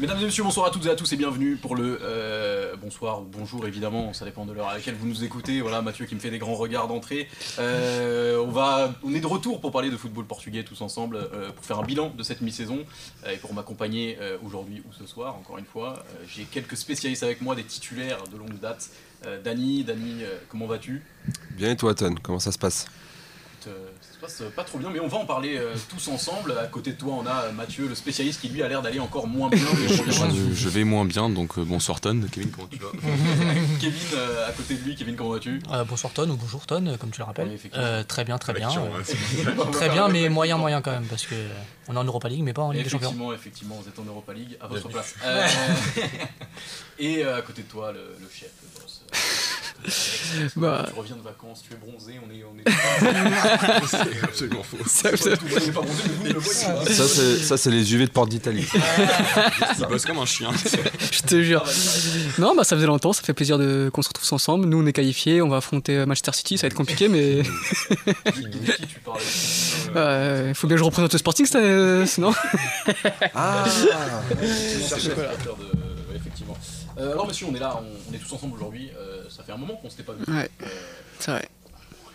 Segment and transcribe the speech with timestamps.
[0.00, 3.22] Mesdames et messieurs, bonsoir à toutes et à tous et bienvenue pour le euh, bonsoir
[3.22, 5.60] ou bonjour évidemment, ça dépend de l'heure à laquelle vous nous écoutez.
[5.60, 7.28] Voilà, Mathieu qui me fait des grands regards d'entrée.
[7.60, 11.52] Euh, on va, on est de retour pour parler de football portugais tous ensemble, euh,
[11.52, 12.80] pour faire un bilan de cette mi-saison
[13.30, 15.36] et pour m'accompagner aujourd'hui ou ce soir.
[15.36, 18.90] Encore une fois, j'ai quelques spécialistes avec moi, des titulaires de longue date.
[19.44, 21.02] Dany, Dany, comment vas-tu?
[21.50, 22.86] Bien et toi, Ton Comment ça se passe?
[24.54, 26.52] Pas trop bien, mais on va en parler euh, tous ensemble.
[26.58, 29.26] À côté de toi, on a Mathieu, le spécialiste, qui lui a l'air d'aller encore
[29.26, 29.60] moins bien.
[30.54, 32.20] je, vais moins bien, donc euh, bonsoir Ton.
[32.30, 32.88] Kevin, comment tu vas
[33.80, 35.60] Kevin, euh, à côté de lui, Kevin, comment vas-tu?
[35.88, 37.58] Bonsoir Ton ou bonjour Ton, comme tu le rappelles.
[38.06, 38.68] très bien, très bien.
[39.72, 41.34] très bien, mais moyen, moyen quand même, parce que
[41.88, 43.08] on est en Europa League, mais pas en Ligue des Champions.
[43.08, 45.14] Effectivement, effectivement, vous êtes en Europa League, à votre place.
[46.98, 49.02] et à côté de toi, le, le chef, le boss.
[50.56, 50.86] Bah...
[50.88, 52.44] Tu reviens de vacances, tu es bronzé, on est.
[52.44, 52.64] On est...
[53.86, 54.78] c'est absolument faux.
[54.86, 55.16] Ça,
[57.44, 58.66] ça c'est les UV de Porte d'Italie.
[59.78, 60.50] Il bosse comme un chien.
[61.10, 61.64] Je te jure.
[62.38, 63.90] Non, bah ça faisait longtemps, ça fait plaisir de...
[63.92, 64.66] qu'on se retrouve ensemble.
[64.66, 67.42] Nous, on est qualifiés, on va affronter Manchester City, ça va être compliqué, mais.
[70.48, 71.46] Il faut bien que je représente le Sporting,
[72.06, 72.32] sinon.
[73.34, 73.64] Ah
[76.14, 76.56] Effectivement.
[76.98, 78.90] Euh, alors, monsieur, on est là, on, est tous ensemble aujourd'hui.
[78.96, 80.24] Euh, ça fait un moment qu'on s'était pas vu.
[80.32, 80.48] Ouais.
[80.62, 80.66] Euh,
[81.18, 81.48] c'est vrai.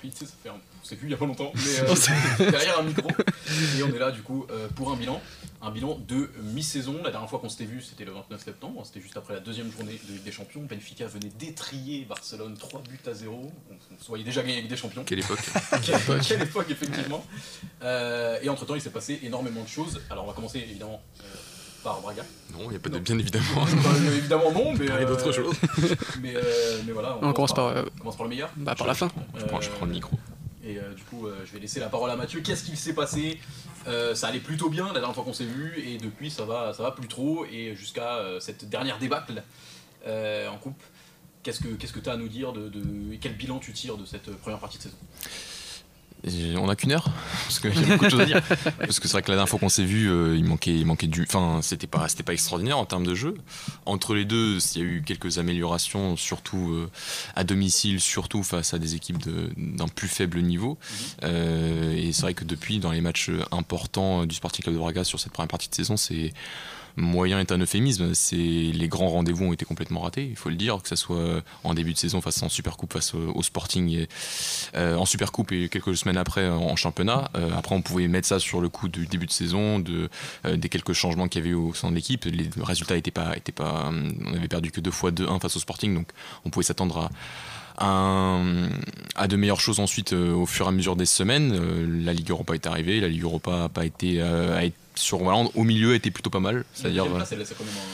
[0.01, 0.53] Oui, ça fait un...
[0.53, 3.09] On s'est vu il y a pas longtemps, mais derrière un micro.
[3.77, 5.21] Et on est là, du coup, pour un bilan.
[5.61, 7.01] Un bilan de mi-saison.
[7.03, 8.81] La dernière fois qu'on s'était vu, c'était le 29 septembre.
[8.85, 10.61] C'était juste après la deuxième journée de Ligue des Champions.
[10.61, 13.51] Benfica venait d'étrier Barcelone 3 buts à 0.
[13.91, 15.03] On se voyait déjà gagner avec des Champions.
[15.03, 15.39] Quelle époque
[16.27, 17.25] Quelle époque, effectivement.
[17.83, 19.99] et entre-temps, il s'est passé énormément de choses.
[20.09, 21.01] Alors, on va commencer, évidemment
[21.83, 22.23] par Braga.
[22.53, 23.65] Non, il n'y a pas de bien évidemment.
[24.15, 24.85] évidemment non, mais.
[24.85, 25.55] Il y a d'autres euh, choses.
[26.21, 27.17] mais, euh, mais, voilà.
[27.21, 29.09] On, commence, par, euh, commence par le meilleur Bah, par la fin.
[29.37, 30.17] Je prends, je prends le micro.
[30.63, 32.41] Et du coup, je vais laisser la parole à Mathieu.
[32.41, 33.39] Qu'est-ce qui s'est passé?
[34.13, 36.83] Ça allait plutôt bien la dernière fois qu'on s'est vu, et depuis ça va, ça
[36.83, 39.41] va plus trop, et jusqu'à cette dernière débâcle
[40.05, 40.83] en coupe.
[41.41, 44.29] Qu'est-ce que tu as à nous dire de, de, Quel bilan tu tires de cette
[44.37, 44.97] première partie de saison?
[46.57, 47.09] On a qu'une heure
[47.45, 48.41] parce qu'il y a beaucoup de choses à dire.
[48.79, 50.85] Parce que c'est vrai que la dernière fois qu'on s'est vu, euh, il manquait, il
[50.85, 51.23] manquait du.
[51.23, 53.35] Enfin, c'était pas, c'était pas extraordinaire en termes de jeu.
[53.85, 56.89] Entre les deux, il y a eu quelques améliorations, surtout euh,
[57.35, 59.17] à domicile, surtout face à des équipes
[59.57, 60.77] d'un plus faible niveau.
[60.79, 60.97] Mhm.
[61.23, 65.03] Euh, et c'est vrai que depuis, dans les matchs importants du Sporting Club de Braga
[65.03, 66.33] sur cette première partie de saison, c'est
[66.99, 68.13] moyen est un euphémisme.
[68.13, 71.41] C'est les grands rendez-vous ont été complètement ratés, il faut le dire, que ce soit
[71.63, 74.09] en début de saison face en Supercoupe face au, Sporting et,
[74.75, 77.31] euh, en Supercoupe et quelques semaines après en championnat.
[77.35, 80.09] Euh, après, on pouvait mettre ça sur le coup du début de saison, de,
[80.45, 82.25] euh, des quelques changements qu'il y avait au sein de l'équipe.
[82.25, 85.95] Les résultats n'étaient pas, pas, on avait perdu que deux fois 2-1 face au Sporting,
[85.95, 86.09] donc
[86.45, 87.09] on pouvait s'attendre à
[87.81, 92.03] à de meilleures choses ensuite au fur et à mesure des semaines.
[92.03, 94.21] la Ligue Europa est arrivée, la Ligue Europa n'a pas a été
[94.99, 96.65] sur au milieu était plutôt pas mal.
[96.73, 97.05] C'est à dire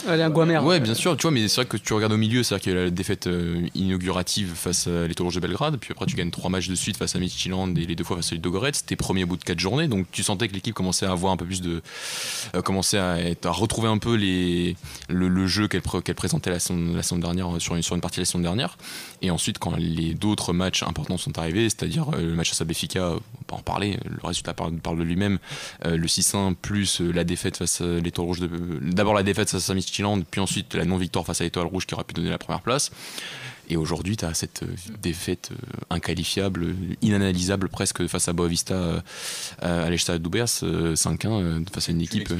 [0.07, 2.13] elle est un Guamer ouais bien sûr tu vois mais c'est vrai que tu regardes
[2.13, 5.13] au milieu c'est à dire qu'il y a la défaite euh, inaugurative face à les
[5.13, 7.95] de Belgrade puis après tu gagnes trois matchs de suite face à Midtjylland et les
[7.95, 10.47] deux fois face à Ludogorets c'était premier au bout de quatre journées donc tu sentais
[10.47, 11.81] que l'équipe commençait à avoir un peu plus de
[12.55, 14.75] euh, commençait à, être, à retrouver un peu les
[15.09, 18.01] le, jeu qu'elle qu'elle présentait la semaine, la semaine dernière euh, sur une, sur une
[18.01, 18.77] partie de la semaine dernière.
[19.21, 23.43] Et ensuite quand les d'autres matchs importants sont arrivés c'est-à-dire le match à Sabéfica on
[23.47, 25.39] peut en parler le résultat parle, parle de lui-même
[25.83, 28.39] le 6-1 plus la défaite face à l'étoile rouge,
[28.81, 31.93] d'abord la défaite face à Midtjylland, puis ensuite la non-victoire face à l'étoile rouge qui
[31.93, 32.91] aurait pu donner la première place.
[33.69, 35.55] Et aujourd'hui, tu as cette euh, défaite euh,
[35.89, 39.01] inqualifiable, inanalysable presque face à Boavista euh,
[39.59, 42.31] à l'Estade d'Oubers, 5-1 face à une équipe.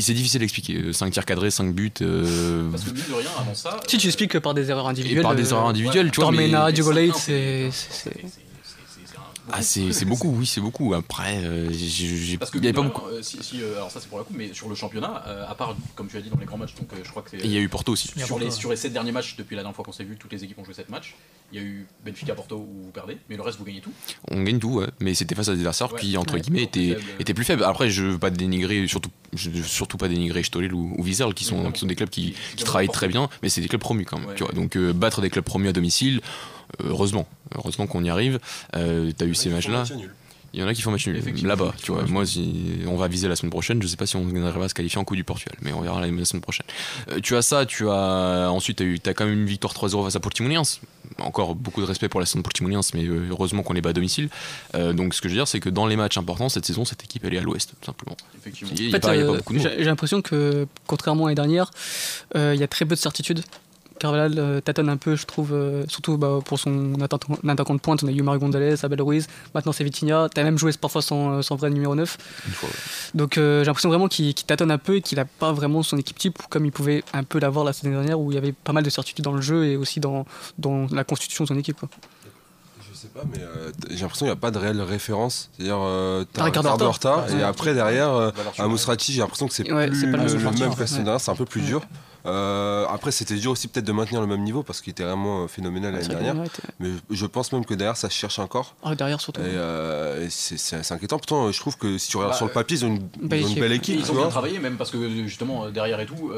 [0.00, 0.92] C'est difficile d'expliquer.
[0.92, 1.90] 5 tirs cadrés, 5 buts.
[1.90, 3.80] Parce que mine de rien, avant ça.
[3.86, 5.20] Si tu expliques que par des erreurs individuelles.
[5.20, 6.30] Et par des erreurs individuelles, tu vois.
[6.30, 7.10] Tormena, mais...
[7.14, 7.70] c'est
[9.52, 10.94] ah, c'est beaucoup, oui, c'est beaucoup.
[10.94, 13.06] Après, euh, j'ai Parce que, il y avait pas beaucoup.
[13.06, 15.54] Euh, si, si, euh, alors ça, c'est pour la coupe, mais sur le championnat, à
[15.54, 17.38] part, comme tu as dit, dans les grands matchs, donc je crois que c'est.
[17.38, 18.08] Il y a eu Porto aussi.
[18.16, 20.32] Sur, les, sur les 7 derniers matchs, depuis la dernière fois qu'on s'est vu, toutes
[20.32, 21.14] les équipes ont joué 7 matchs.
[21.52, 23.92] Il y a eu Benfica, Porto où vous perdez, mais le reste, vous gagnez tout.
[24.30, 24.88] On gagne tout, ouais.
[25.00, 27.62] Mais c'était face à des adversaires qui, entre guillemets, étaient, étaient, plus faibles.
[27.62, 31.34] Après, je veux pas dénigrer, surtout, je veux surtout pas dénigrer Stolel ou, ou Wiesel,
[31.34, 33.80] qui sont, qui sont des clubs qui, qui travaillent très bien, mais c'est des clubs
[33.80, 34.34] promus quand même.
[34.34, 34.52] Tu vois.
[34.52, 36.20] Donc, battre des clubs promus à domicile,
[36.82, 38.38] heureusement, heureusement qu'on y arrive.
[38.74, 39.84] Euh, T'as eu ces matchs-là.
[40.56, 41.74] Il y en a qui font match nul là-bas.
[41.82, 43.82] Tu vois, moi, si on va viser la semaine prochaine.
[43.82, 45.82] Je sais pas si on arrivera à se qualifier en coup du Portugal, mais on
[45.82, 46.64] verra la, semaine prochaine.
[47.10, 50.04] Euh, tu as ça, tu as ensuite, tu as, as, quand même une victoire 3-0
[50.04, 50.80] face à Portimonense.
[51.18, 53.90] Encore beaucoup de respect pour la saison de Portimonense, mais euh, heureusement qu'on les bat
[53.90, 54.30] à domicile.
[54.74, 56.86] Euh, donc, ce que je veux dire, c'est que dans les matchs importants cette saison,
[56.86, 58.16] cette équipe elle est à l'ouest, tout simplement.
[58.38, 58.72] Effectivement.
[58.74, 61.70] J'ai l'impression que, contrairement à l'année dernière,
[62.34, 63.42] il y a très peu de certitude
[63.98, 65.54] Carvalhal tâtonne un peu, je trouve,
[65.88, 68.02] surtout bah, pour son attaquant de pointe.
[68.02, 70.28] On a eu Mario Gonzalez, Abel Ruiz, maintenant c'est Vitinha.
[70.34, 72.16] Tu as même joué parfois sans, sans vrai numéro 9.
[73.14, 76.18] Donc j'ai l'impression vraiment qu'il tâtonne un peu et qu'il n'a pas vraiment son équipe
[76.18, 78.72] type comme il pouvait un peu l'avoir la saison dernière où il y avait pas
[78.72, 80.26] mal de certitudes dans le jeu et aussi dans,
[80.58, 81.78] dans la constitution de son équipe.
[81.78, 81.88] Quoi
[83.08, 85.50] pas, mais euh, j'ai l'impression qu'il n'y a pas de réelle référence.
[85.56, 89.64] C'est-à-dire, euh, t'as Ricardo Horta, et après derrière, euh, à Mousrati, j'ai l'impression que c'est
[89.64, 91.82] plus le, même que c'est un peu plus dur.
[92.26, 95.44] Euh, après, c'était dur aussi peut-être de maintenir le même niveau parce qu'il était vraiment
[95.44, 96.34] euh, phénoménal l'année dernière.
[96.80, 98.74] Mais je pense même que derrière, ça se cherche encore.
[98.82, 99.40] Ah, derrière surtout.
[99.40, 101.18] Et, euh, c'est inquiétant.
[101.18, 103.36] Pourtant, je trouve que si tu regardes bah, sur le papier, ils ont une, bah,
[103.56, 103.98] belle équipe.
[103.98, 106.32] Ils ont bien travaillé, même parce que justement, derrière et tout,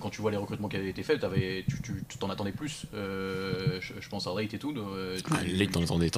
[0.00, 1.24] quand tu vois les recrutements qui avaient été faits,
[1.82, 2.84] tu t'en attendais plus.
[2.92, 4.74] Je, pense à Rate et tout.
[4.74, 5.22] Tu
[5.68, 6.10] t'en attendais,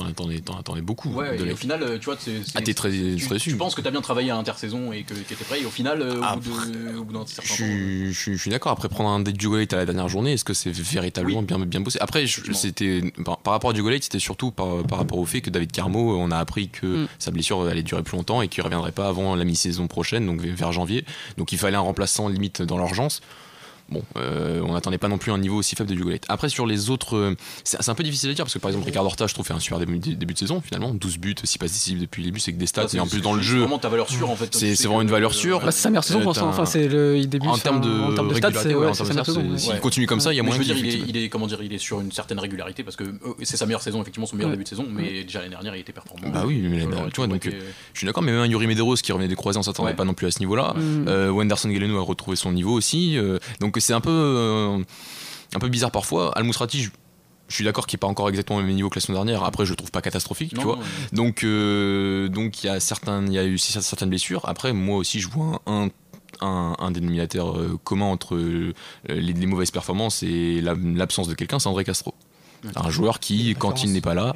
[0.59, 1.11] attendais, beaucoup.
[1.11, 2.41] Ouais, et au final, tu vois, c'est.
[2.55, 5.45] Ah, t'es très, très tu, penses que t'as bien travaillé à intersaison et que t'étais
[5.45, 7.55] prêt, et au final, au bout d'un certain temps.
[7.55, 8.73] Je suis d'accord.
[8.73, 11.99] Après, prendre un du à la dernière journée, est-ce que c'est véritablement bien, bien bossé
[12.01, 15.73] Après, c'était par, rapport à Dugolait, c'était surtout par, par, rapport au fait que David
[15.73, 17.09] Carmo, on a appris que mm.
[17.19, 20.41] sa blessure allait durer plus longtemps et qu'il reviendrait pas avant la mi-saison prochaine, donc
[20.41, 21.05] vers janvier.
[21.37, 23.21] Donc il fallait un remplaçant limite dans l'urgence.
[23.93, 26.21] Bon, euh, on n'attendait pas non plus un niveau aussi faible de Dugolait.
[26.29, 28.87] Après, sur les autres, euh, c'est un peu difficile à dire parce que par exemple,
[28.87, 30.95] Ricardo Horta, je trouve, fait un super début, de saison finalement.
[30.95, 32.87] 12 buts, 6 passes décisives depuis le début, c'est que des stats.
[32.95, 33.57] et en plus, dans le jeu.
[33.57, 34.55] C'est vraiment ta valeur sûre en fait.
[34.55, 35.61] C'est vraiment une valeur sûre.
[35.61, 36.49] Bah, c'est sa meilleure saison pour l'instant.
[36.49, 37.49] Enfin, c'est le il débute.
[37.49, 39.57] En termes de, stats, c'est ouais, sa meilleure saison.
[39.57, 41.73] S'il continue comme ça, il y a moins de dire, il est, comment dire, il
[41.73, 44.51] est sur une certaine régularité parce que euh, c'est sa meilleure saison, effectivement, son meilleur
[44.51, 46.29] début de saison, mais déjà l'année dernière, il était performant.
[46.31, 49.13] Bah oui, mais tu vois, donc je suis d'accord, mais même un Yuri Medeiros qui
[49.13, 50.75] revenait des croisés, on s'attendait pas non plus à ce niveau-là.
[51.07, 53.19] Wenderson Galeno a retrouvé son niveau aussi.
[53.61, 54.85] Donc c'est un peu
[55.55, 56.33] un peu bizarre parfois.
[56.37, 56.91] Al Mousrati, je,
[57.49, 59.45] suis d'accord qu'il n'est pas encore exactement au même niveau que la semaine dernière.
[59.45, 60.79] Après, je le trouve pas catastrophique, tu vois.
[61.13, 64.49] Donc, euh, donc il y a certains, il y a eu certaines blessures.
[64.49, 65.89] Après, moi aussi, je vois un,
[66.41, 68.73] un, dénominateur euh, commun entre euh,
[69.07, 72.15] les, les, mauvaises performances et l'absence de quelqu'un, c'est André Castro
[72.77, 74.35] un joueur qui, quand il n'est pas là,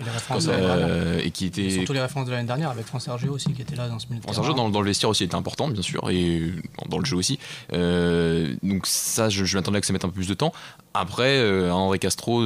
[0.48, 1.70] euh, et qui était.
[1.70, 4.06] Surtout les références de l'année dernière avec France Sergio aussi qui était là dans ce
[4.08, 4.22] milieu.
[4.22, 6.52] France Sergio dans, dans, le vestiaire aussi était important, bien sûr, et
[6.88, 7.38] dans, le jeu aussi.
[7.72, 10.52] Euh, donc ça, je, je m'attendais à que ça mette un peu plus de temps.
[10.98, 12.42] Après, euh, André Castro,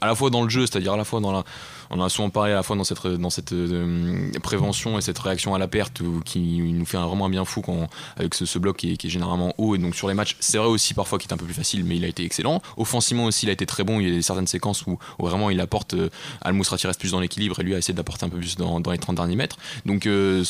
[0.00, 1.44] à la fois dans le jeu, c'est-à-dire à la fois dans la
[1.92, 5.18] on a souvent parlé à la fois dans cette, dans cette euh, prévention et cette
[5.18, 8.78] réaction à la perte qui nous fait vraiment un bien fou quand, avec ce, bloc
[8.78, 9.74] qui est, généralement haut.
[9.74, 11.84] Et donc sur les matchs, c'est vrai aussi parfois qu'il est un peu plus facile,
[11.84, 12.62] mais il a été excellent.
[12.78, 14.00] Offensivement aussi, il a été très bon.
[14.00, 15.92] Il y a certaines séquences où, vraiment il apporte.
[15.92, 16.08] Euh,
[16.40, 18.98] Al-Mousrati reste plus dans l'équilibre et lui a essayé d'apporter un peu plus dans, les
[18.98, 19.56] 30 derniers mètres.
[19.84, 20.42] Donc euh,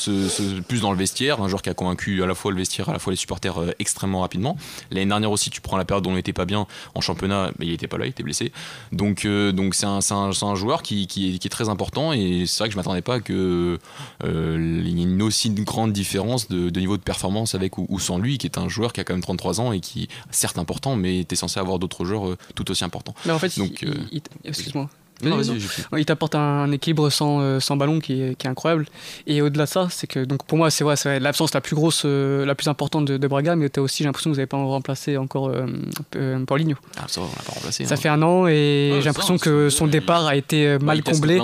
[0.69, 2.93] plus dans le vestiaire, un joueur qui a convaincu à la fois le vestiaire, à
[2.93, 4.57] la fois les supporters extrêmement rapidement.
[4.93, 7.67] L'année dernière aussi, tu prends la période où on n'était pas bien en championnat, mais
[7.67, 8.53] il était pas là, il était blessé.
[8.93, 12.69] Donc donc c'est un, un, joueur qui, qui qui est très important et c'est vrai
[12.69, 13.79] que je m'attendais pas que
[14.25, 18.39] euh, y ait une aussi grande différence de, niveau de performance avec ou, sans lui,
[18.39, 21.21] qui est un joueur qui a quand même 33 ans et qui certes important, mais
[21.21, 23.15] était censé avoir d'autres joueurs euh, tout aussi importants.
[23.27, 23.85] Mais en fait, Donc,
[25.25, 28.87] euh, il t'apporte un, équilibre sans, euh, sans ballon qui est, qui est, incroyable.
[29.27, 31.77] Et au-delà de ça, c'est que donc pour moi, c'est vrai, c'est l'absence la plus
[31.77, 34.47] grosse, euh, la plus importante de, Braga, mais as aussi, j'ai l'impression que vous n'avez
[34.47, 36.77] pas remplacé encore euh, Paulinho.
[36.99, 37.85] Ah, ça, on l'a pas remplacé.
[37.85, 37.97] Ça hein.
[37.97, 41.41] fait un an et j'ai l'impression que son départ a été mal comblé.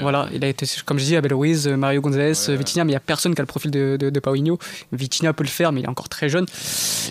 [0.00, 2.94] Voilà, il a été, comme je dis, Abel Ruiz, Mario González, ouais, Vitinha, mais il
[2.94, 4.58] n'y a personne qui a le profil de, de, Paulinho.
[4.92, 6.46] Vitinha peut le faire, mais il est encore très jeune.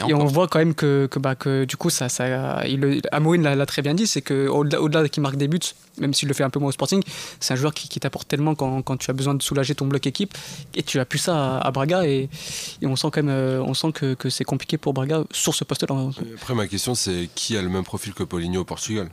[0.08, 3.02] Et, on voit quand même que, que, bah, que du coup, ça, ça, il,
[3.42, 5.60] l'a très bien dit, c'est qu'au-delà au -delà, qu'il marque des buts,
[6.04, 7.02] même s'il le fait un peu moins au Sporting,
[7.40, 10.38] c'est un joueur qui, t'apporte tellement quand, tu as besoin de soulager ton bloc équipe.
[10.76, 12.30] Et tu as plus ça à, Braga et,
[12.84, 15.96] on sent quand même, euh, on sent que, c'est compliqué pour Braga sur ce poste-là.
[16.36, 19.10] Après, ma question, c'est qui a le même profil que Paulinho au Portugal?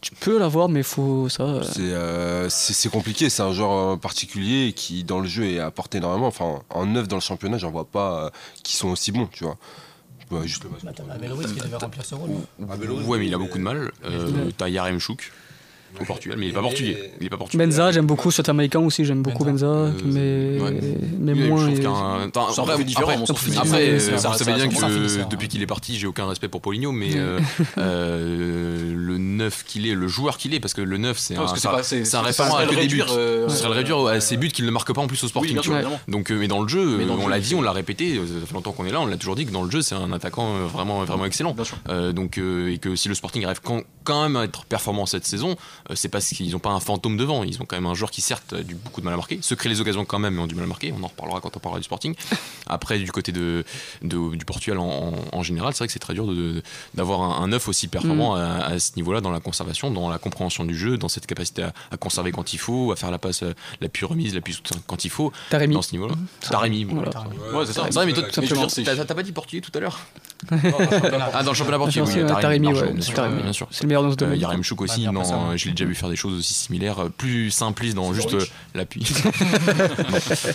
[0.00, 1.42] Tu peux l'avoir, mais faut ça.
[1.42, 1.62] Euh.
[1.78, 3.28] Euh, c'est compliqué.
[3.28, 6.26] C'est un joueur particulier qui, dans le jeu, est apporté énormément.
[6.26, 8.32] Enfin, en neuf dans le championnat, j'en vois pas
[8.62, 9.58] qui sont aussi bons, tu vois.
[10.30, 12.30] Ouais, juste le bah, qui devait remplir ce rôle.
[12.58, 13.90] Ouais, mais il a beaucoup de mal.
[14.04, 15.32] Euh, T'as Yarem Chouk
[15.98, 17.12] au Portugal, mais il n'est pas portugais.
[17.20, 17.64] Il est pas portugais.
[17.64, 20.58] Benza, j'aime beaucoup, cet américain aussi, j'aime beaucoup Benza, euh, mais,
[21.18, 21.68] mais moins.
[21.74, 23.24] C'est un peu différent,
[23.58, 27.16] Après, ça savez bien que depuis qu'il est parti, j'ai aucun respect pour Paulinho, mais
[27.16, 27.40] euh,
[27.78, 31.46] euh, le 9 qu'il est, le joueur qu'il est, parce que le neuf c'est un,
[31.82, 33.02] c'est un référent à que des buts.
[33.06, 35.58] Ce serait le réduire à ses buts qu'il ne marque pas en plus au Sporting.
[36.08, 38.86] Donc, mais dans le jeu, on l'a dit, on l'a répété, ça fait longtemps qu'on
[38.86, 41.24] est là, on l'a toujours dit que dans le jeu, c'est un attaquant vraiment, vraiment
[41.24, 41.54] excellent.
[42.14, 45.79] Donc, et que si le Sporting arrive quand même à être performant cette saison, euh,
[45.94, 47.44] c'est parce qu'ils n'ont pas un fantôme devant.
[47.44, 49.38] Ils ont quand même un joueur qui, certes, a du beaucoup de mal à marquer,
[49.42, 50.92] se crée les occasions quand même, mais ont du mal à marquer.
[50.98, 52.14] On en reparlera quand on parlera du Sporting.
[52.66, 53.64] Après, du côté de,
[54.02, 56.28] du Portugal en, général, c'est vrai que c'est très dur
[56.94, 58.38] d'avoir un, un œuf aussi performant mm.
[58.38, 61.96] à, ce niveau-là dans la conservation, dans la compréhension du jeu, dans cette capacité à,
[61.96, 63.44] conserver quand il faut, à faire la passe,
[63.80, 65.32] la puis remise, la puis quand il faut.
[65.50, 65.74] Taremi.
[65.74, 66.14] Dans ce niveau-là.
[66.40, 66.84] Taremi.
[66.84, 67.88] Ouais, c'est ça.
[67.88, 70.00] toi, t'as pas dit portugais tout à l'heure
[70.50, 72.26] ah, dans le championnat portugais, oui.
[72.40, 73.68] Taremi, ouais, bien sûr.
[73.70, 74.36] C'est le meilleur dans ce domaine.
[74.36, 77.10] Il y a Yaremchuk aussi, non, je l'ai déjà vu faire des choses aussi similaires,
[77.16, 78.36] plus simplistes dans juste
[78.74, 79.00] l'appui.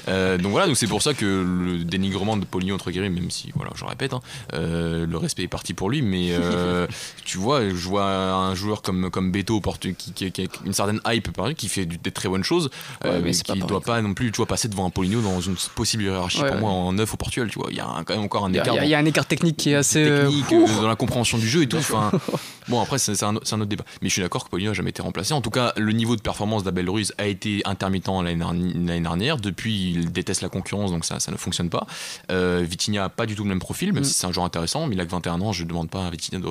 [0.08, 3.52] donc voilà, donc c'est pour ça que le dénigrement de Poligno, entre guillemets, même si,
[3.56, 4.22] voilà, je répète, hein,
[4.54, 6.32] le respect est parti pour lui, mais
[7.26, 11.00] tu vois, je vois un joueur comme, comme Beto qui, qui, qui, a une certaine
[11.08, 12.70] hype qui fait des très bonnes choses,
[13.04, 15.56] mais qui ne doit pas non plus tu vois, passer devant un Poligno dans une
[15.76, 17.50] possible hiérarchie pour moi en neuf au Portugal.
[17.50, 18.76] Tu vois, il y a quand même encore un écart.
[18.82, 20.04] Il y, a un écart technique qui est assez.
[20.04, 21.78] Technique, euh, dans la compréhension du jeu et tout.
[21.78, 22.12] Enfin,
[22.68, 23.86] bon, après, c'est un, un, autre débat.
[24.02, 25.34] Mais je suis d'accord que Poligno n'a jamais été remplacé.
[25.34, 29.38] En tout cas, le niveau de performance d'Abel Ruiz a été intermittent l'année dernière.
[29.38, 31.88] Depuis, il déteste la concurrence, donc ça, ça ne fonctionne pas.
[32.32, 34.06] Euh, Vitinha n'a pas du tout le même profil, même mm.
[34.06, 34.88] si c'est un joueur intéressant.
[34.88, 36.42] Mais il a que 21 ans, je ne demande pas à Vitinha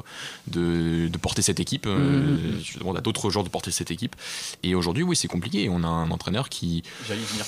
[0.48, 1.86] de, de, porter cette équipe.
[1.86, 2.60] Euh, mm.
[2.62, 4.16] je demande à d'autres joueurs de porter cette équipe.
[4.62, 5.68] Et aujourd'hui, oui, c'est compliqué.
[5.70, 6.82] On a un entraîneur qui.
[7.06, 7.44] J'allais venir.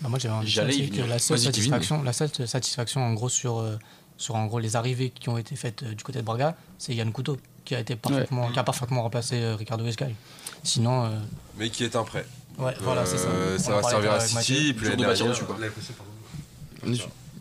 [0.00, 3.28] Bah moi j'avais envie de dire que la seule, satisfaction, la seule satisfaction en gros
[3.28, 3.76] sur, euh,
[4.16, 6.94] sur en gros les arrivées qui ont été faites euh, du côté de Braga, c'est
[6.94, 10.14] Yann Couteau qui a été parfaitement, qui a parfaitement remplacé euh, Ricardo Escali.
[10.62, 11.10] Sinon.
[11.56, 12.26] Mais qui est un prêt.
[12.58, 13.28] Ouais, voilà, c'est ça.
[13.58, 15.26] ça va servir à City, puis de bâtir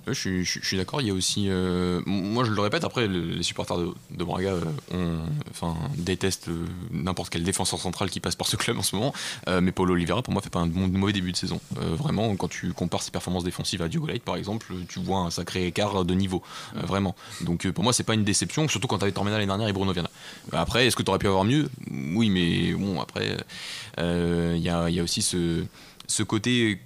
[0.08, 1.02] Je suis, d'accord.
[1.02, 4.56] Il y a aussi, euh, moi je le répète, après les supporters de, Braga
[4.94, 6.50] euh, enfin, détestent
[6.92, 9.14] n'importe quel défenseur central qui passe par ce club en ce moment.
[9.48, 11.62] Euh, mais Paulo Oliveira, pour moi, fait pas un mauvais début de saison.
[11.76, 15.66] vraiment, quand tu compares ses performances défensives à Diogo par exemple, tu vois un sacré
[15.66, 16.44] écart de niveau,
[16.76, 17.16] vraiment.
[17.42, 19.94] Donc pour moi, c'est pas une déception, surtout quand tu avais l'année dernière et Bruno
[19.94, 20.10] Viana.
[20.52, 21.70] Après, est-ce que tu aurais pu avoir mieux?
[22.14, 23.38] Oui, mais bon, après,
[23.98, 26.80] il y a, aussi ce côté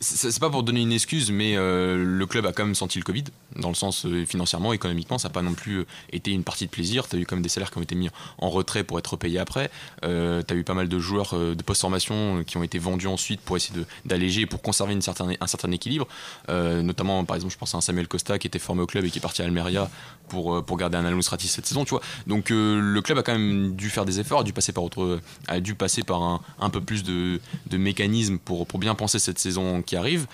[0.00, 3.04] c'est pas pour donner une excuse, mais euh, le club a quand même senti le
[3.04, 3.24] Covid,
[3.56, 6.64] dans le sens euh, financièrement, économiquement, ça n'a pas non plus euh, été une partie
[6.64, 7.06] de plaisir.
[7.06, 9.16] Tu as eu quand même des salaires qui ont été mis en retrait pour être
[9.16, 9.70] payés après.
[10.02, 13.56] tu as eu pas mal de joueurs de post-formation qui ont été vendus ensuite pour
[13.56, 16.08] essayer d'alléger, pour conserver un certain équilibre.
[16.48, 19.10] notamment, par exemple, je pense à un Samuel Costa qui était formé au club et
[19.10, 19.90] qui est parti à Almeria
[20.28, 22.02] pour, pour garder un Almostratis cette saison, tu vois.
[22.26, 25.20] Donc le club a quand même dû faire des efforts, a dû passer par, autre,
[25.48, 29.18] a dû passer par un, un peu plus de, de mécanismes pour, pour bien penser
[29.18, 30.26] cette saison qui arrive.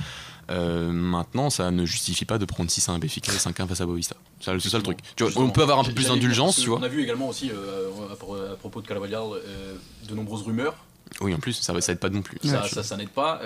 [0.48, 3.66] Euh, maintenant, ça ne justifie pas de prendre 6 à 1 Béfica et 5 1
[3.66, 4.14] face à Boavista.
[4.40, 4.98] C'est ça le truc.
[5.36, 6.78] on peut avoir un peu plus d'indulgence, tu vois.
[6.78, 9.74] On a vu également aussi, euh, à, propos de Calavalliard, euh,
[10.08, 10.76] de nombreuses rumeurs.
[11.20, 12.38] Oui, en plus, ça, ça aide pas non plus.
[12.44, 13.40] Ça, ça, n'aide pas.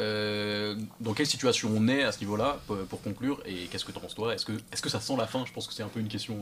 [1.01, 4.01] dans quelle situation on est à ce niveau-là, pour, conclure Et qu'est-ce que tu en
[4.01, 4.35] penses, toi?
[4.35, 5.45] Est-ce que, est -ce que ça sent la fin?
[5.47, 6.37] Je pense que c'est un peu une question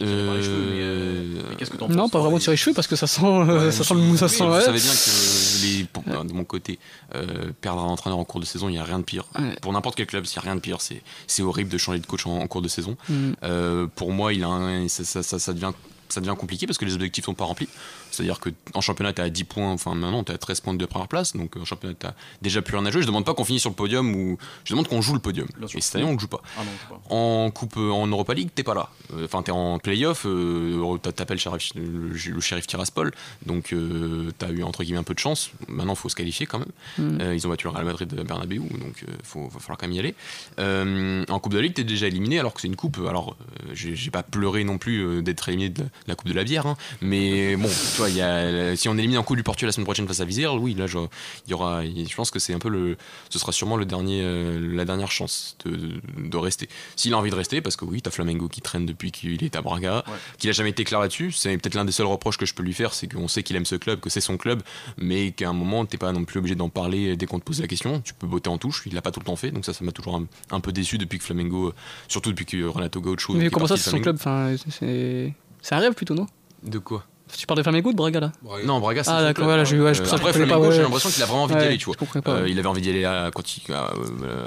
[0.00, 3.70] euh, qu'est-ce que t'en Non, pas vraiment tirer les cheveux parce que ça sent, euh,
[3.70, 4.46] ça sent le ça sent.
[4.46, 6.78] Vous savez bien que les, de mon côté,
[7.14, 9.24] euh, perdre un entraîneur en cours de saison, il n'y a rien de pire.
[9.60, 10.78] Pour n'importe quel club, il n'y a rien de pire.
[10.80, 12.96] C'est horrible de changer de coach en, cours de saison.
[13.08, 13.86] Mm.
[13.94, 15.72] pour moi, il a ça, ça, ça, devient
[16.08, 17.68] ça devient compliqué parce que les objectifs sont pas remplis.
[18.10, 21.08] C'est-à-dire qu'en championnat, tu as 10 points, enfin maintenant, tu as 13 points de première
[21.08, 22.06] place, donc en championnat, tu
[22.42, 23.02] déjà plus rien à jouer.
[23.02, 25.46] Je demande pas qu'on finisse sur le podium ou je demande qu'on joue le podium.
[25.74, 26.42] Et cette année, on ne joue pas.
[26.58, 26.62] Ah
[27.10, 28.88] en Coupe, en Europa League, t'es pas là.
[29.14, 31.38] Euh, enfin, tu es en playoff, euh, t'appelles
[31.74, 33.12] le, le shérif Tiraspol,
[33.46, 35.50] donc euh, tu as eu entre guillemets un peu de chance.
[35.68, 36.68] Maintenant, il faut se qualifier quand même.
[36.98, 37.20] Mm.
[37.20, 39.92] Euh, ils ont battu le Real Madrid de Bernabeu, donc il va falloir quand même
[39.92, 40.14] y aller.
[40.58, 42.98] en Coupe de la Ligue, tu es déjà éliminé alors que c'est une coupe.
[43.08, 43.36] Alors,
[43.72, 46.76] j'ai pas pleuré non plus d'être éliminé de la, Coupe de la bière, hein.
[47.00, 47.68] mais bon,
[48.16, 50.54] y a, si on élimine un coup du Portugal la semaine prochaine face à Vizir,
[50.54, 50.98] oui, là, je,
[51.46, 52.96] il y aura, je pense que c'est un peu le,
[53.28, 56.68] ce sera sûrement le dernier, euh, la dernière chance de, de rester.
[56.96, 59.56] S'il a envie de rester, parce que oui, t'as Flamengo qui traîne depuis qu'il est
[59.56, 60.04] à Braga,
[60.38, 61.32] qu'il a jamais été clair là-dessus.
[61.32, 63.56] C'est peut-être l'un des seuls reproches que je peux lui faire, c'est qu'on sait qu'il
[63.56, 64.62] aime ce club, que c'est son club,
[64.96, 67.60] mais qu'à un moment, t'es pas non plus obligé d'en parler dès qu'on te pose
[67.60, 68.00] la question.
[68.00, 68.82] Tu peux botter en touche.
[68.86, 70.98] Il l'a pas tout le temps fait, donc ça, ça m'a toujours un, peu déçu
[70.98, 71.72] depuis que Flamengo,
[72.08, 73.34] surtout depuis que Renato Gaucho.
[73.34, 75.34] Mais comment ça, c'est son club enfin, C'est
[75.70, 76.26] un rêve plutôt, non?
[76.62, 77.06] De quoi?
[77.36, 78.32] Tu parles de Flamengo ou de Braga là
[78.64, 79.10] Non, Braga c'est.
[79.10, 81.54] Ah d'accord, voilà, je, ouais, je euh, Après Flamengo, j'ai l'impression qu'il a vraiment envie
[81.54, 81.96] d'y aller, tu vois.
[82.28, 83.30] Euh, il avait envie d'y aller à,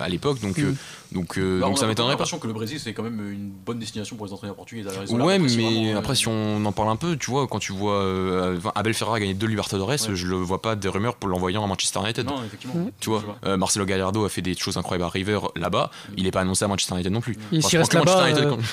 [0.01, 0.57] à, l'époque, donc.
[0.57, 0.75] Mm.
[1.13, 2.24] Euh, donc, euh, bah, donc ça m'étonnerait pas.
[2.24, 4.84] l'impression que le Brésil c'est quand même une bonne destination pour les entraîneurs portugais.
[5.12, 8.60] Ouais, mais après si on en parle un peu, tu vois, quand tu vois euh,
[8.75, 12.00] Abel Ferreira gagner deux Libertadores, je le vois pas des rumeurs pour l'envoyer à Manchester
[12.00, 12.25] United.
[12.25, 12.89] Non, effectivement.
[13.00, 16.13] Tu vois, euh, Marcelo Gallardo a fait des choses incroyables à River là-bas, mm.
[16.17, 17.38] il est pas annoncé à Manchester United non plus.
[17.51, 18.27] Et s'il reste là-bas,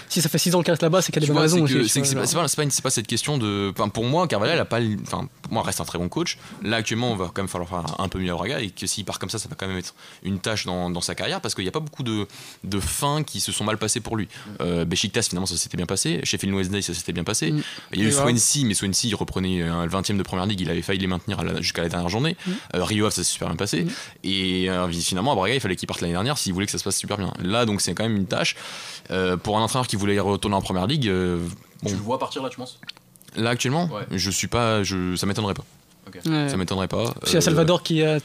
[0.08, 1.66] si ça fait 6 ans qu'il reste là-bas, c'est qu'il y a raisons.
[2.70, 3.72] C'est pas cette question de.
[3.92, 4.78] Pour moi, Carvalhal a pas.
[5.02, 6.38] Enfin, moi reste un très bon coach.
[6.62, 8.86] Là actuellement, on va quand même falloir faire un peu mieux à Braga et que
[8.86, 11.54] s'il part comme ça, ça va quand même être une tâche dans sa carrière parce
[11.54, 12.26] qu'il n'y a pas beaucoup de
[12.80, 14.28] fin qui se sont mal passés pour lui.
[14.60, 16.20] Euh, Besiktas, finalement, ça s'était bien passé.
[16.24, 17.52] Sheffield Wednesday, ça s'était bien passé.
[17.52, 17.62] Mm.
[17.92, 20.46] Il y a eu Swansea, mais Swansea, il reprenait un, le 20 e de première
[20.46, 22.36] ligue, il avait failli les maintenir jusqu'à la dernière journée.
[22.46, 22.50] Mm.
[22.74, 23.84] Euh, Rio, ça s'est super bien passé.
[23.84, 23.90] Mm.
[24.24, 26.78] Et euh, finalement, à Braga, il fallait qu'il parte l'année dernière s'il voulait que ça
[26.78, 27.32] se passe super bien.
[27.40, 28.56] Là, donc, c'est quand même une tâche.
[29.42, 31.10] pour un entraîneur qui voulait retourner en première ligue.
[31.82, 31.88] Bon.
[31.88, 32.78] Tu le vois partir là, tu penses?
[33.36, 34.82] Là, actuellement Je suis pas.
[34.82, 35.64] Je, ça m'étonnerait pas.
[36.24, 37.14] Ça m'étonnerait pas.
[37.26, 38.18] Il y a Salvador qui a.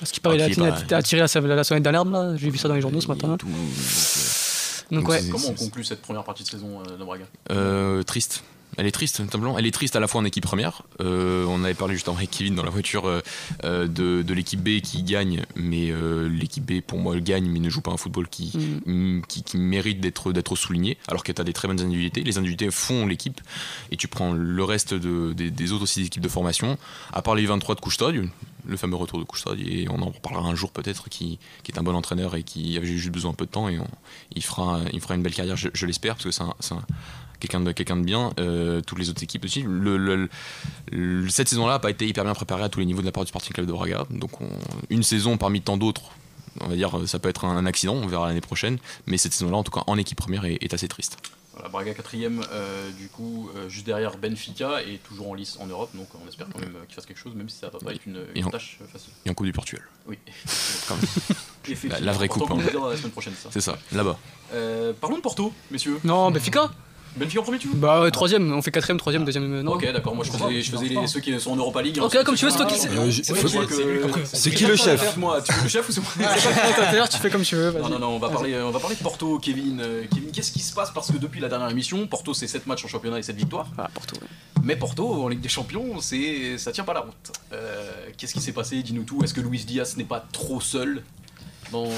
[0.00, 2.36] Parce qu'il paraît, ah, a, tiré la, la sonnette d'alarme, là.
[2.36, 3.36] J'ai vu ça dans les journaux ce matin.
[4.90, 7.24] Donc, comment on conclut cette première partie de saison de Braga?
[8.04, 8.42] Triste
[8.78, 9.20] elle est triste,
[9.58, 10.82] Elle est triste à la fois en équipe première.
[11.00, 13.20] Euh, on avait parlé justement avec Kevin dans la voiture euh,
[13.64, 15.92] euh, de, l'équipe B qui gagne, mais
[16.30, 18.52] l'équipe B pour moi gagne, mais ne joue pas un football qui,
[18.86, 19.22] mm.
[19.26, 22.22] qui, mérite d'être, d'être souligné, alors que tu as des très bonnes individualités.
[22.22, 23.40] Les individualités font l'équipe,
[23.90, 26.78] et tu prends le reste des, autres aussi équipes de formation,
[27.12, 28.28] à part les 23 de Couchetod,
[28.64, 31.82] le fameux retour de Couchetod, et on en reparlera un jour peut-être, qui, est un
[31.82, 33.80] bon entraîneur et qui avait juste besoin un peu de temps, et
[34.36, 36.84] il, fera, il fera une belle carrière, je, l'espère, parce que c'est un
[37.40, 38.32] quelqu'un de, quelqu'un de bien.
[38.38, 39.64] Euh, toutes les autres équipes aussi.
[39.66, 40.28] Le,
[41.28, 43.24] cette saison-là n'a pas été hyper bien préparée à tous les niveaux de la part
[43.24, 44.06] du Sporting Club de Braga.
[44.10, 44.30] Donc
[44.90, 46.10] une saison parmi tant d'autres,
[46.60, 48.78] on va dire, ça peut être un, accident, on verra l'année prochaine.
[49.06, 51.16] Mais cette saison-là, en tout cas en équipe première, est, assez triste.
[51.54, 55.66] Voilà, Braga quatrième, euh, du coup, euh, juste derrière Benfica et toujours en lice en
[55.66, 55.90] Europe.
[55.94, 58.06] Donc on espère quand même qu'il fasse quelque chose, même si ça va pas être
[58.06, 59.12] une, tâche facile.
[59.26, 59.84] Et en Coupe du Portugal.
[60.06, 60.18] Oui.
[62.00, 62.50] la, vraie coupe.
[62.50, 62.58] Hein.
[62.58, 63.48] La semaine prochaine, ça.
[63.52, 64.18] C'est ça, là-bas.
[65.00, 65.98] parlons de Porto, messieurs.
[66.04, 66.70] Non, Benfica
[67.18, 67.74] Benfica en premier, tu veux?
[67.74, 69.60] Bah ouais, troisième, on fait quatrième, troisième, deuxième.
[69.60, 69.72] Non.
[69.72, 71.98] Ok, d'accord, moi je faisais, je faisais les, ceux qui sont en Europa League.
[72.00, 72.78] Ok, comme tu veux, c'est toi qui.
[74.24, 76.10] C'est qui le chef Moi, tu veux le chef ou c'est moi
[76.90, 77.72] D'ailleurs, tu fais comme tu veux.
[77.72, 79.80] Non, non, non, on va parler, on va parler de Porto, Kevin.
[79.80, 80.90] Euh, Kevin, qu'est-ce qui se passe?
[80.92, 83.66] Parce que depuis la dernière émission, Porto c'est 7 matchs en championnat et 7 victoires.
[83.76, 84.16] Ah, Porto.
[84.62, 87.32] Mais Porto, en Ligue des Champions, c'est ça tient pas la route.
[87.52, 88.82] Euh, qu'est-ce qui s'est passé?
[88.82, 89.22] Dis-nous tout.
[89.22, 91.02] Est-ce que Luis Diaz n'est pas trop seul
[91.72, 91.88] dans,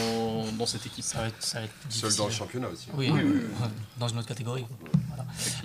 [0.58, 1.04] dans cette équipe?
[1.04, 2.88] Ça va être, ça va être Seul dans le championnat aussi.
[2.94, 3.10] Oui,
[3.98, 4.64] dans une autre catégorie.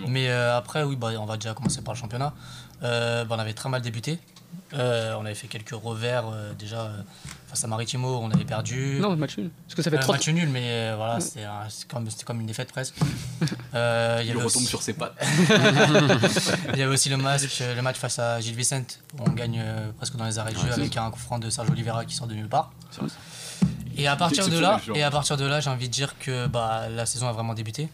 [0.08, 2.34] Mais euh, après, oui, bah, on va déjà commencer par le championnat.
[2.84, 4.20] Euh, bah, on avait très mal débuté.
[4.74, 6.26] Euh, on avait fait quelques revers
[6.58, 6.92] déjà
[7.48, 9.00] face à Maritimo, on avait perdu.
[9.00, 9.50] Non, match nul.
[9.66, 10.14] Parce que ça fait trop.
[10.14, 11.46] match nul, mais voilà, c'était
[11.88, 12.96] comme, comme une défaite presque.
[13.42, 15.16] il, il retombe sur ses pattes.
[16.74, 19.64] il y avait aussi le match, le match face à Gilles Vicente, où on gagne
[19.98, 22.28] presque dans les arrêts de jeu avec un coup franc de Sergio Oliveira qui sort
[22.28, 22.72] de nulle part.
[23.98, 26.48] Et à partir de là, et à partir de là, j'ai envie de dire que
[26.48, 27.90] bah, la saison a vraiment débuté.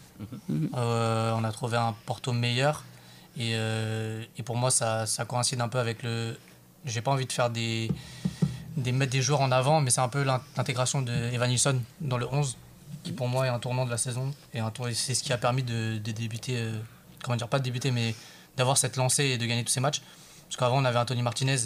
[0.48, 0.70] Mhm.
[0.76, 2.84] Euh, on a trouvé un Porto meilleur.
[3.36, 6.36] Et, euh, et pour moi, ça, ça, coïncide un peu avec le.
[6.84, 7.90] J'ai pas envie de faire des,
[8.76, 12.18] des mettre des joueurs en avant, mais c'est un peu l'intégration de Evan Nilsson dans
[12.18, 12.56] le 11,
[13.04, 14.32] qui pour moi est un tournant de la saison.
[14.52, 14.60] Et
[14.94, 16.78] c'est ce qui a permis de, de débuter, euh,
[17.22, 18.14] comment dire, pas de débuter, mais
[18.56, 20.02] d'avoir cette lancée et de gagner tous ces matchs.
[20.48, 21.56] Parce qu'avant, on avait Anthony Martinez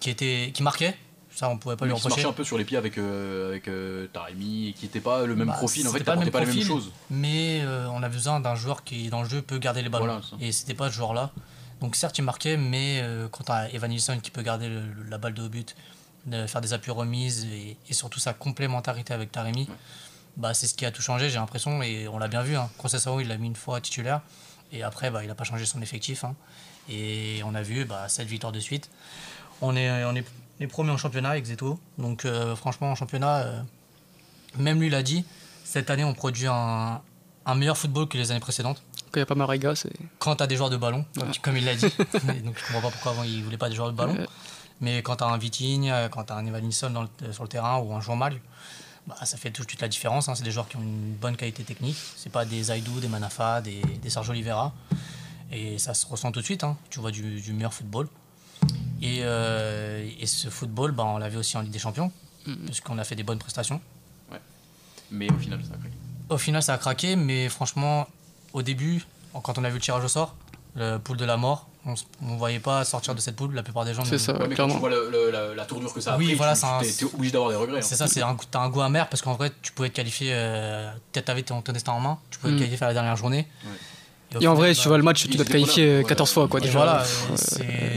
[0.00, 0.96] qui, était, qui marquait,
[1.34, 2.20] ça, on pouvait pas lui reprocher.
[2.20, 5.24] Qui un peu sur les pieds avec, euh, avec euh, Taremi et qui n'était pas
[5.24, 5.86] le même bah, profil.
[5.88, 6.92] En fait, pas, pas les mêmes choses.
[7.10, 10.20] Mais euh, on a besoin d'un joueur qui, dans le jeu, peut garder les ballons.
[10.40, 11.30] et c'était pas ce joueur-là.
[11.80, 13.90] Donc, certes, il marquait, mais quand tu as Evan
[14.22, 14.70] qui peut garder
[15.08, 15.74] la balle de haut but,
[16.26, 19.68] de faire des appuis remises et, surtout sa complémentarité avec Taremi,
[20.36, 21.82] bah, c'est ce qui a tout changé, j'ai l'impression.
[21.82, 22.56] Et on l'a bien vu.
[22.56, 22.70] Hein.
[22.78, 24.20] Concesao, il l'a mis une fois titulaire.
[24.70, 26.24] Et après, bah, il n'a pas changé son effectif.
[26.24, 26.36] Hein.
[26.88, 28.90] Et on a vu bah, 7 victoires de suite.
[29.60, 30.24] On est, on est
[30.60, 31.78] les premiers en championnat avec Zeto.
[31.98, 33.62] Donc euh, franchement, en championnat, euh,
[34.58, 35.24] même lui l'a dit,
[35.64, 37.00] cette année on produit un,
[37.54, 38.82] meilleur football que les années précédentes.
[39.10, 39.92] Quand il n'y a pas Mariga, c'est.
[40.18, 41.04] Quand tu as des joueurs de ballon,
[41.42, 41.82] comme il l'a dit.
[42.44, 44.16] donc je comprends pas pourquoi avant il voulait pas des joueurs de ballon.
[44.80, 47.78] Mais quand tu as un Viting, quand tu as un Evan Nilsson sur le terrain
[47.78, 48.40] ou un Jean Mal,
[49.06, 50.28] bah, ça fait tout de suite la différence.
[50.28, 50.34] Hein.
[50.34, 51.96] C'est des joueurs qui ont une bonne qualité technique.
[52.16, 54.72] C'est pas des Zaidou, des Manafa, des, des Sergio Oliveira.
[55.50, 56.64] Et ça se ressent tout de suite.
[56.64, 56.76] Hein.
[56.88, 58.08] Tu vois du, du meilleur football.
[59.02, 62.12] Et, euh, et ce football, bah, on l'avait aussi en Ligue des Champions,
[62.46, 62.64] mm-hmm.
[62.66, 63.80] puisqu'on a fait des bonnes prestations.
[64.30, 64.40] Ouais.
[65.10, 65.94] Mais au final, ça a craqué.
[66.28, 68.06] Au final, ça a craqué, mais franchement,
[68.52, 69.04] au début,
[69.42, 70.36] quand on a vu le tirage au sort,
[70.76, 73.54] le pool de la mort, on ne voyait pas sortir de cette poule.
[73.54, 74.04] La plupart des gens.
[74.04, 76.64] C'est ça, mais quand tu vois la, tournure que ça a oui, pris, voilà, tu
[76.64, 77.78] es, obligé d'avoir des regrets.
[77.78, 77.82] Hein.
[77.82, 80.30] C'est ça, c'est un, as un goût amer parce qu'en vrai, tu pouvais te qualifier.
[80.32, 82.60] Euh, Peut-être tu avais ton, destin en main, tu pouvais te mm.
[82.60, 83.48] qualifier à la dernière journée.
[83.64, 83.70] Ouais.
[84.40, 86.48] Et, en vrai, tu vois le match, tu dois te qualifier 14 fois.
[86.48, 86.78] Quoi, déjà.
[86.78, 87.04] Voilà,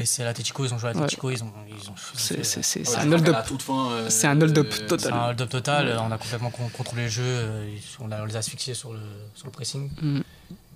[0.06, 1.52] c'est l'Atletico, ils ont joué à l'Atletico, ils ont.
[2.18, 3.36] C'est un hold-up.
[3.70, 5.00] Euh, c'est un hold-up total.
[5.00, 8.40] C'est un hold-up total, on a complètement contrôlé le jeu, euh, on, a, les a
[8.40, 9.00] asphyxiés sur le,
[9.34, 9.90] sur le pressing.
[10.02, 10.20] Mm.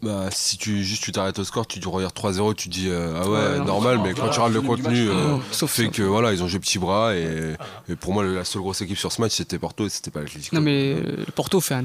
[0.02, 3.30] Bah, si tu juste tu t'arrêtes au score, tu regardes 3-0, tu dis euh, ah
[3.30, 5.10] ouais, normal, mais quand tu regardes le contenu,
[5.52, 7.56] sauf fait que voilà, ils ont joué petit bras et,
[8.00, 10.56] pour moi la seule grosse équipe sur ce match c'était Porto et c'était pas l'Atletico.
[10.56, 10.95] Non mais
[11.36, 11.84] Porto fait un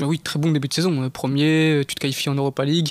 [0.00, 1.08] oui, très bon début de saison.
[1.10, 2.90] Premier, euh, tu te qualifies en Europa League.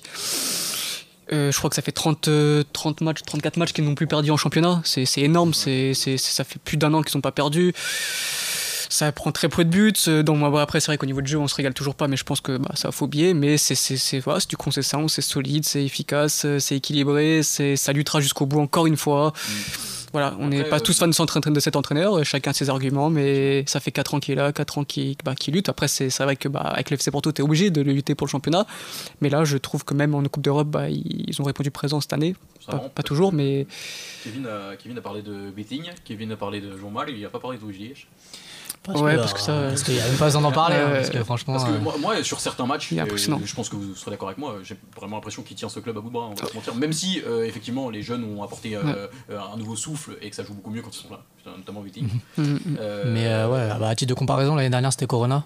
[1.33, 2.29] Euh, je crois que ça fait 30,
[2.73, 4.81] 30 euh, matchs, 34 matchs qu'ils n'ont plus perdu en championnat.
[4.83, 7.73] C'est énorme, c'est ça fait plus d'un an qu'ils n'ont pas perdu.
[8.89, 10.23] Ça prend très peu de buts.
[10.23, 12.17] Donc, moi, après, c'est vrai qu'au niveau de jeu, on se régale toujours pas, mais
[12.17, 13.33] je pense que bah, ça a biais.
[13.33, 18.59] Mais c'est voilà, du concession, c'est solide, c'est efficace, c'est équilibré, ça luttera jusqu'au bout
[18.59, 19.31] encore une fois.
[19.31, 19.90] Mm.
[20.13, 23.79] Voilà, on n'est pas tous fans de cet entraîneur, euh, chacun ses arguments, mais ça
[23.79, 25.69] fait 4 ans qu'il est là, 4 ans qu'il bah, lutte.
[25.69, 28.27] Après, c'est vrai que bah, avec le FC Porto, tu es obligé de lutter pour
[28.27, 28.65] le championnat.
[29.21, 32.13] Mais là, je trouve que même en Coupe d'Europe, bah, ils ont répondu présent cette
[32.13, 32.35] année.
[32.67, 33.65] Pas, toujours, mais.
[34.23, 37.29] Kevin a, Kevin a parlé de Betting, Kevin a parlé de Jean Mal, il n'a
[37.29, 37.63] pas parlé de
[38.87, 39.67] ouais, parce que ça.
[39.69, 41.53] Parce qu'il n'y a même pas besoin d'en parler, hein, parce que franchement.
[41.53, 44.57] Parce que moi, moi, sur certains matchs, je pense que vous serez d'accord avec moi,
[44.63, 46.75] j'ai vraiment l'impression qu'il tient ce club à bout de bras, on va se mentir.
[46.75, 50.71] Même si, effectivement, les jeunes ont apporté un nouveau souffle et que ça joue beaucoup
[50.71, 51.21] mieux quand ils sont là,
[51.57, 52.07] notamment Viting.
[52.37, 55.45] Mais ouais, bah, à titre de comparaison, l'année dernière, c'était Corona.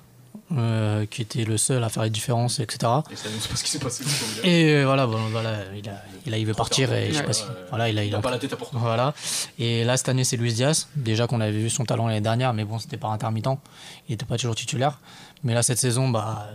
[0.52, 2.78] Euh, qui était le seul à faire les différences, etc.
[3.10, 4.04] Et ça pas ce qui s'est passé.
[4.44, 7.34] Et voilà, bon, voilà il, a, il, a, il veut partir et je sais pas
[7.34, 7.46] si.
[7.70, 8.78] Voilà, il a, il a, pas la tête à porter.
[8.80, 9.16] Voilà.
[9.58, 10.88] Et là, cette année, c'est Luis Diaz.
[10.96, 13.58] Déjà qu'on avait vu son talent l'année dernière, mais bon, c'était par intermittent.
[14.08, 15.00] Il n'était pas toujours titulaire.
[15.44, 16.48] Mais là, cette saison, bah,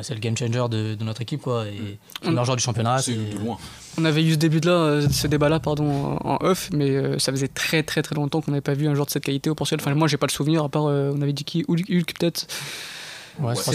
[0.00, 1.66] c'est le game changer de, de, notre équipe, quoi.
[1.66, 3.02] Et le meilleur joueur du championnat.
[3.02, 3.58] C'est de loin.
[3.98, 7.48] On avait eu ce début-là, euh, ce débat-là, pardon, en off, mais euh, ça faisait
[7.48, 9.80] très très très longtemps qu'on n'avait pas vu un joueur de cette qualité au Portugal.
[9.82, 12.46] Enfin, moi, j'ai pas le souvenir, à part, on avait dit qui, Hulk peut-être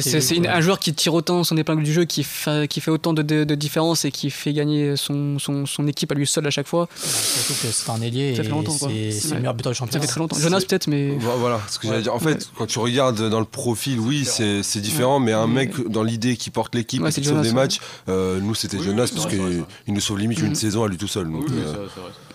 [0.02, 2.26] c'est un joueur qui tire autant son épingle du jeu, qui,
[2.70, 6.16] qui fait autant de, de, différences et qui fait gagner son, son, son, équipe à
[6.16, 6.88] lui seul à chaque fois.
[6.96, 8.36] surtout que c'est un ailier.
[8.36, 8.74] Ça fait longtemps.
[8.74, 10.02] C'est le meilleur buteur du championnat.
[10.02, 10.38] Ça fait très longtemps.
[10.38, 11.18] Jonas peut-être, mais.
[11.20, 12.14] Voilà, ce que j'allais dire.
[12.14, 16.04] En fait, quand tu regardes dans le profil, oui, c'est différent, mais un mec dans
[16.04, 19.66] l'idée qui porte l'équipe et qui sauve des matchs, euh, nous c'était Jonas parce qu'il
[19.88, 20.56] nous sauve limite une mm.
[20.56, 21.28] saison à lui tout seul.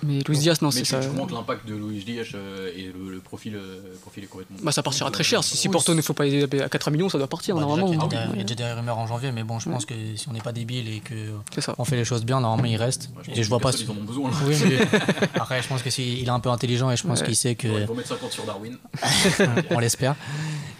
[0.04, 1.00] Euh, mais Luis Diaz, non, c'est ça.
[1.00, 4.56] Tu montres l'impact de Luis Diaz euh, et le profil est complètement.
[4.62, 5.44] Bah, ça partira très cher.
[5.44, 7.92] Si Porto ne faut pas aider à 4 millions, ça doit partir bah, normalement.
[8.32, 10.32] Il y a déjà des rumeurs en janvier, mais bon, je pense que si on
[10.32, 11.02] n'est pas débile et
[11.76, 13.11] qu'on fait les choses bien, normalement il reste.
[13.34, 13.72] et je vois pas.
[13.72, 14.30] Ils en ont besoin.
[14.46, 14.56] Oui,
[15.34, 17.68] après, je pense que il est un peu intelligent et je pense qu'il sait que.
[17.68, 18.76] Il faut mettre 50 sur Darwin.
[19.70, 20.14] on l'espère.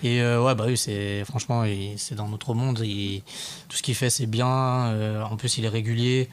[0.03, 1.65] Et euh, ouais, bah oui, c'est franchement,
[1.97, 2.77] c'est dans notre monde.
[2.77, 4.47] tout ce qu'il fait, c'est bien.
[4.49, 6.29] Euh, en plus, il est régulier.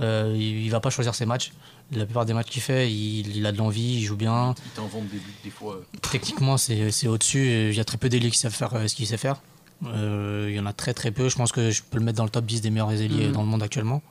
[0.00, 1.52] Euh, il, il va pas choisir ses matchs
[1.98, 4.54] la plupart des matchs qu'il fait, il, a de l'envie, il joue bien.
[4.64, 5.80] Il t'invente des buts des fois.
[6.10, 7.70] Techniquement, c'est au-dessus.
[7.70, 9.40] Il y a très peu d'ailiers qui savent faire ce qu'il sait faire.
[9.86, 11.28] Euh, il y en a très très peu.
[11.28, 13.32] Je pense que je peux le mettre dans le top 10 des meilleurs ailiers mhm.
[13.32, 14.02] dans le monde actuellement.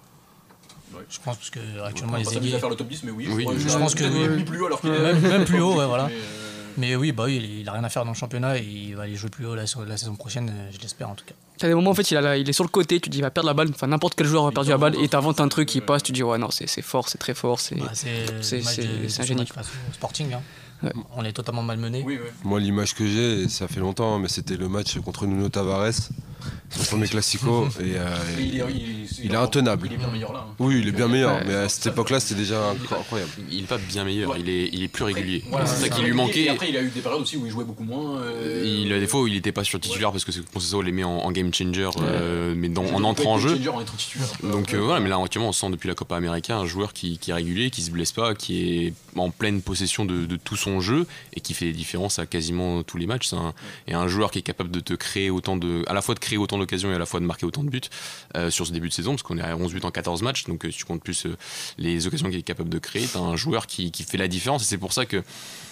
[1.10, 2.58] Je pense parce que actuellement les ailiers.
[2.58, 3.28] faire le top 10, mais oui.
[3.28, 6.08] je, pense que même plus haut alors qu'il même, même, plus haut, ouais, voilà.
[6.08, 6.43] Mais, euh,
[6.78, 9.16] oui, bah il, il, a rien à faire dans le championnat et il va aller
[9.16, 11.34] jouer plus haut la, la saison prochaine, je l'espère en tout cas.
[11.58, 13.22] T'as des moments en fait, il, a il est sur le côté, tu dis il
[13.22, 15.48] va perdre la balle, enfin n'importe quel joueur a perdu la balle et t'inventes un
[15.48, 19.24] truc qui passe, tu dis ouais non c'est fort, c'est très fort, c'est bah, un
[19.24, 19.48] génie.
[19.94, 20.42] Sporting, hein.
[21.16, 22.06] On est totalement malmené.
[22.44, 26.10] Moi, l'image que j'ai, ça fait longtemps, mais c'était le match contre Nuno Tavares
[26.70, 29.88] son premier classico et, euh, il, est, intenable.
[29.88, 30.46] Il est bien meilleur là.
[30.48, 30.56] Hein.
[30.60, 33.32] Oui, il est bien meilleur, mais à cette époque-là, c'était déjà incroyable.
[33.50, 35.44] Il n'est pas bien meilleur, il, est, il est plus régulier.
[35.66, 36.44] c'est ça qui lui manquait.
[36.44, 38.22] Et après, il a eu des périodes aussi où il jouait beaucoup moins.
[38.22, 40.92] Euh, il a des fois où il n'était pas sur titulaire parce que Conceição les
[40.92, 43.60] met en, game changer, euh, mais en entrant en jeu.
[44.44, 47.34] Donc voilà, mais là, actuellement, on sent depuis la Copa América un joueur qui, est
[47.34, 51.42] régulier, qui se blesse pas, qui est en pleine possession de, tout son jeu et
[51.42, 53.32] qui fait des différences à quasiment tous les matchs.
[53.88, 56.20] et un joueur qui est capable de te créer autant de, à la fois de
[56.20, 57.82] créer autant d'occasions et à la fois de marquer autant de buts
[58.36, 60.46] euh, sur ce début de saison, parce qu'on est à 11 buts en 14 matchs,
[60.46, 61.38] donc euh, si tu comptes plus euh,
[61.78, 64.28] les occasions qu'il est capable de créer, tu as un joueur qui, qui, fait la
[64.28, 65.24] différence, et c'est pour ça que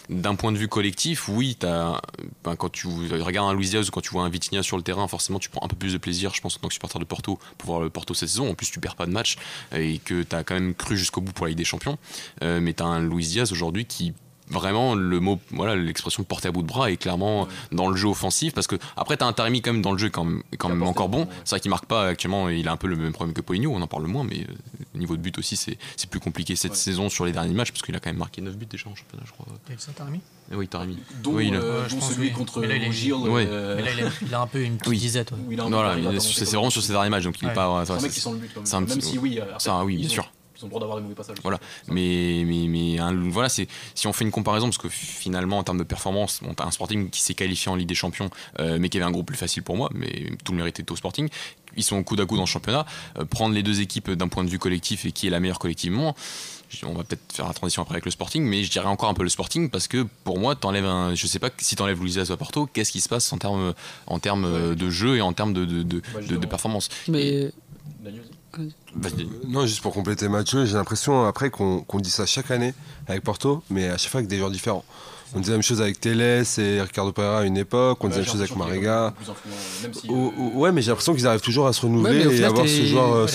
[0.10, 2.02] d'un point de vue collectif, oui, as,
[2.44, 4.84] ben, quand tu regardes un Luis Diaz ou quand tu vois un Vitinha sur le
[4.84, 7.00] terrain, forcément tu prends un peu plus de plaisir, je pense, en tant que supporter
[7.00, 8.50] de Porto, pour voir le Porto cette saison.
[8.50, 9.38] En plus, tu perds pas de match
[9.74, 11.98] et que tu as quand même cru jusqu'au bout pour la Ligue des Champions.
[12.42, 14.14] mais tu as un Luis Diaz aujourd'hui qui
[14.52, 18.08] vraiment le mot voilà l'expression porter à bout de bras est clairement dans le jeu
[18.08, 20.70] offensif parce que après t'as un Taremi quand même dans le jeu quand même, quand
[20.70, 21.28] même encore bon.
[21.44, 23.72] c'est vrai qu'il marque pas actuellement il a un peu le même problème que Poligno
[23.74, 25.78] on en parle moins mais euh, au niveau de but aussi c'est
[26.10, 28.56] plus compliqué cette saison sur les derniers matchs parce qu'il a quand même marqué 9
[28.58, 29.46] buts déjà en championnat je crois.
[29.78, 30.20] Ça Taremi?
[30.52, 30.98] Eh oui Taremi.
[31.24, 33.92] Dont, oui, il a, euh, je pense celui contre mais là, Gilles euh, mais là
[33.98, 37.10] il a, il a, un peu une petite disette voilà, c'est vraiment sur ces derniers
[37.10, 38.88] matchs donc il est pas c'est un mec qui sent le but quand même.
[38.88, 39.40] même si oui
[39.86, 40.31] oui bien sûr
[40.64, 41.38] ont le droit d'avoir des mauvais passages.
[41.44, 41.60] Voilà.
[41.88, 42.98] Mais, mais, mais
[43.30, 46.54] voilà, c'est si on fait une comparaison, parce que finalement, en termes de performance, bon,
[46.58, 49.28] un Sporting qui s'est qualifié en Ligue des Champions, euh, mais qui avait un groupe
[49.28, 51.30] plus facile pour moi, mais tout le mérite est au Sporting.
[51.78, 52.86] Ils sont coup à coup dans le championnat.
[53.18, 55.60] Euh, prendre les deux équipes d'un point de vue collectif et qui est la meilleure
[55.60, 56.16] collectivement,
[56.84, 59.14] on va peut-être faire la transition après avec le Sporting, mais je dirais encore un
[59.14, 62.22] peu le Sporting parce que pour moi, t'enlèves un, je sais pas si t'enlèves Luisa
[62.32, 63.74] à Porto, qu'est-ce qui se passe en termes
[64.08, 66.02] en termes de jeu et en termes de, de, de,
[66.38, 66.90] de performance?
[67.10, 67.52] Mais
[69.48, 72.74] non, juste pour compléter Mathieu, j'ai l'impression après qu'on dit ça chaque année
[73.08, 74.84] avec Porto, mais à chaque fois avec des joueurs différents.
[75.34, 78.20] On disait la même chose avec Teles et Ricardo Pereira à une époque, on disait
[78.20, 79.14] la même chose avec Mariga.
[80.10, 83.14] ouais, mais j'ai l'impression qu'ils arrivent toujours à se renouveler et à avoir ce joueur.
[83.14, 83.28] Euh,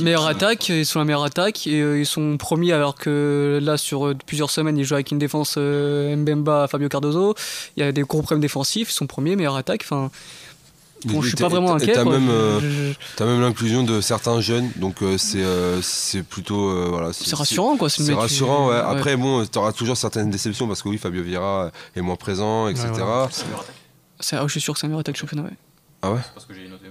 [0.00, 3.76] meilleure attaque, ils sont la meilleure attaque et euh, ils sont promis alors que là,
[3.76, 7.34] sur euh, plusieurs semaines, ils jouent avec une défense Mbemba, Fabio Cardozo.
[7.76, 9.82] Il y a des gros problèmes défensifs, ils sont premiers, meilleure attaque.
[9.84, 10.12] Enfin,
[11.04, 11.92] Bon, je suis pas vraiment inquiet.
[11.92, 16.88] T'as même, euh, as même l'inclusion de certains jeunes, donc euh, c'est euh, c'est plutôt
[16.90, 17.12] voilà.
[17.12, 17.88] C'est rassurant quoi.
[17.90, 18.68] C'est rassurant.
[18.68, 18.76] Ouais.
[18.76, 22.88] Après bon, t'auras toujours certaines déceptions parce que oui, Fabio Vieira est moins présent, etc.
[24.20, 25.44] c'est ah, je suis sûr que c'est un meilleur attaque championnat.
[26.02, 26.20] Ah ouais?
[26.34, 26.81] Parce que j'ai je peux.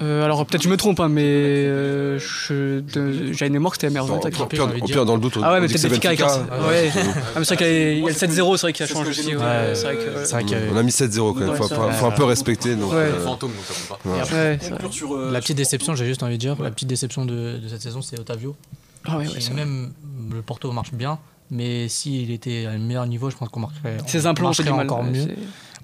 [0.00, 4.12] Euh, alors peut-être je me trompe, hein, mais euh, j'avais une mémoire que c'était MR20.
[4.12, 6.12] Au pire, au pire, dans le doute, Ah ouais, mais peut-être Benfica.
[6.68, 6.90] Ouais.
[6.94, 9.34] Ah, mais c'est vrai qu'il y a le 7-0, c'est vrai qu'il a changé aussi.
[9.36, 11.40] On a mis 7-0 quand
[11.80, 12.76] même, faut un peu respecter.
[13.24, 15.30] Fantôme, donc ça compte pas.
[15.30, 18.18] La petite déception, j'ai juste envie de dire, la petite déception de cette saison, c'est
[18.18, 18.56] Otavio.
[19.04, 19.92] Ah ouais, même
[20.32, 21.18] le Porto marche bien,
[21.50, 23.98] mais s'il était à un meilleur niveau, je pense qu'on marquerait.
[24.06, 25.26] Ses implants, c'est encore mieux.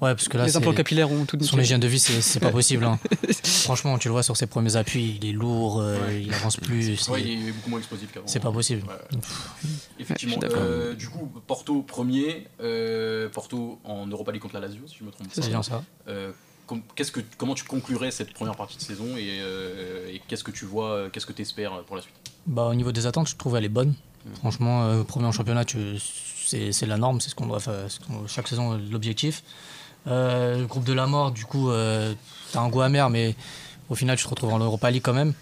[0.01, 2.51] Ouais, parce que là, les implants capillaires ont tout Son hygiène de vie, c'est pas
[2.53, 2.85] possible.
[2.85, 2.99] Hein.
[3.43, 7.09] Franchement, tu le vois sur ses premiers appuis, il est lourd, euh, il avance plus.
[7.09, 8.27] Ouais, il est beaucoup moins explosif qu'avant.
[8.27, 8.83] C'est pas possible.
[9.99, 10.37] Effectivement.
[10.43, 15.05] Euh, du coup, Porto premier, euh, Porto en Europa League contre la Lazio, si je
[15.05, 15.43] me trompe pas.
[15.43, 15.83] C'est bien ça.
[16.95, 19.41] qu'est-ce que, comment tu conclurais cette première partie de saison et,
[20.13, 22.15] et qu'est-ce que tu vois, qu'est-ce que tu espères pour la suite?
[22.47, 23.95] Bah, Au niveau des attentes, je trouve elle est bonne.
[24.37, 27.87] Franchement, euh, premier en championnat, c'est la norme, c'est ce qu'on doit faire
[28.27, 29.43] chaque saison, l'objectif.
[30.07, 32.15] Euh, le groupe de la mort, du coup, euh,
[32.53, 33.35] t'as un goût amer, mais
[33.91, 35.35] au final, tu te retrouves en Europa League quand même.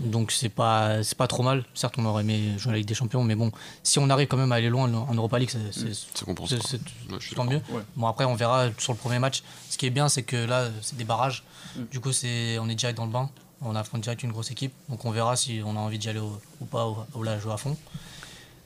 [0.00, 1.64] Donc c'est pas c'est pas trop mal.
[1.74, 4.38] Certes, on aurait aimé jouer la Ligue des Champions, mais bon, si on arrive quand
[4.38, 7.60] même à aller loin en Europa League, c'est c'est tant mieux.
[7.96, 9.42] Bon après, on verra sur le premier match.
[9.68, 11.44] Ce qui est bien, c'est que là, c'est des barrages.
[11.76, 11.82] Mm.
[11.90, 13.28] Du coup, c'est on est direct dans le bain.
[13.60, 16.20] On affronte direct une grosse équipe, donc on verra si on a envie d'y aller
[16.20, 17.76] ou pas, ou, là jouer à fond.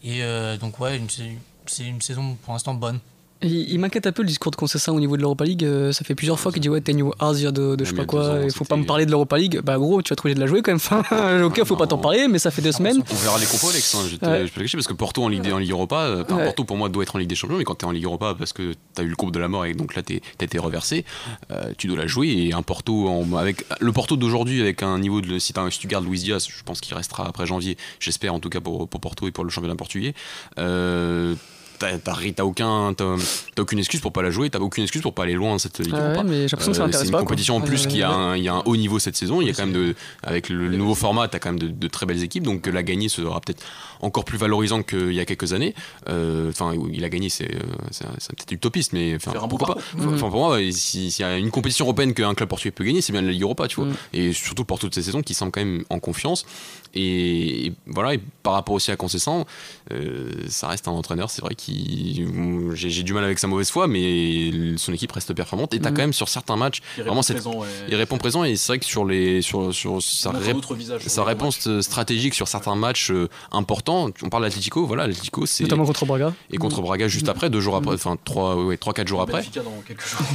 [0.02, 1.00] Et euh, donc ouais,
[1.66, 3.00] c'est une saison pour l'instant bonne.
[3.42, 5.64] Il, m'inquiète un peu le discours de Concessin au niveau de l'Europa League.
[5.64, 7.96] Euh, ça fait plusieurs fois qu'il dit Ouais, t'es new Asia de, de je sais
[7.96, 9.60] pas quoi, il faut pas me parler de l'Europa League.
[9.62, 10.78] Bah, gros, tu vas trouver de la jouer quand même.
[10.88, 13.02] Enfin, ok, faut pas t'en parler, mais ça fait deux semaines.
[13.10, 13.94] On verra les compos, Alex.
[13.94, 16.76] Hein, je, te, je parce que Porto en Ligue, en Ligue Europa, euh, Porto pour
[16.76, 18.74] moi doit être en Ligue des Champions, mais quand t'es en Ligue Europa parce que
[18.94, 21.04] t'as eu le coupe de la mort et donc là t'as été reversé,
[21.50, 22.28] euh, tu dois la jouer.
[22.28, 25.38] Et un Porto, avec le Porto d'aujourd'hui, avec un niveau de.
[25.38, 28.48] Si, si tu gardes Luis Diaz, je pense qu'il restera après janvier, j'espère en tout
[28.48, 30.14] cas pour, pour Porto et pour le championnat portugais.
[30.58, 31.34] Euh,
[31.78, 32.94] t'as aucun
[33.58, 35.94] aucune excuse pour pas la jouer t'as aucune excuse pour pas aller loin cette ligue
[35.94, 38.36] ah mais j'ai l'impression que ça euh, c'est une compétition en plus qui a un,
[38.36, 40.48] il y a un haut niveau cette saison il y a quand même de avec
[40.48, 43.62] le, nouveau format t'as quand même de, très belles équipes donc la gagner sera peut-être
[44.00, 45.74] encore plus valorisant qu'il y a quelques années.
[46.08, 49.80] Euh, enfin il a gagné c'est peut-être utopiste mais enfin pourquoi pas?
[49.98, 53.12] enfin pour moi s'il y a une compétition européenne qu'un club portugais peut gagner c'est
[53.12, 53.86] bien la Ligue Europa tu vois.
[53.86, 53.94] Mm.
[54.12, 56.46] et surtout pour toutes ces saisons qui semblent quand même en confiance.
[56.94, 59.46] Et, voilà et par rapport aussi à Concessant
[59.92, 61.67] euh, ça reste un entraîneur c'est vrai qui
[62.74, 65.74] j'ai du mal avec sa mauvaise foi, mais son équipe reste performante.
[65.74, 65.94] Et t'as mm.
[65.94, 67.42] quand même sur certains matchs, il vraiment cette,
[67.88, 68.44] il répond présent.
[68.44, 70.32] Et c'est vrai que sur les sur sur sa,
[71.06, 75.84] sa réponse stratégique sur certains matchs euh, importants, on parle d'Atletico, voilà, l'Atletico c'est notamment
[75.84, 77.30] contre Braga et contre Braga juste mm.
[77.30, 79.42] après, deux jours après, enfin trois, ouais, trois quatre jours après.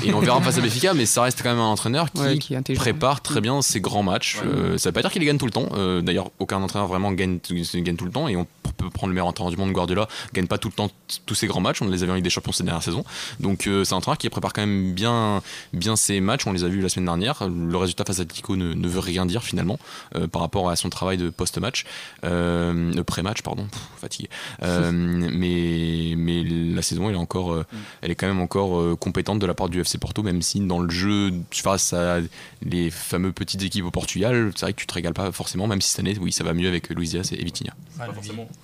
[0.06, 3.22] Et on verra face à Benfica, mais ça reste quand même un entraîneur qui, prépare
[3.22, 4.40] très bien ses grands matchs.
[4.46, 5.70] Euh, ça veut pas dire qu'il les gagne tout le temps.
[5.74, 7.40] Euh, d'ailleurs, aucun entraîneur vraiment gagne,
[7.76, 8.28] gagne tout le temps.
[8.28, 10.90] Et on peut prendre le meilleur entraîneur du monde, Guardiola, gagne pas tout le temps
[11.26, 11.82] tous ces grands matchs.
[11.82, 13.04] On les avait en Ligue des Champions cette dernière saison.
[13.40, 15.42] Donc euh, c'est un entraîneur qui prépare quand même bien,
[15.74, 16.46] bien ses matchs.
[16.48, 17.48] On les a vus la semaine dernière.
[17.48, 19.80] Le résultat face à Tico ne, ne veut rien dire finalement
[20.16, 21.86] euh, par rapport à son travail de post-match,
[22.24, 24.30] euh, pré-match, pardon, fatigué.
[24.62, 27.64] mais, mais la saison, elle est, encore,
[28.02, 30.80] elle est quand même encore compétente de la part du FC Porto, même si dans
[30.80, 32.20] le jeu, face à
[32.62, 35.82] les fameux petites équipes au Portugal, c'est vrai que tu te régales pas forcément, même
[35.82, 37.74] si cette année, oui, ça va mieux avec Luis Diaz et Vitinha.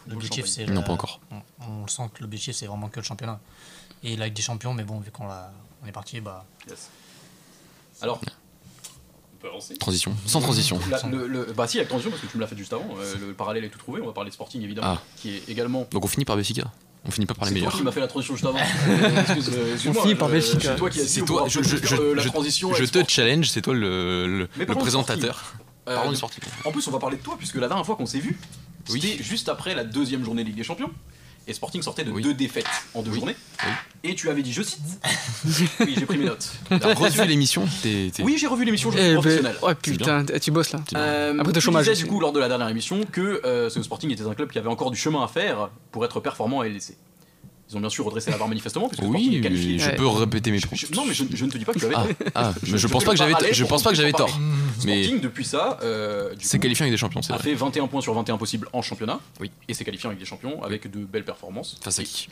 [0.07, 0.65] L'objectif, c'est.
[0.67, 1.19] Non, pas encore
[1.67, 3.39] on sent que l'objectif c'est vraiment que le championnat.
[4.03, 5.27] Et la Ligue des Champions, mais bon, vu qu'on
[5.83, 6.45] on est parti, bah.
[8.01, 9.77] Alors, on peut avancer.
[9.77, 10.79] Transition, sans transition.
[11.11, 12.87] le, bah si, avec transition, parce que tu me l'as fait juste avant.
[12.97, 14.01] Euh, le parallèle est tout trouvé.
[14.01, 15.01] On va parler de Sporting évidemment, ah.
[15.17, 15.87] qui est également.
[15.91, 16.71] Donc on finit par Benfica.
[17.05, 17.71] On finit pas par les meilleurs.
[17.71, 18.59] C'est toi qui m'as fait la transition juste avant.
[19.87, 20.59] on finit par Benfica.
[20.59, 22.73] C'est toi qui as dit toi, je, je, la transition.
[22.73, 25.55] Je te challenge, c'est toi le, le, présentateur.
[25.87, 25.97] Euh,
[26.65, 28.37] en plus, on va parler de toi, puisque la dernière fois qu'on s'est vu,
[28.85, 30.91] c'était juste après la deuxième journée de Ligue des Champions
[31.49, 33.35] et Sporting sortait de deux défaites en deux journées.
[34.03, 34.79] Et tu avais dit, je cite,
[35.79, 36.51] oui, j'ai pris mes notes.
[36.69, 37.67] T'as revu l'émission
[38.19, 39.55] Oui, j'ai revu l'émission, je suis eh ben, professionnel.
[39.61, 40.79] Oh putain, tu bosses là.
[40.95, 41.85] Euh, Après ton chômage.
[41.85, 44.35] Tu disais du coup lors de la dernière émission que euh, ce Sporting était un
[44.35, 46.95] club qui avait encore du chemin à faire pour être performant à LDC.
[47.69, 48.89] Ils ont bien sûr redressé la barre manifestement.
[48.89, 50.75] Puisque oui, je peux répéter mes propos.
[50.95, 52.31] Non, mais je, ne te dis pas que tu avais ah, tort.
[52.33, 54.39] Ah, je, je, pense pas que j'avais, je pense pas que j'avais tort.
[54.85, 57.21] Mais Sporting depuis ça, euh, c'est qualifié avec des champions.
[57.21, 59.19] C'est a fait 21 points sur 21 possibles en championnat.
[59.39, 59.51] Oui.
[59.67, 61.77] Et c'est qualifié avec des champions avec de belles performances.
[61.81, 62.29] Face à qui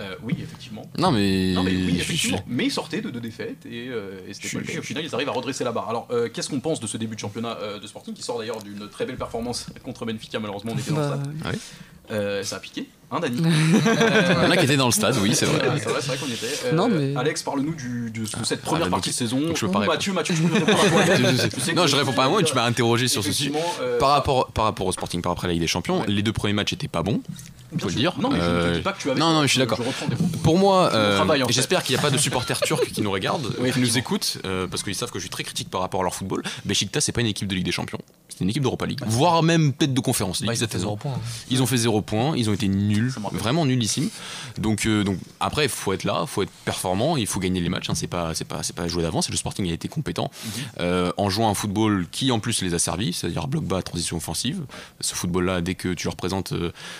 [0.00, 0.88] euh, Oui, effectivement.
[0.98, 1.52] Non mais.
[1.52, 2.42] Non mais oui, effectivement.
[2.46, 5.14] Mais ils sortaient de deux défaites et, euh, et c'était pas le Au final, ils
[5.14, 5.88] arrivent à redresser la barre.
[5.88, 8.38] Alors, euh, qu'est-ce qu'on pense de ce début de championnat euh, de Sporting qui sort
[8.38, 11.58] d'ailleurs d'une très belle performance contre Benfica Malheureusement, on était dans bah, stade.
[12.10, 15.16] Euh, ça a piqué, hein, Dani Il y en a qui étaient dans le stade,
[15.22, 15.60] oui, c'est vrai.
[15.78, 16.46] c'est vrai, vrai qu'on y était.
[16.66, 17.14] Euh, non, mais...
[17.16, 19.40] Alex, parle-nous de, de, cette ah, première partie de saison.
[19.54, 21.74] je Mathieu, Mathieu, tu peux répondre à toi.
[21.74, 23.52] non, je réponds pas à moi, tu m'as interrogé sur ce sujet.
[23.80, 26.32] Euh, par, rapport, par rapport au Sporting, par après la Ligue des Champions, les deux
[26.32, 27.20] premiers matchs étaient pas bons.
[27.72, 28.14] Il faut le dire.
[28.18, 29.20] Non, mais je ne dis pas que tu avais.
[29.20, 29.80] Non, non, je suis d'accord.
[30.42, 30.90] Pour moi,
[31.48, 34.38] j'espère qu'il n'y a pas de supporters turcs qui nous regardent, qui nous écoutent,
[34.70, 36.42] parce qu'ils savent que je suis très critique par rapport à leur football.
[36.64, 37.98] Besiktas, c'est pas une équipe de Ligue des Champions,
[38.28, 40.48] c'est une équipe d'Europa League, voire même peut-être de Conférence League.
[40.48, 43.12] Bah, ils, ont fait zéro point, ils ont fait zéro point, ils ont été nuls,
[43.32, 44.10] vraiment nullissimes.
[44.58, 47.68] Donc, donc après, il faut être là, il faut être performant, il faut gagner les
[47.68, 47.90] matchs.
[47.90, 49.30] Hein, c'est pas, c'est pas, c'est pas jouer d'avance.
[49.30, 50.30] Le Sporting a été compétent
[50.78, 51.12] mhm.
[51.16, 54.62] en jouant un football qui en plus les a servi, c'est-à-dire bloc bas, transition offensive.
[55.00, 56.52] Ce football-là, dès que tu leur présentes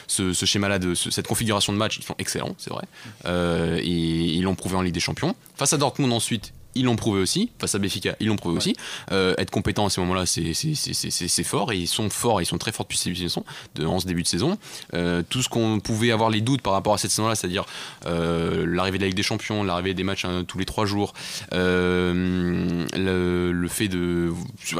[0.07, 2.85] ce, schéma-là, de cette configuration de match, ils sont excellents, c'est vrai.
[3.27, 5.35] Euh, et ils l'ont prouvé en Ligue des Champions.
[5.55, 8.77] Face à Dortmund ensuite, ils l'ont prouvé aussi, face à Béfica, ils l'ont prouvé aussi.
[9.12, 12.73] Euh, être compétent à ce moment-là, c'est fort, et ils sont forts, ils sont très
[12.73, 14.59] forts depuis cette saison, de, en ce début de saison.
[14.95, 17.65] Euh, tout ce qu'on pouvait avoir les doutes par rapport à cette saison-là, c'est-à-dire
[18.07, 21.15] euh, l'arrivée de la Ligue des Champions, l'arrivée des matchs hein, tous les trois jours,
[21.53, 24.33] le, le, fait de.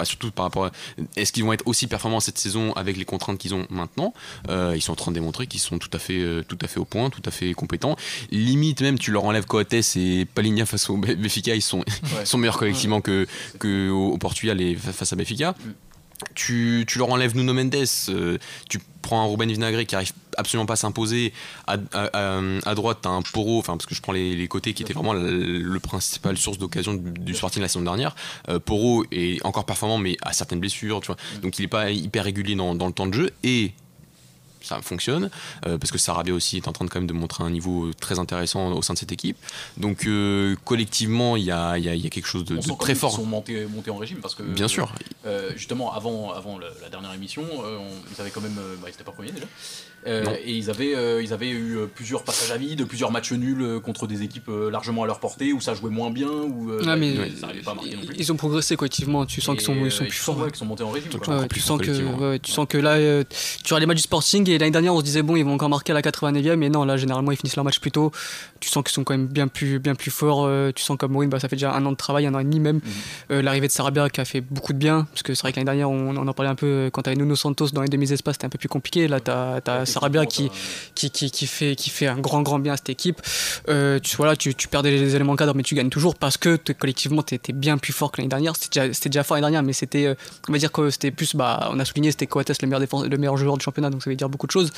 [0.05, 0.71] surtout par rapport à.
[1.17, 4.13] Est-ce qu'ils vont être aussi performants cette saison avec les contraintes qu'ils ont maintenant?
[4.49, 6.85] Ils sont en train de démontrer qu'ils sont tout à, fait, tout à fait au
[6.85, 7.97] point, tout à fait compétents.
[8.31, 11.85] Limite, même, tu leur enlèves Coates et Paligna face au Béfica, ils sont
[12.25, 13.27] sont meilleurs collectivement que,
[13.59, 15.53] que au, Portugal et face à Benfica.
[15.53, 15.73] Mm.
[16.35, 17.75] Tu, tu, leur enlèves Nuno Mendes,
[18.09, 18.39] euh,
[18.71, 21.35] tu prends un Ruben Vinagre qui arrive absolument pas à s'imposer.
[21.67, 24.83] À, à, droite, tu as un Poro, enfin, parce que je prends les, côtés qui
[24.83, 28.17] étaient vraiment le, principal source d'occasion du, Sporting la saison dernière.
[28.49, 31.17] Euh, Poro est encore performant, mais a certaines blessures, tu vois.
[31.17, 31.41] Mm.
[31.41, 33.31] Donc il n'est pas hyper régulier dans, dans, le temps de jeu.
[33.43, 33.73] Et
[34.67, 35.31] ça fonctionne,
[35.67, 37.93] euh, parce que Sarabia aussi est en train de, quand même de montrer un niveau
[38.01, 39.37] très intéressant au sein de cette équipe.
[39.77, 43.13] Donc euh, collectivement, il y a, y, a, y a, quelque chose de, très fort.
[43.13, 44.93] Ils sont montés, montés, en régime parce que bien sûr.
[45.25, 47.45] Euh, justement, avant, avant la, dernière émission,
[48.13, 49.47] ils avaient quand même, bah, ils n'étaient pas premiers déjà.
[50.07, 54.23] Et ils avaient, ils avaient eu plusieurs passages à vide, plusieurs matchs nuls contre des
[54.23, 57.15] équipes largement à leur portée, où ça jouait moins bien, où ah, mais
[57.65, 57.77] pas
[58.17, 60.47] Ils ont progressé collectivement, tu sens qu'ils sont, ils sont plus forts.
[60.49, 61.11] Ils sont montés en régime.
[61.11, 63.25] tu, sens que, tu sens que là,
[63.65, 65.55] tu as les matchs du Sporting et l'année dernière, on se disait, bon, ils vont
[65.55, 68.13] encore marquer à la 89e, mais non, là, généralement, ils finissent leur match plus tôt.
[68.61, 70.45] Tu sens qu'ils sont quand même bien plus, bien plus forts.
[70.45, 72.39] Euh, tu sens comme Maureen, bah, ça fait déjà un an de travail, un an
[72.39, 72.77] et demi même.
[72.77, 72.83] Mhm.
[73.33, 75.57] Euh, l'arrivée de Sarabia qui a fait beaucoup de bien, parce que c'est vrai que
[75.57, 77.89] l'année dernière, on, en parlait un peu, euh, quand tu avais Nuno Santos dans les
[77.89, 79.09] demi-espaces, c'était un peu plus compliqué.
[79.09, 80.51] Là, tu as, Sarabia qui,
[80.95, 83.23] qui, qui, fait, qui fait un grand, grand bien à cette équipe.
[83.67, 87.23] tu, voilà, tu, tu perdais les éléments cadres, mais tu gagnes toujours parce que collectivement,
[87.23, 88.55] tu étais bien plus fort que l'année dernière.
[88.57, 90.15] C'était déjà, déjà, fort l'année dernière, mais c'était,
[90.49, 93.17] on va dire que c'était plus, bah, on a souligné, c'était Coates le meilleur, le
[93.17, 94.73] meilleur joueur du championnat, donc ça veut dire beaucoup de choses.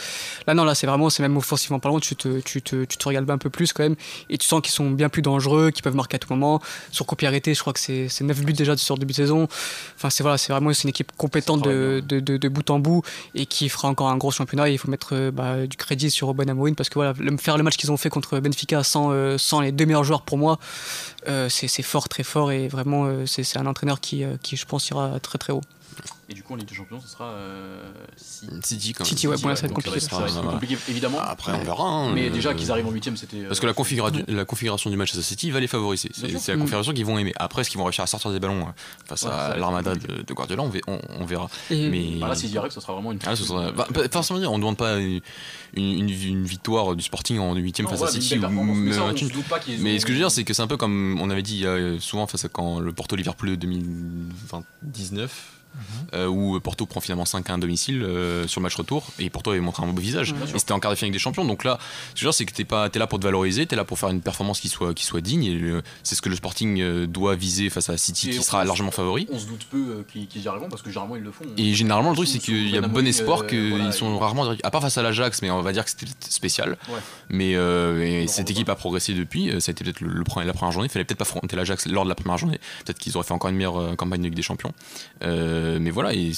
[0.46, 3.08] Là, non, là, c'est vraiment, c'est même offensivement parlant, tu te, tu, te, tu te
[3.08, 3.96] regales un peu plus quand même.
[4.30, 6.60] Et tu sens qu'ils sont bien plus dangereux, qu'ils peuvent marquer à tout moment.
[6.90, 9.48] Sur copie arrêtée, je crois que c'est 9 buts déjà sur début de saison.
[9.96, 13.02] Enfin, c'est voilà, c'est vraiment une équipe compétente de, de, de, bout en bout
[13.34, 14.68] et qui fera encore un gros championnat.
[14.68, 17.56] Et il faut mettre euh, bah, du crédit sur Ben Amorin parce que voilà, faire
[17.56, 20.58] le match qu'ils ont fait contre Benfica sans, euh, les deux meilleurs joueurs pour moi,
[21.28, 22.52] euh, c'est fort, très fort.
[22.52, 25.62] Et vraiment, c'est un entraîneur qui, qui, je pense, ira très très haut.
[26.30, 28.92] Et du coup, en Ligue des Champions, ce sera euh, City.
[28.92, 29.08] quand même.
[29.08, 29.98] City, ouais, pour va être compliqué.
[29.98, 31.20] Ça va être compliqué, évidemment.
[31.20, 31.84] Après, on verra.
[31.84, 33.44] Hein, mais déjà qu'ils arrivent en 8 c'était.
[33.44, 36.10] Parce que la, euh, la, configuration du match à City va les favoriser.
[36.12, 37.32] C'est la configuration qu'ils vont aimer.
[37.36, 38.72] Après, est-ce qu'ils vont réussir à sortir des ballons euh,
[39.06, 41.48] face à l'armada de, de, Guardiola on, verra.
[41.70, 42.16] mais...
[42.20, 43.18] Bah là, s'ils y arrivent, ce sera vraiment une.
[43.26, 43.72] Ah, ce sera...
[43.72, 45.22] bah, forcément, on ne demande pas une,
[45.74, 48.38] une, victoire du Sporting en 8 face à City.
[49.80, 51.64] Mais ce que je veux dire, c'est que c'est un peu comme on avait dit
[52.00, 55.57] souvent face à quand le Porto Liverpool 2019
[56.14, 59.30] euh, où Porto prend finalement 5 à 1 domicile euh, sur le match retour et
[59.30, 60.34] Porto avait montré un beau visage.
[60.54, 61.44] et c'était en quart de finale des champions.
[61.44, 61.78] Donc là,
[62.14, 63.98] ce que c'est que t'es pas es là pour te valoriser, tu es là pour
[63.98, 65.44] faire une performance qui soit, qui soit digne.
[65.44, 68.90] Et c'est ce que le Sporting euh, doit viser face à City, qui sera largement
[68.90, 69.26] favori.
[69.30, 71.44] On se doute peu qu'ils y arriveront parce que généralement ils le font.
[71.56, 74.54] Et généralement, le truc, c'est qu'il y a bon espoir qu'ils sont rarement.
[74.62, 76.76] À part face à l'Ajax, mais on va dire que c'était spécial.
[77.28, 77.54] Mais
[78.26, 79.50] cette équipe a progressé depuis.
[79.60, 80.88] Ça a été peut-être le, le, la première journée.
[80.88, 82.58] Il fallait peut-être pas affronter l'Ajax lors de la première journée.
[82.84, 84.72] Peut-être qu'ils auraient fait encore une meilleure campagne de Ligue des Champions.
[85.22, 86.32] Euh, mais voilà, et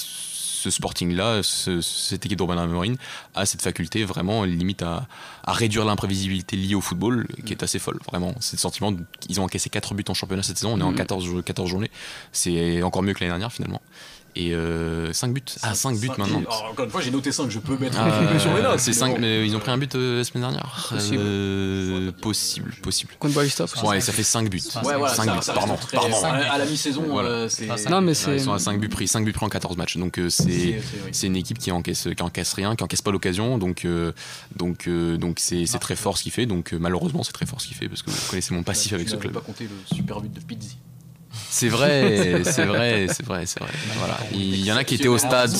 [0.61, 2.95] ce Sporting-là, cette équipe d'Urban Amorim
[3.33, 5.07] a cette faculté vraiment limite à,
[5.47, 8.35] réduire l'imprévisibilité liée au football, qui est assez folle, vraiment.
[8.39, 10.93] C'est le sentiment qu'ils ont encaissé 4 buts en championnat cette saison, on est en
[10.93, 11.43] 14, mm.
[11.43, 11.91] 14 journées.
[12.31, 13.81] C'est encore mieux que l'année dernière finalement
[14.35, 15.41] et 5 euh, buts.
[15.61, 16.41] Ah, 5 buts maintenant.
[16.71, 18.79] encore une fois, j'ai noté 5, je peux mettre ah, sur les notes.
[18.79, 20.87] C'est 5, mais ils ont pris un but euh, la semaine dernière.
[20.89, 21.17] Possible.
[21.19, 23.13] Euh, possible, possible.
[23.19, 24.61] Contre Boavista Ouais, ça fait 5 buts.
[24.83, 25.77] Ouais, voilà, 5 buts, pardon.
[25.91, 26.23] pardon.
[26.23, 27.49] À la mi-saison, voilà.
[27.49, 27.89] c'est.
[27.89, 28.35] Non, mais c'est.
[28.35, 29.97] Ils sont à 5 buts pris, 5 buts pris en 14 matchs.
[29.97, 33.57] Donc c'est une équipe qui encaisse, qui encaisse rien, qui encaisse pas l'occasion.
[33.57, 33.85] Donc
[34.55, 36.45] donc donc c'est très fort ce qu'il fait.
[36.45, 39.09] Donc malheureusement, c'est très fort ce qu'il fait parce que vous connaissez mon passif avec
[39.09, 39.33] ce club.
[39.33, 40.77] pas compter le super but de Pizzi.
[41.49, 43.71] C'est vrai, c'est vrai, c'est vrai, c'est vrai.
[43.97, 44.17] Voilà.
[44.33, 45.51] Il y en a qui étaient au stade.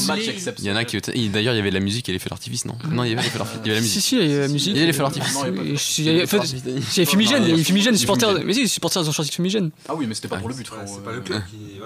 [0.59, 2.65] Il y en a qui D'ailleurs, il y avait de la musique et l'effet d'artifice,
[2.65, 2.75] non?
[2.89, 3.61] Non, il y avait l'effet d'artifice.
[3.63, 4.01] Il y avait la musique.
[4.01, 4.73] Si, si, il y avait la musique.
[4.73, 5.97] Il y avait l'effet d'artifice.
[5.97, 8.43] Il y avait Fumigène, il y avait Fumigène, supporters.
[8.45, 9.71] Mais si, les supporters ont sorti Fumigène.
[9.87, 10.69] Ah oui, mais c'était pas pour le but.
[10.85, 11.79] C'est pas le club qui.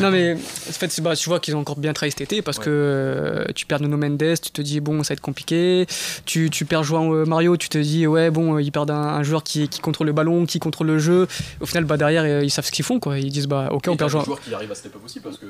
[0.00, 2.58] Non, mais en fait, bah, tu vois qu'ils ont encore bien travaillé cet été parce
[2.58, 5.86] que euh, tu perds Nuno Mendes, tu te dis, bon, ça va être compliqué.
[6.24, 9.42] Tu, tu perds João euh, Mario, tu te dis, ouais, bon, ils perdent un, joueur
[9.42, 11.26] qui, qui, contrôle le ballon, qui contrôle le jeu.
[11.60, 13.18] Au final, bah, derrière, euh, ils savent ce qu'ils font, quoi.
[13.18, 14.24] Ils disent, bah, ok, on perd João.
[14.24, 15.46] joueur qui arrive à cette époque aussi parce que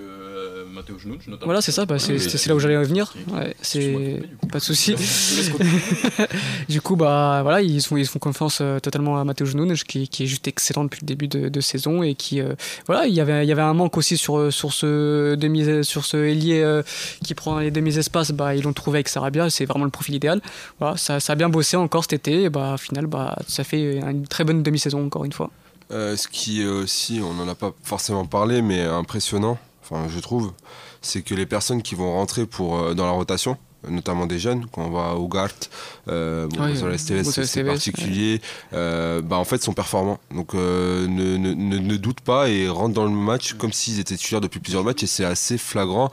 [0.73, 1.47] Matteo Jnuc, notamment.
[1.47, 3.15] Voilà, c'est ça, bah, c'est là où j'allais revenir.
[3.33, 4.95] Ouais, c'est pas de souci.
[6.69, 10.49] du coup, bah, voilà, ils, font confiance totalement à Matteo Jnuc qui, qui, est juste
[10.49, 12.41] excellent depuis le début de, de saison et qui,
[12.87, 16.05] voilà, il y avait, il y avait un manque aussi sur, sur ce demi sur
[16.05, 16.83] ce ailier
[17.25, 20.41] qui prend les demi-espaces, bah, ils l'ont trouvé avec Sarabia, c'est vraiment le profil idéal.
[20.79, 23.65] Voilà, ça, ça, a bien bossé encore cet été, et bah, au final, bah, ça
[23.65, 25.51] fait une très bonne demi-saison encore une fois.
[25.91, 30.21] Euh, ce qui est aussi, on n'en a pas forcément parlé, mais impressionnant, enfin, je
[30.21, 30.53] trouve,
[31.01, 33.57] c'est que les personnes qui vont rentrer pour, euh, dans la rotation,
[33.89, 35.51] notamment des jeunes, quand on va au Gart,
[36.09, 38.41] euh, sur la c'est particulier,
[38.73, 40.19] euh, bah, en fait sont performants.
[40.35, 44.17] Donc euh, ne, ne, ne, doute pas et rentre dans le match comme s'ils étaient
[44.17, 46.11] titulaires depuis plusieurs matchs et c'est assez flagrant,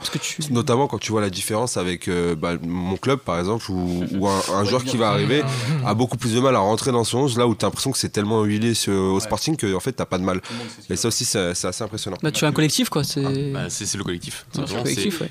[0.50, 2.08] notamment quand tu vois la différence avec
[2.38, 5.42] bah, mon club par exemple, où, un, joueur qui va arriver
[5.84, 7.90] a beaucoup plus de mal à rentrer dans son 11, là où tu as l'impression
[7.90, 10.40] que c'est tellement huilé au Sporting que en fait t'as pas de mal.
[10.88, 12.16] Et ça aussi c'est assez impressionnant.
[12.22, 13.02] Bah, tu as un collectif quoi.
[13.02, 14.44] C'est ah, bah, le collectif.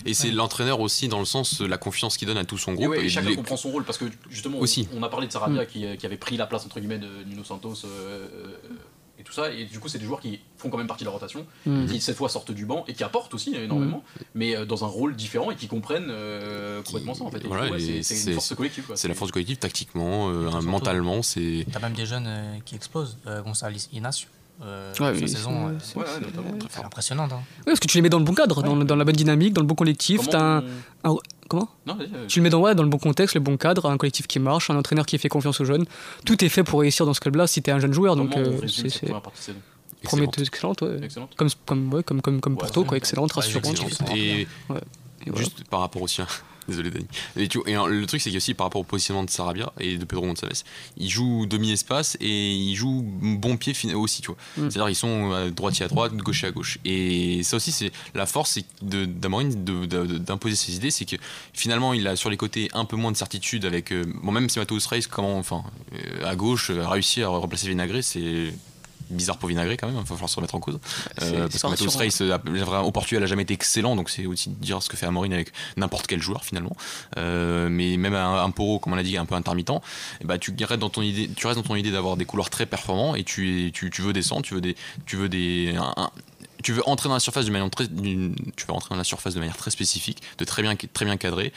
[0.06, 2.96] Et c'est l'entraîneur aussi dans le sens la confiance qu'il donne à tout son groupe.
[2.96, 4.88] Et, chacun comprend son rôle parce que justement, aussi.
[4.96, 5.68] On, a parlé de Sarabia mm.
[5.68, 7.86] qui, qui, avait pris la place entre guillemets de Nino Santos.
[7.86, 8.58] Euh, euh,
[9.18, 11.10] et tout ça, et du coup, c'est des joueurs qui font quand même partie de
[11.10, 11.86] la rotation, mm.
[11.86, 14.24] qui cette fois sortent du banc et qui apportent aussi énormément, mm.
[14.36, 16.12] mais euh, dans un rôle différent et qui comprennent
[16.86, 17.42] complètement ça en fait.
[18.02, 18.92] c'est une force collective.
[18.96, 20.30] C'est la force collective tactiquement,
[20.62, 21.22] mentalement.
[21.22, 22.30] c'est T'as même des jeunes
[22.66, 24.28] qui explosent, Gonzalo Inacio.
[24.64, 27.34] Euh, ouais, saison, c'est impressionnante.
[27.34, 27.42] Hein.
[27.60, 29.54] Oui, parce que tu les mets dans le bon cadre, dans, dans, la bonne dynamique,
[29.54, 30.22] dans le bon collectif.
[30.30, 30.62] Comment,
[31.04, 31.16] un,
[31.48, 31.98] Comment non,
[32.28, 34.40] Tu le mets dans, ouais, dans le bon contexte, le bon cadre, un collectif qui
[34.40, 35.86] marche, un entraîneur qui fait confiance aux jeunes.
[36.26, 38.16] Tout est fait pour réussir dans ce club-là si tu es un jeune joueur.
[38.16, 39.12] donc, euh, c'est
[40.04, 41.04] prometteuse, excellente, ouais.
[41.04, 41.32] excellente.
[41.36, 43.84] Comme, comme, ouais, comme, comme, comme Porto, quoi, excellente, rassurante.
[44.16, 44.48] Et,
[45.36, 46.28] juste par rapport aussi à
[46.68, 47.06] Désolé Dani.
[47.38, 50.06] Et, tu, et le truc c'est qu'aussi par rapport au positionnement de Sarabia et de
[50.06, 50.64] Pedro González,
[50.98, 54.38] il joue demi-espace et il joue bon pied aussi, tu vois.
[54.58, 54.70] Mm.
[54.70, 56.80] C'est-à-dire ils sont à droite à droite, gauche à gauche.
[56.86, 61.16] Et ça aussi c'est la force d'Amorin d'imposer ses idées, c'est que
[61.54, 64.50] finalement il a sur les côtés un peu moins de certitude avec euh, bon même
[64.50, 65.64] si Matheus Reis comment enfin
[65.94, 68.54] euh, à gauche a réussi à remplacer Vinagre, c'est
[69.10, 70.80] bizarre pour Vinagre quand même, il va falloir se remettre en cause.
[71.22, 72.22] Euh, parce que Matheus Reis
[72.84, 75.52] au Portugal a jamais été excellent, donc c'est aussi dire ce que fait Amorin avec
[75.78, 76.76] n'importe quel joueur finalement.
[77.18, 79.82] Euh, mais même un, un, Poro, comme on l'a dit, un peu intermittent,
[80.22, 82.50] et bah, tu, restes dans ton idée, tu restes dans ton idée d'avoir des couloirs
[82.50, 84.76] très performants et tu, tu, tu, veux descendre, tu veux des.
[85.06, 85.76] Tu veux des
[86.66, 89.36] tu veux entrer dans la surface de manière très, tu veux entrer dans la surface
[89.36, 91.54] de manière très spécifique, de très bien, très bien cadré,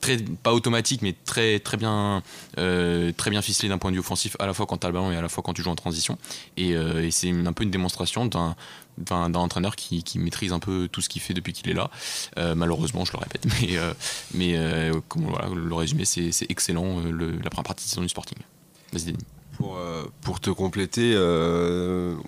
[0.00, 2.22] très pas automatique mais très très bien
[2.58, 4.90] euh, très bien ficelé d'un point de vue offensif à la fois quand tu as
[4.90, 6.18] le ballon et à la fois quand tu joues en transition.
[6.56, 8.56] Et, euh, c'est un peu une démonstration d'un
[8.98, 11.88] d'un entraîneur qui, qui, maîtrise un peu tout ce qu'il fait depuis qu'il est là.
[12.36, 13.78] Euh, malheureusement je le répète mais
[14.34, 18.38] mais le résumé c'est excellent la première partie de saison du Sporting.
[18.92, 19.14] Vas-y
[19.58, 19.78] pour,
[20.22, 21.14] pour, te compléter,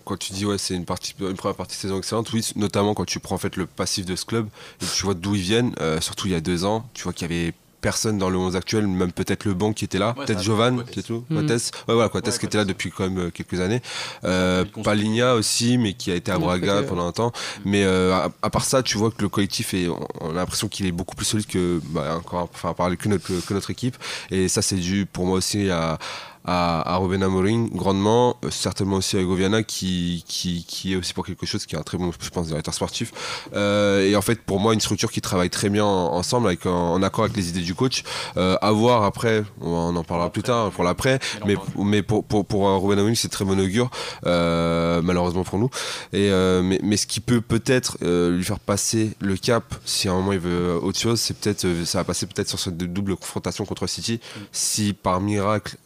[0.05, 2.95] quand tu dis ouais c'est une, partie, une première partie de saison excellente, oui, notamment
[2.95, 4.49] quand tu prends en fait le passif de ce club
[4.83, 7.31] et tu vois d'où ils viennent, surtout il y a deux ans, tu vois qu'il
[7.31, 10.43] y avait personne dans le 11 actuel, même peut-être le banc qui était là, peut-être
[10.43, 11.39] Jovan, c'est tout, mm.
[11.39, 11.59] Ouais,
[11.89, 13.81] voilà, Quates qui était là depuis quand même euh, quelques années.
[14.25, 17.33] Euh, Paligna aussi, mais qui a été à Braga pendant un temps.
[17.65, 19.89] Mais euh, à, part ça, tu vois que le collectif, est,
[20.21, 23.29] on a l'impression qu'il est beaucoup plus solide que, bah, encore, enfin, parler que notre,
[23.47, 23.97] que notre équipe.
[24.31, 25.99] Et ça, c'est dû pour moi aussi à,
[26.45, 31.13] à, à Ruben Amorim grandement, euh, certainement aussi à Goviana qui, qui, qui, est aussi
[31.13, 33.13] pour quelque chose, qui est un très bon, je pense, directeur sportif.
[33.55, 37.03] Euh, et en fait, pour moi, une structure qui travaille très bien ensemble, avec, en,
[37.03, 38.05] accord avec les idées du coach.
[38.37, 42.45] Euh, à voir après, on en parlera plus tard pour l'après, mais, mais pour, pour,
[42.45, 43.91] pour Ruben Amorim, c'est très bon augure,
[44.27, 45.71] euh, malheureusement pour nous.
[46.13, 50.09] Et, euh, mais, mais ce qui peut peut-être euh, lui faire passer le cap, si
[50.09, 52.77] à un moment il veut autre chose, c'est peut-être, ça va passer peut-être sur cette
[52.77, 54.15] double confrontation contre City.
[54.15, 54.41] Mm.
[54.53, 55.77] Si par miracle,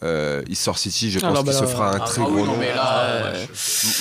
[0.48, 2.56] il sort City, je pense qu'il se fera un très gros nom.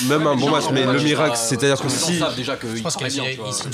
[0.08, 2.14] Même un bon match, mais le miracle, c'est-à-dire que si.
[2.14, 3.22] Je pense qu'il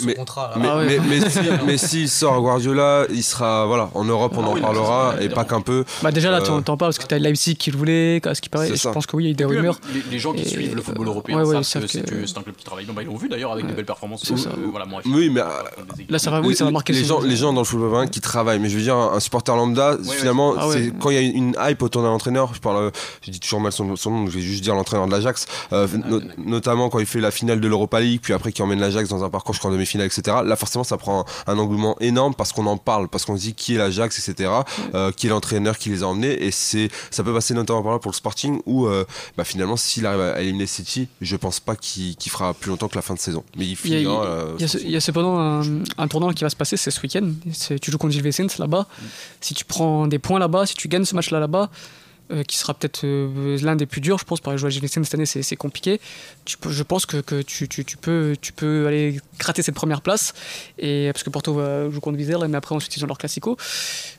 [0.05, 0.55] mais, contrat.
[1.67, 3.67] Mais s'il sort Guardiola, il sera.
[3.67, 5.85] Voilà, en Europe, on ah en parlera, et pas qu'un peu.
[6.03, 8.41] Bah déjà là, tu entends pas parce que tu as Leipzig qui le voulait, ce
[8.41, 8.75] qui paraît.
[8.75, 9.79] Je pense que oui, il y a eu des rumeurs.
[10.11, 12.87] Les gens qui suivent le football européen savent que c'est un club qui travaille.
[13.01, 14.31] Ils l'ont vu d'ailleurs avec de belles performances.
[15.07, 15.43] Oui, mais.
[16.09, 17.05] Là, ça va marquer les
[17.37, 18.59] gens dans le football européen qui travaillent.
[18.59, 20.55] Mais je veux dire, un supporter lambda, finalement,
[21.01, 22.93] quand il y a une hype autour d'un entraîneur, je parle,
[23.23, 25.47] je dis toujours mal son, nom, je vais juste dire l'entraîneur de l'Ajax,
[26.39, 29.25] notamment quand il fait la finale de l'Europa League, puis après qui emmène l'Ajax dans
[29.25, 30.39] un parcours, je crois, demi-finale, etc.
[30.45, 33.75] Là, forcément, ça prend un, engouement énorme parce qu'on en parle, parce qu'on dit qui
[33.75, 34.51] est l'Ajax, etc.,
[35.17, 37.99] qui est l'entraîneur qui les a emmenés, et c'est, ça peut passer notamment par là
[37.99, 38.87] pour le Sporting, où
[39.37, 42.97] bah, finalement, s'il arrive à éliminer City, je pense pas qu'il fera plus longtemps que
[42.97, 43.45] la fin de saison.
[43.57, 44.47] Mais il finira.
[44.59, 45.63] Il y a, cependant
[45.99, 47.31] un, tournant qui va se passer, c'est ce week-end.
[47.81, 48.87] Tu joues contre Gilles là-bas.
[49.41, 51.71] Si tu prends des points là-bas, si tu gagnes ce match-là là-bas,
[52.33, 55.03] euh, qui sera peut-être euh, l'un des plus durs, je pense, pour jouer à GVC
[55.03, 56.01] cette année, c'est compliqué.
[56.45, 59.75] Tu peux, je pense que, que tu, tu, tu, peux, tu peux aller gratter cette
[59.75, 60.33] première place,
[60.79, 63.57] et, parce que Porto va jouer contre Vizela, mais après, ensuite, ils ont leur classico.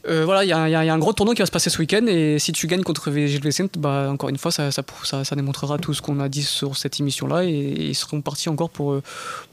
[0.09, 2.05] Euh, voilà, il y, y, a un gros tournoi qui va se passer ce week-end,
[2.07, 5.35] et si tu gagnes contre Gilles Vicente, bah, encore une fois, ça, ça, ça, ça
[5.37, 7.51] démontrera tout ce qu'on a dit sur cette émission-là, et,
[7.91, 8.99] ils seront partis encore pour,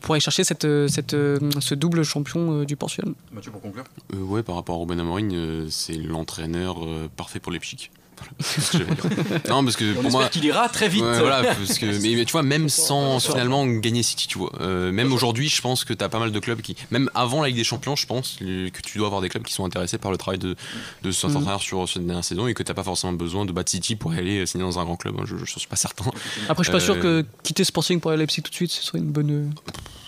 [0.00, 3.12] pour aller chercher cette, cette, ce double champion du Portugal.
[3.32, 3.84] Mathieu, pour conclure
[4.14, 6.76] Ouais, par rapport à Robin Amorim, c'est l'entraîneur
[7.16, 7.92] parfait pour les psychiques
[9.48, 10.28] non, parce que pour moi.
[10.28, 11.04] qu'il ira très vite.
[11.04, 14.52] voilà, parce que, mais, tu vois, même sans finalement gagner City, tu vois.
[14.60, 16.76] Euh, même aujourd'hui, je pense que tu as pas mal de clubs qui.
[16.90, 19.52] Même avant la Ligue des Champions, je pense que tu dois avoir des clubs qui
[19.52, 20.56] sont intéressés par le travail de,
[21.02, 21.58] de ce mm.
[21.60, 24.46] sur cette dernière saison et que tu pas forcément besoin de battre City pour aller
[24.46, 25.16] signer dans un grand club.
[25.24, 26.04] Je, je, suis pas certain.
[26.48, 28.54] Après, je suis pas sûr que euh, quitter Sporting pour aller à Leipzig tout de
[28.54, 29.52] suite, ce serait une bonne.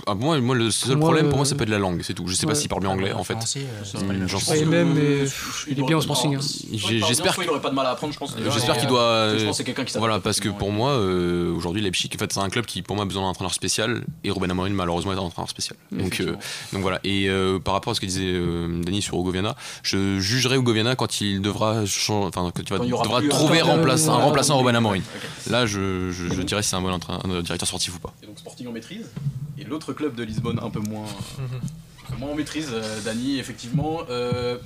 [0.07, 2.27] Ah, moi, moi, le seul problème pour moi, ça peut être la langue, c'est tout.
[2.27, 3.37] Je sais pas s'il parle bien anglais en fait.
[3.57, 5.25] Euh, J'en sais même, mais
[5.69, 6.37] il est bien au Sporting.
[6.37, 6.41] Hein.
[6.73, 8.37] J'espère qu'il aurait pas de mal à je pense.
[8.53, 9.37] J'espère qu'il doit.
[9.37, 12.33] Je pense c'est quelqu'un qui Voilà, parce que pour moi, euh, aujourd'hui, Leipzig, en fait,
[12.33, 14.05] c'est un club qui, pour moi, a besoin d'un entraîneur spécial.
[14.25, 15.77] Et Ruben Amorim, malheureusement, est un entraîneur spécial.
[15.93, 16.37] Donc, euh,
[16.73, 17.01] donc voilà.
[17.05, 17.29] Et
[17.65, 18.41] par rapport à ce que disait
[18.85, 23.23] Dani sur Hugo Viana, je jugerai Hugo Viana quand il devra, enfin, quand tu devras
[23.29, 25.03] trouver un remplaçant à Ruben Amorim.
[25.49, 26.99] Là, je dirais si c'est un bon
[27.43, 28.13] directeur sportif ou pas.
[28.23, 29.07] Et donc Sporting en maîtrise
[29.61, 31.07] et l'autre club de Lisbonne un peu moins,
[32.19, 34.01] moins en maîtrise, euh, Dany, effectivement.
[34.09, 34.59] Euh,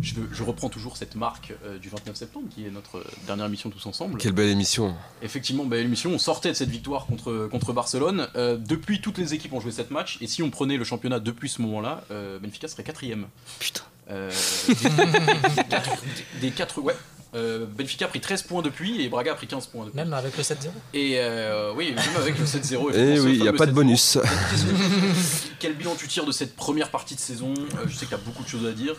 [0.00, 3.70] je, je, reprends toujours cette marque euh, du 29 septembre qui est notre dernière émission
[3.70, 4.18] tous ensemble.
[4.18, 4.94] Quelle belle émission.
[5.22, 6.10] Effectivement, belle émission.
[6.10, 8.28] On sortait de cette victoire contre, contre Barcelone.
[8.34, 10.18] depuis, toutes les équipes ont joué cette match.
[10.20, 12.04] Et si on prenait le championnat depuis ce moment-là,
[12.42, 13.26] Benfica serait quatrième.
[13.58, 13.82] Putain.
[16.40, 16.96] des, quatre, ouais,
[17.34, 19.96] euh, Benfica a pris 13 points depuis et Braga a pris 15 points depuis.
[19.96, 20.54] Même avec le 7-0
[20.92, 22.92] Et euh, oui, même avec le 7-0.
[22.94, 24.18] Et eh oui, il n'y a pas de bonus.
[25.58, 28.14] Quel bilan tu tires de cette première partie de saison euh, Je sais que tu
[28.14, 28.96] as beaucoup de choses à dire.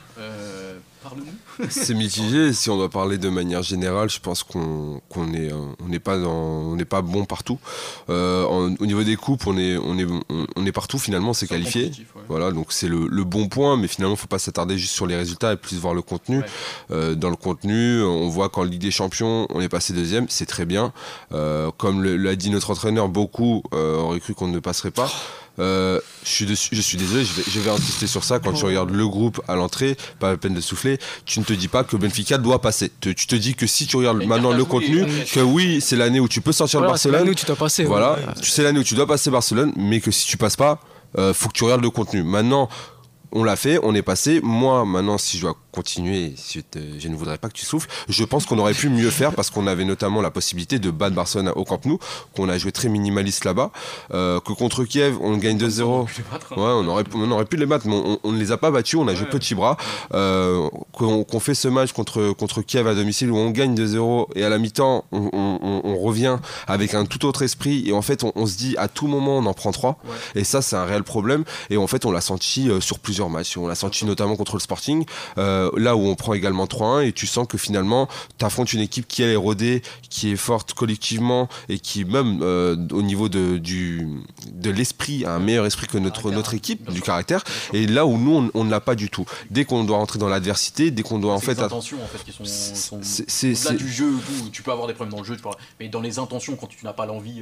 [1.03, 1.67] Parle-nous.
[1.69, 2.53] C'est mitigé.
[2.53, 7.01] Si on doit parler de manière générale, je pense qu'on n'est on pas, on pas
[7.01, 7.59] bon partout.
[8.07, 10.07] au niveau des coupes, on est, on est,
[10.55, 11.91] on est partout finalement, c'est qualifié.
[12.27, 15.07] Voilà, donc c'est le, bon point, mais finalement, il ne faut pas s'attarder juste sur
[15.07, 16.41] les résultats et plus voir le contenu.
[16.89, 20.65] dans le contenu, on voit qu'en Ligue des Champions, on est passé deuxième, c'est très
[20.65, 20.93] bien.
[21.31, 25.11] Euh, comme l'a dit notre entraîneur, beaucoup euh, auraient cru qu'on ne passerait pas.
[25.59, 28.39] Euh, je, suis je suis désolé, je vais, insister sur ça.
[28.39, 31.53] Quand tu regardes le groupe à l'entrée, pas la peine de souffler, tu ne te
[31.53, 32.91] dis pas que Benfica doit passer.
[32.99, 36.27] tu te dis que si tu regardes maintenant le contenu, que oui, c'est l'année où
[36.27, 37.13] tu peux sortir le Barcelone.
[37.13, 37.83] C'est l'année où tu dois passer.
[37.83, 40.79] Voilà, c'est l'année où tu dois passer Barcelone, mais que si tu passes pas,
[41.33, 42.23] faut que tu regardes le contenu.
[42.23, 42.69] Maintenant,
[43.31, 44.39] on l'a fait, on est passé.
[44.43, 46.33] Moi, maintenant, si je dois continuer,
[46.99, 49.49] je, ne voudrais pas que tu souffles, je pense qu'on aurait pu mieux faire parce
[49.49, 51.99] qu'on avait notamment la possibilité de battre Barcelone au Camp Nou,
[52.35, 53.71] qu'on a joué très minimaliste là-bas,
[54.13, 56.03] euh, que contre Kiev, on gagne 2-0.
[56.03, 56.07] Ouais,
[56.57, 59.07] on aurait, on aurait pu les battre, mais on, ne les a pas battus, on
[59.07, 59.77] a joué petit bras.
[60.13, 64.43] Euh, qu'on fait ce match contre, contre Kiev à domicile où on gagne 2-0 et
[64.43, 68.57] à la mi-temps, on, revient avec un tout autre esprit et en fait, on, se
[68.57, 69.97] dit à tout moment, on en prend 3.
[70.35, 71.43] Et ça, c'est un réel problème.
[71.69, 73.57] Et en fait, on l'a senti euh, sur plusieurs matchs.
[73.57, 75.05] On l'a senti notamment contre le Sporting,
[75.37, 78.07] euh, là où on prend également 3-1 et tu sens que finalement,
[78.37, 82.75] tu affrontes une équipe qui est rodée, qui est forte collectivement et qui, même euh,
[82.91, 84.07] au niveau de, du,
[84.51, 87.43] de l'esprit, a un meilleur esprit que notre, notre équipe, du caractère.
[87.73, 89.25] Et là où nous, on, ne l'a pas du tout.
[89.49, 91.55] Dès qu'on doit rentrer dans l'adversité, dès qu'on doit en fait.
[91.55, 92.99] Les intentions en fait qui sont.
[93.01, 94.13] C'est du jeu,
[94.51, 95.37] tu peux avoir des problèmes dans le jeu,
[95.79, 97.41] mais dans les intentions, quand tu n'as pas l'envie,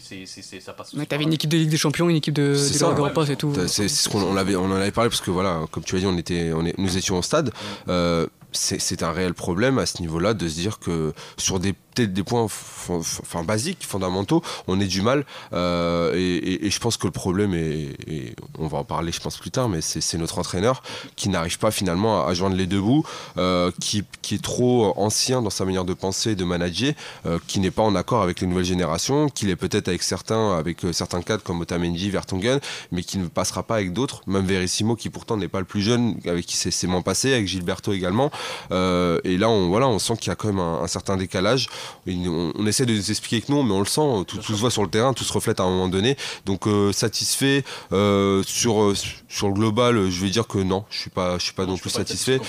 [0.00, 0.26] c'est
[0.60, 0.94] ça passe.
[0.94, 3.54] Mais t'avais une équipe de Ligue des Champions, une équipe de, de et tout.
[3.66, 6.00] C'est ce qu'on on avait, on en avait parlé parce que voilà, comme tu as
[6.00, 7.52] dit, on était, on est, nous étions au stade.
[7.88, 11.74] Euh, c'est un réel problème à ce niveau-là de se dire que sur des
[12.06, 12.46] des points
[12.90, 15.24] enfin, basiques, fondamentaux, on est du mal.
[15.52, 19.38] Euh, et, je pense que le problème, est, et on va en parler je pense
[19.38, 20.82] plus tard, mais c'est notre entraîneur
[21.16, 23.04] qui n'arrive pas finalement à, joindre les deux bouts,
[23.36, 26.92] euh, qui, qui, est trop ancien dans sa manière de penser de manager,
[27.26, 30.56] euh, qui n'est pas en accord avec les nouvelles générations, qu'il est peut-être avec certains,
[30.56, 32.60] avec certains cadres comme Otamendi, Vertonghen,
[32.92, 35.80] mais qui ne passera pas avec d'autres, même Verissimo qui pourtant n'est pas le plus
[35.80, 38.30] jeune, avec qui c'est moins passé, avec Gilberto également.
[38.70, 41.68] et là, on, voilà, on sent qu'il y a quand même un certain décalage.
[42.06, 44.82] On, essaie de nous expliquer que non, mais on le sent, tout, se voit sur
[44.82, 46.16] le terrain, tout se reflète à un moment donné.
[46.46, 48.92] Donc satisfait sur,
[49.28, 51.76] sur le global, je vais dire que non, je suis pas, je suis pas non
[51.76, 52.40] plus satisfait.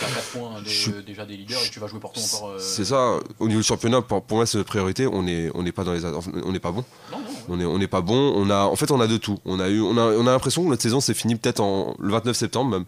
[1.06, 2.54] déjà des leaders et tu vas jouer Porto encore.
[2.60, 5.84] C'est ça, au niveau du championnat, pour, moi c'est notre priorité, on n'est on pas
[5.84, 6.84] dans les on n'est pas bon.
[7.50, 9.40] On n'est on pas bon, on a, en fait on a de tout.
[9.46, 11.96] On a, eu, on a, on a l'impression que notre saison s'est finie peut-être en
[12.00, 12.86] le 29 septembre même,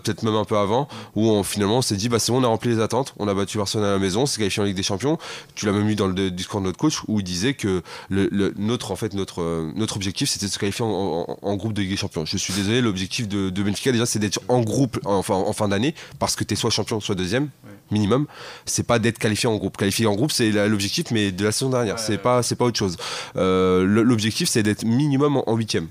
[0.00, 2.44] peut-être même un peu avant, où on, finalement on s'est dit bah c'est bon, on
[2.44, 4.76] a rempli les attentes, on a battu Barcelone à la maison, c'est qualifié en Ligue
[4.76, 5.18] des Champions.
[5.54, 8.52] Tu l'as même eu dans le discours de notre coach où il disait que le,
[8.56, 11.96] notre en fait notre notre objectif c'était de se qualifier en, groupe de Ligue des
[11.96, 12.24] Champions.
[12.24, 15.94] Je suis désolé, l'objectif de, Benfica déjà c'est d'être en groupe enfin en fin d'année
[16.18, 17.48] parce que tu es soit champion soit deuxième
[17.90, 18.26] minimum.
[18.66, 19.76] C'est pas d'être qualifié en groupe.
[19.76, 21.98] Qualifié en groupe c'est l'objectif mais de la saison dernière.
[21.98, 22.96] c'est pas pas autre chose.
[23.36, 25.88] Euh, l'objectif c'est d'être minimum en huitième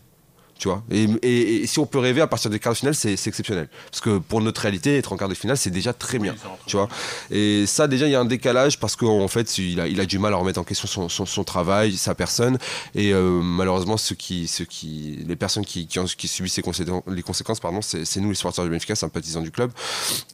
[0.58, 0.84] tu vois.
[0.92, 3.70] Et, si on peut rêver à partir des quarts de finale, c'est exceptionnel.
[3.92, 6.36] Parce que pour notre réalité, être en quart de finale, c'est déjà très bien,
[6.66, 6.88] tu vois.
[7.32, 10.06] Et ça, déjà, il y a un décalage parce qu'en fait, il a, il a,
[10.06, 12.58] du mal à remettre en question son, son, travail, sa personne.
[12.96, 17.22] Et euh, malheureusement, ceux qui, ceux qui, les personnes qui, qui, subissent les conséquences, les
[17.24, 19.72] conséquences pardon, c'est nous, les supporters du Benfica, sympathisants du club.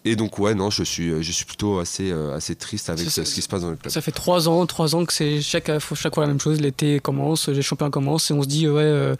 [0.05, 3.21] Et donc, ouais, non, je suis, je suis plutôt assez, euh, assez triste avec ce,
[3.21, 3.91] qui se passe dans le club.
[3.91, 6.61] Ça fait trois ans, trois ans que c'est chaque, chaque fois la même chose.
[6.61, 9.15] L'été commence, les champions commencent et on se dit, ouais, euh,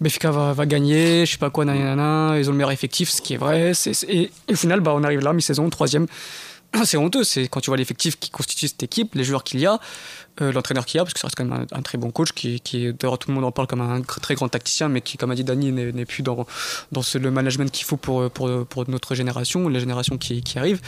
[0.00, 3.22] Benfica va va, gagner, je sais pas quoi, nanana, ils ont le meilleur effectif, ce
[3.22, 3.72] qui est vrai.
[4.08, 6.06] et, au final, bah, on arrive là, mi-saison, troisième.
[6.84, 9.66] C'est honteux, c'est quand tu vois l'effectif qui constitue cette équipe, les joueurs qu'il y
[9.66, 9.80] a,
[10.40, 12.32] euh, l'entraîneur qu'il y a, parce que ça reste quand même un, très bon coach,
[12.32, 15.16] qui, qui d'ailleurs tout le monde en parle comme un très grand tacticien, mais qui,
[15.16, 16.46] comme a dit Dani, n'est plus dans,
[16.92, 20.58] dans ce, le management qu'il faut pour, pour, pour, notre génération, la génération qui, qui
[20.58, 20.80] arrive.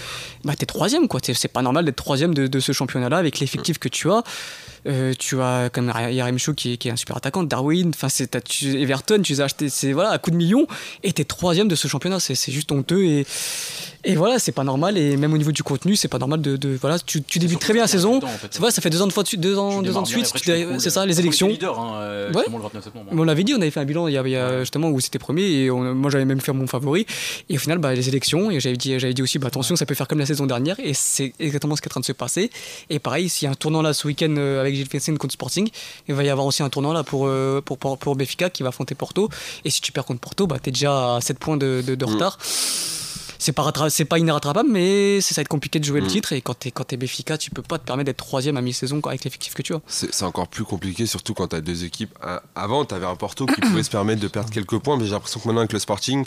[0.44, 1.20] Bah, t'es troisième, quoi.
[1.22, 4.22] C'est pas normal d'être troisième de, de ce championnat-là avec l'effectif que tu as.
[4.86, 8.34] Euh, tu as comme Yarim Chou qui, qui, est un super attaquant, Darwin, enfin c'est
[8.64, 10.66] Everton, tu les as achetés c'est voilà à coup de millions
[11.04, 13.24] et t'es troisième de ce championnat, c'est juste honteux et
[14.04, 16.56] et voilà c'est pas normal et même au niveau du contenu c'est pas normal de,
[16.56, 18.18] de, voilà tu, tu débutes très bien la saison,
[18.50, 20.32] c'est vrai ça fait deux ans de fois deux ans deux ans de suite,
[20.78, 21.48] c'est ça les élections.
[21.48, 22.60] Hein, euh, hein.
[23.10, 25.42] On l'avait dit, on avait fait un bilan il y a, justement où c'était premier
[25.42, 27.06] et moi j'avais même fait mon favori
[27.48, 29.86] et au final bah, les élections et j'avais dit j'avais dit aussi bah, attention ça
[29.86, 32.06] peut faire comme la saison dernière et c'est exactement ce qui est en train de
[32.06, 32.50] se passer
[32.90, 35.32] et pareil s'il y a un tournant là ce week-end euh, avec Gilles Fessine contre
[35.32, 35.68] Sporting.
[36.08, 38.62] Il va y avoir aussi un tournant là pour, euh, pour, pour, pour Benfica qui
[38.62, 39.28] va affronter Porto.
[39.64, 42.04] Et si tu perds contre Porto, bah, tu es déjà à 7 points de, de,
[42.04, 42.08] mm.
[42.08, 42.38] retard.
[43.42, 46.10] C'est pas, c'est pas inrattrapable, mais ça va être compliqué de jouer le mm.
[46.10, 46.32] titre.
[46.32, 48.60] Et quand tu es, quand es Benfica, tu peux pas te permettre d'être troisième à
[48.60, 49.80] mi-saison avec l'effectif que tu as.
[49.88, 52.16] C'est encore plus compliqué, surtout quand tu as deux équipes.
[52.54, 55.10] Avant, tu avais un Porto qui pouvait se permettre de perdre quelques points, mais j'ai
[55.10, 56.24] l'impression que maintenant, avec le Sporting,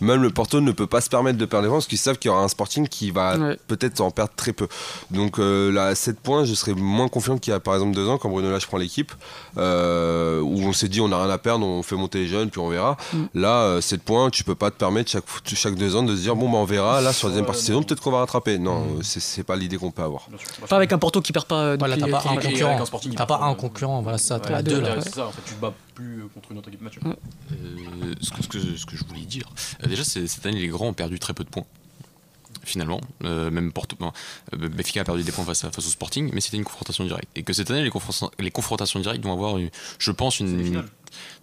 [0.00, 2.18] même le Porto ne peut pas se permettre de perdre des points parce qu'ils savent
[2.18, 3.36] qu'il y aura un Sporting qui va
[3.66, 4.68] peut-être en perdre très peu.
[5.10, 7.94] Donc euh, là, à 7 points, je serais moins confiant qu'il y a par exemple
[7.94, 9.12] 2 ans quand Bruno Lage prend l'équipe,
[9.56, 12.50] euh, où on s'est dit on n'a rien à perdre, on fait monter les jeunes,
[12.50, 12.96] puis on verra.
[13.12, 13.24] Mm.
[13.34, 16.22] Là, 7 euh, points, tu peux pas te permettre chaque, chaque 2 ans de se
[16.22, 18.18] dire bon, bah, on verra, là sur la deuxième partie de saison, peut-être qu'on va
[18.18, 18.58] rattraper.
[18.58, 19.02] Non, mm.
[19.02, 20.28] c'est pas l'idée qu'on peut avoir.
[20.68, 21.76] Pas avec un Porto qui perd pas.
[21.76, 22.84] Voilà, t'as pas, un concurrent.
[23.16, 25.00] T'as pas un concurrent, voilà ça, t'as deux là.
[25.00, 27.00] C'est ça, en fait, tu bats plus contre une autre équipe Mathieu.
[28.20, 28.58] Ce, que,
[28.96, 29.48] je voulais dire,
[29.86, 31.66] déjà, cette année, les grands ont perdu très peu de points
[32.64, 33.00] finalement.
[33.24, 36.64] Euh, même Porto, euh, Benfica a perdu des points face, au Sporting, mais c'était une
[36.64, 37.28] confrontation directe.
[37.34, 37.90] Et que cette année, les,
[38.38, 39.58] les confrontations directes vont avoir,
[39.98, 40.84] je pense, une,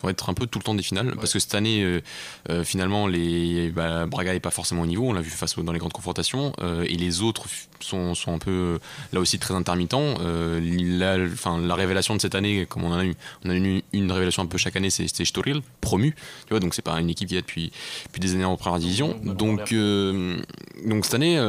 [0.02, 1.14] vont être un peu tout le temps des finales.
[1.16, 2.02] Parce que cette année, euh,
[2.50, 5.10] euh, finalement, les, bah, Braga n'est pas forcément au niveau.
[5.10, 6.54] On l'a vu face dans les grandes confrontations.
[6.62, 7.46] Euh, et les autres
[7.80, 8.80] sont, sont, un peu
[9.14, 10.16] là aussi très intermittents.
[10.20, 14.12] La, la, révélation de cette année, comme on en a eu, on a eu une
[14.12, 16.16] révélation un peu chaque année, c'est Storil, promu.
[16.46, 17.72] Tu vois, donc c'est pas une équipe qui est depuis,
[18.06, 19.20] depuis des années en première division.
[19.24, 21.40] Donc, donc cette année,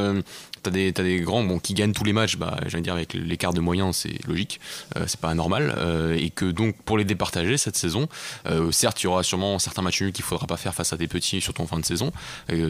[0.67, 3.15] t'as des, as des grands bon, qui gagnent tous les matchs, bah, j'allais dire avec
[3.15, 4.61] l'écart de moyens, c'est logique,
[4.97, 5.75] euh, c'est pas anormal.
[5.79, 8.09] Euh, et que donc pour les départager cette saison,
[8.47, 10.97] euh, certes, il y aura sûrement certains matchs nuls qu'il faudra pas faire face à
[10.97, 12.13] des petits, surtout en fin de saison,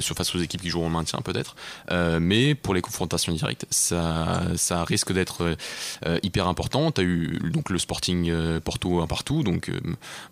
[0.01, 1.57] sur face aux équipes qui joueront au maintien peut-être.
[2.21, 5.57] mais pour les confrontations directes, ça, ça risque d'être
[6.23, 6.91] hyper important.
[6.91, 9.71] Tu as eu donc le Sporting Porto un partout, donc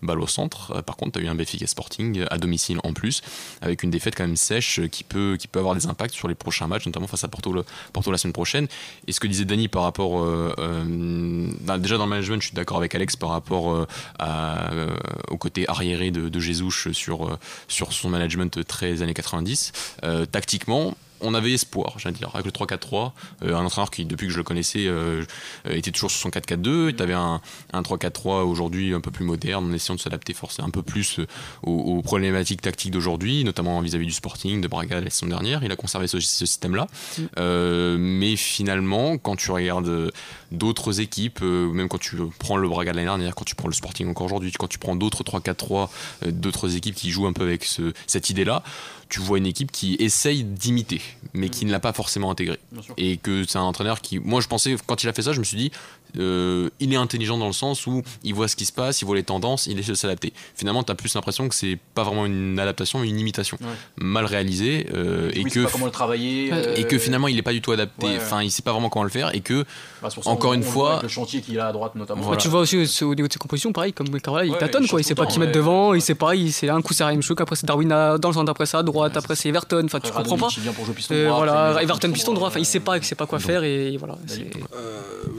[0.01, 0.81] balle au centre.
[0.83, 3.21] Par contre, tu as eu un Benfica Sporting à domicile en plus,
[3.61, 6.35] avec une défaite quand même sèche qui peut, qui peut avoir des impacts sur les
[6.35, 7.54] prochains matchs, notamment face à Porto
[7.93, 8.67] pour la semaine prochaine.
[9.07, 10.19] Et ce que disait Dany par rapport.
[10.19, 14.95] Euh, euh, déjà dans le management, je suis d'accord avec Alex par rapport euh,
[15.29, 17.37] au côté arriéré de, de Jesus sur,
[17.67, 19.71] sur son management très années 90.
[20.31, 23.11] tactiquement, on avait espoir, j'allais dire, avec le 3-4-3.
[23.43, 25.23] Euh, un entraîneur qui, depuis que je le connaissais, euh,
[25.67, 26.95] euh, était toujours sur son 4-4-2.
[26.95, 27.41] Tu avais un,
[27.73, 31.19] 3-4-3 aujourd'hui un peu plus moderne, en essayant de s'adapter forcément un peu plus
[31.63, 35.63] aux, problématiques tactiques d'aujourd'hui, notamment vis-à-vis du Sporting, de Braga la saison dernière.
[35.63, 36.87] Il a conservé ce, système-là.
[37.17, 37.97] Mm.
[37.97, 40.11] mais finalement, quand tu regardes
[40.51, 43.73] d'autres équipes, même quand tu prends le Braga de l'année dernière, quand tu prends le
[43.73, 45.89] Sporting encore aujourd'hui, quand tu prends d'autres 3-4-3,
[46.27, 47.67] d'autres équipes qui jouent un peu avec
[48.07, 48.63] cette idée-là,
[49.09, 51.01] tu vois une équipe qui essaye d'imiter,
[51.33, 52.59] mais qui ne l'a pas forcément intégré.
[52.97, 54.19] Et que c'est un entraîneur qui.
[54.19, 55.71] Moi, je pensais, quand il a fait ça, je me suis dit,
[56.17, 59.05] euh, il est intelligent dans le sens où il voit ce qui se passe, il
[59.05, 60.33] voit les tendances, il essaie de s'adapter.
[60.55, 63.57] Finalement, tu as plus l'impression que c'est pas vraiment une adaptation, mais une imitation.
[63.97, 64.87] Mal réalisée.
[64.93, 66.51] Euh, et que, comment le travailler.
[66.75, 68.07] Et que finalement, il est pas du tout adapté.
[68.17, 69.33] Enfin, il sait pas vraiment comment le faire.
[69.35, 69.65] Et que,
[70.01, 70.99] bah, encore une fois.
[71.01, 72.35] Le chantier qu'il a à droite, notamment.
[72.35, 75.01] Tu vois aussi au niveau de ses compositions, pareil, comme Carola, il tâtonne, quoi.
[75.01, 77.21] Il sait pas qui mettre devant, il sait pas, il c'est un coup c'est Raheem
[77.21, 79.83] Chouk, après c'est Darwin dans le centre, après c'est à droite, après c'est Everton.
[79.85, 80.49] Enfin, tu comprends pas.
[81.09, 82.47] Voilà, Everton piston droit.
[82.47, 84.17] Enfin, il sait pas, il sait pas quoi faire et voilà.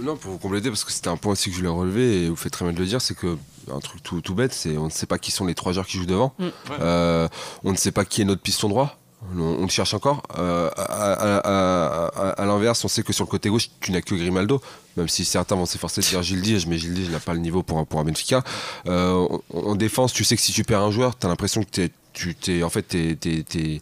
[0.02, 2.28] Non, pour vous compléter, parce que c'était un point aussi que je voulais relever et
[2.28, 3.36] vous faites très bien de le dire, c'est que
[3.72, 5.86] un truc tout, tout bête, c'est on ne sait pas qui sont les trois joueurs
[5.86, 6.34] qui jouent devant.
[6.38, 6.46] Mm.
[6.80, 7.28] Euh,
[7.64, 8.98] on ne sait pas qui est notre piston droit.
[9.36, 10.22] On, le cherche encore.
[10.38, 14.60] Euh, à, l'inverse, on sait que sur le côté gauche, tu n'as que Grimaldo.
[14.96, 17.40] Même si certains vont s'efforcer de dire Gilles Diaz, mais Gilles Diaz n'a pas le
[17.40, 18.44] niveau pour un, pour un Benfica.
[18.86, 21.88] Euh, en, défense, tu sais que si tu perds un joueur, tu as l'impression que
[22.12, 23.80] tu t'es en fait t'es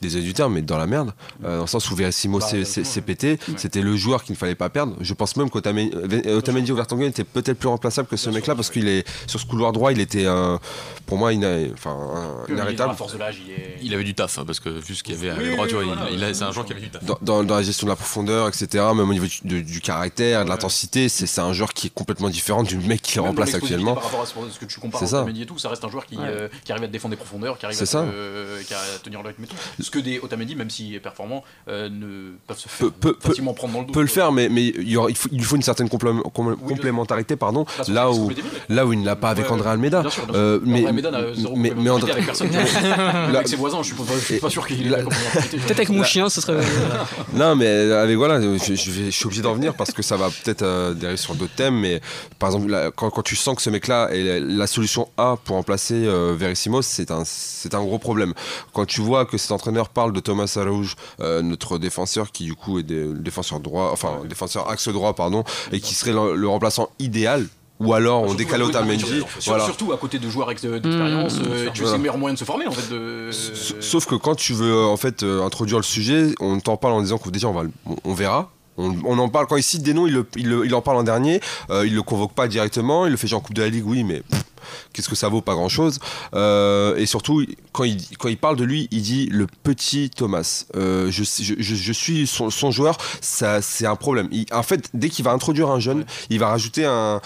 [0.00, 1.12] désolé du terme, mais dans la merde.
[1.44, 3.38] Euh, dans le sens où Verissimo bah, s'est pété.
[3.56, 4.96] C'était le joueur qu'il ne fallait pas perdre.
[5.00, 8.88] Je pense même qu'Otamendi ou Vertonghen était peut-être plus remplaçable que ce mec-là parce qu'il
[8.88, 10.26] est sur ce couloir droit, il était
[11.06, 11.30] pour moi
[11.74, 11.96] enfin,
[12.48, 12.94] inarrêtable.
[13.82, 15.70] Il, avait du taf hein, parce que vu ce qu'il y avait à droite,
[16.32, 17.02] c'est un joueur qui avait du taf.
[17.22, 21.40] Dans, la gestion de la profondeur, etc., même au niveau du, caractère, de l'intensité, c'est
[21.40, 23.94] un joueur qui est complètement différent du mec qui le remplace actuellement.
[23.94, 26.16] Par rapport à ce que tu compares à et tout, ça reste un joueur qui,
[26.18, 27.86] euh, arrive à défendre des profondeurs, qui arrive à,
[29.02, 29.56] tenir le rythme et tout
[29.90, 32.88] que des Otamendi, même s'il est performant, euh, ne peuvent se faire
[33.20, 33.92] facilement prendre dans le dos.
[33.92, 38.10] Peut le faire, mais, mais il, il, faut, il, faut, une certaine complémentarité, pardon, là
[38.10, 38.30] où,
[38.68, 40.02] là où il ne l'a pas avec André Almeida.
[40.34, 42.12] Euh, mais, Almeida n'a zéro mais, mais André...
[42.12, 42.48] avec personne.
[42.54, 46.40] avec ses voisins, je ne suis, pas sûr qu'il ait Peut-être avec mon chien, ce
[46.40, 46.60] serait.
[47.32, 50.62] non, mais avec voilà, je, je, suis obligé d'en venir parce que ça va peut-être
[50.62, 52.00] euh, dériver sur d'autres thèmes, mais
[52.38, 55.94] par exemple, quand, quand, tu sens que ce mec-là est la, solution A pour remplacer
[55.94, 57.22] euh, Verissimo, c'est un,
[57.72, 58.34] un gros problème.
[58.72, 62.54] Quand tu vois que cet entraîneur parle de Thomas Arouge, euh, notre défenseur qui du
[62.54, 66.90] coup est des, défenseur droit, enfin défenseur axe droit pardon, et qui serait le, remplaçant
[66.98, 67.46] idéal
[67.78, 69.22] ou alors on décale Otamendi.
[69.46, 69.64] Voilà.
[69.64, 71.44] Surtout à côté de joueurs d'expérience, mmh.
[71.46, 72.94] euh, tu sais le meilleur moyen de se former en fait.
[73.80, 77.02] Sauf que quand tu veux en fait euh, introduire le sujet, on t'en parle en
[77.02, 77.62] disant que déjà on, va,
[78.04, 78.50] on verra,
[79.04, 81.40] on, en parle quand il cite des noms, il, il, en parle en dernier.
[81.70, 83.06] il le convoque pas directement.
[83.06, 84.22] Il le fait genre en Coupe de la Ligue, oui, mais
[84.92, 85.98] qu'est-ce que ça vaut Pas grand-chose.
[86.34, 90.64] Euh, et surtout, quand il, quand il parle de lui, il dit le petit Thomas.
[90.76, 94.28] Euh, je, je, suis son, joueur, ça, c'est un problème.
[94.52, 97.20] en fait, dès qu'il va introduire un jeune, il va rajouter un,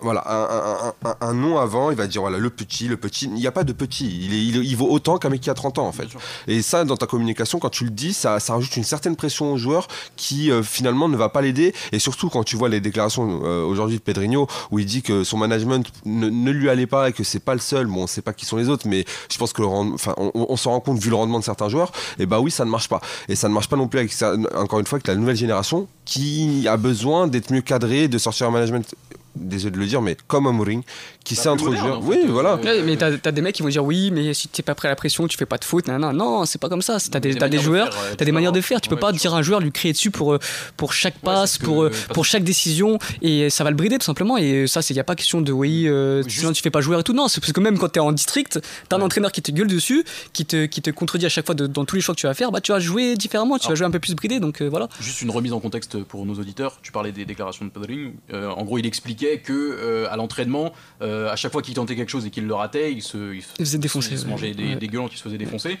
[0.00, 3.26] voilà, un, nom avant, il va dire voilà, le petit, le petit.
[3.26, 4.06] Il n'y a pas de petit.
[4.06, 6.08] Il, il, vaut autant qu'un mec qui a 30 ans, en fait.
[6.46, 9.52] Et ça, dans ta communication, quand tu le dis, ça, ça rajoute une certaine pression
[9.52, 11.74] au joueur qui, euh, finalement, ne va pas l'aider.
[11.92, 15.36] Et surtout, quand tu vois les déclarations aujourd'hui de Pedrinho, où il dit que son
[15.36, 18.22] management ne, ne lui allait pas et que c'est pas le seul, bon, on sait
[18.22, 20.80] pas qui sont les autres, mais je pense que le enfin, on, on s'en rend
[20.80, 23.00] compte vu le rendement de certains joueurs, et bah oui, ça ne marche pas.
[23.28, 24.14] Et ça ne marche pas non plus avec,
[24.54, 28.48] encore une fois, avec la nouvelle génération qui a besoin d'être mieux cadré, de sortir
[28.48, 28.94] un management
[29.40, 30.82] désolé de le dire, mais comme Amorim,
[31.24, 32.00] qui sait introduire.
[32.02, 32.58] Oui, voilà.
[32.84, 34.90] mais t'as as des mecs qui vont dire oui, mais si t'es pas prêt à
[34.90, 35.88] la pression, tu fais pas de faute.
[35.88, 36.98] Non, non, non c'est pas comme ça.
[37.10, 38.80] T'as des, as des joueurs, t'as des manières de faire.
[38.80, 40.38] Tu peux pas dire à un joueur, lui crier dessus pour, euh,
[40.76, 44.36] pour chaque passe, pour, euh, pour chaque décision, et ça va le brider tout simplement.
[44.38, 47.02] Et ça, il n'y a pas question de oui, euh, tu fais pas jouer et
[47.02, 47.12] tout.
[47.12, 49.68] Non, c'est parce que même quand t'es en district, t'as un entraîneur qui te gueule
[49.68, 52.26] dessus, qui te, qui te contredit à chaque fois dans tous les choix que tu
[52.26, 54.40] vas faire, bah tu vas jouer différemment, tu vas jouer un peu plus bridé.
[54.40, 54.88] Donc voilà.
[55.00, 56.78] Juste une remise en contexte pour nos auditeurs.
[56.82, 58.14] Tu parlais des déclarations de Pedring.
[58.32, 62.30] en gros, il expliquait que à l'entraînement, à chaque fois qu'il tentait quelque chose et
[62.30, 64.12] qu'il le ratait, il se, il, faisait défoncer.
[64.12, 65.78] Il se mangeait des, des gueulantes, il se faisait défoncer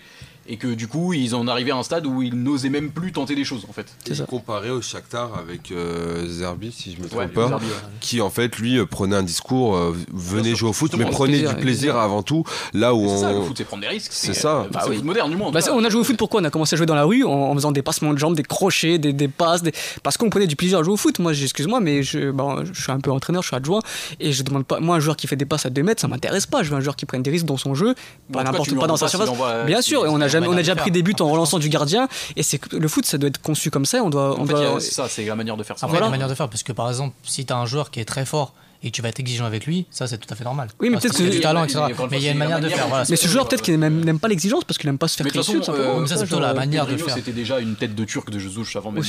[0.48, 3.12] et que du coup ils en arrivaient à un stade où ils n'osaient même plus
[3.12, 3.86] tenter des choses en fait.
[4.06, 7.60] C'est comparé au Shakhtar avec euh, Zerbi si je me trompe pas,
[8.00, 11.40] qui en fait lui euh, prenait un discours euh, venez jouer au foot mais prenez
[11.40, 14.32] du plaisir avant tout là où on ça, le foot c'est prendre des risques c'est
[14.32, 14.66] ça.
[14.72, 15.02] bah, oui.
[15.02, 16.86] moderne du monde bah, on a joué au foot pourquoi on a commencé à jouer
[16.86, 19.62] dans la rue en, faisant des passements de jambes des crochets des, des passes
[20.02, 21.18] parce qu'on prenait du plaisir à jouer au foot.
[21.18, 23.80] Moi excuse-moi mais je, bah, je suis un peu entraîneur je suis adjoint
[24.18, 26.08] et je demande pas moi un joueur qui fait des passes à 2 mètres ça
[26.08, 26.62] m'intéresse pas.
[26.62, 27.94] Je veux un joueur qui prenne des risques dans son jeu
[28.32, 29.30] pas n'importe pas dans sa surface.
[29.66, 31.68] bien sûr et on a jamais on a déjà pris des buts en relançant du
[31.68, 32.08] gardien.
[32.36, 34.02] Et c'est le foot, ça doit être conçu comme ça.
[34.02, 34.80] On doit, on doit...
[34.80, 35.86] ça, c'est la manière de faire ça.
[35.86, 38.00] Après, la manière de faire, parce que par exemple, si tu as un joueur qui
[38.00, 40.44] est très fort et tu vas être exigeant avec lui, ça c'est tout à fait
[40.44, 40.68] normal.
[40.80, 41.80] Oui, mais peut-être que du talent, etc.
[42.10, 42.86] Mais il y a une manière de faire.
[43.08, 45.60] mais ce joueur peut-être qu'il n'aime pas l'exigence parce qu'il n'aime pas se faire dessus.
[45.68, 47.14] Euh, ça c'est plutôt la manière de faire.
[47.14, 49.02] C'était déjà une tête de turc de Jesus avant même.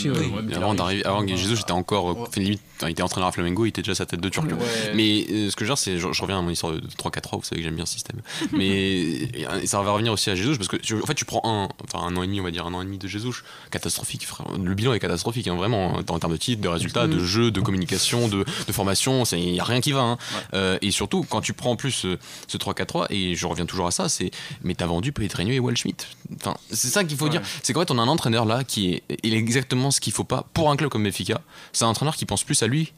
[0.55, 3.95] Avant d'arriver, avant Jesus j'étais encore, limite, il était entraîneur à Flamengo, il était déjà
[3.95, 4.47] sa tête de turc.
[4.95, 7.38] Mais euh, ce que je veux dire, c'est, je reviens à mon histoire de 3-4-3,
[7.38, 8.22] vous savez que j'aime bien ce système.
[8.51, 9.30] Mais
[9.65, 12.15] ça va revenir aussi à Jesus parce que en fait tu prends un, enfin un
[12.15, 14.28] an et demi, on va dire un an et demi de Jesus, catastrophique.
[14.63, 17.61] Le bilan est catastrophique, hein, vraiment en termes de titres, de résultats, de jeux, de
[17.61, 20.01] communication, de formation, il n'y a rien qui va.
[20.01, 20.18] Hein.
[20.53, 22.18] Euh, et surtout, quand tu prends en plus ce,
[22.57, 24.32] 3-4-3, et je reviens toujours à ça, c'est
[24.64, 26.05] mais t'as vendu Pedrinho et Waldschmidt.
[26.36, 27.41] Enfin, c'est ça qu'il faut dire.
[27.64, 30.14] C'est qu'en fait, on a un entraîneur là qui est, il est exactement ce qu'il
[30.14, 31.41] faut pas pour un club comme Benfica.
[31.74, 32.93] C'est un entraîneur qui pense plus à lui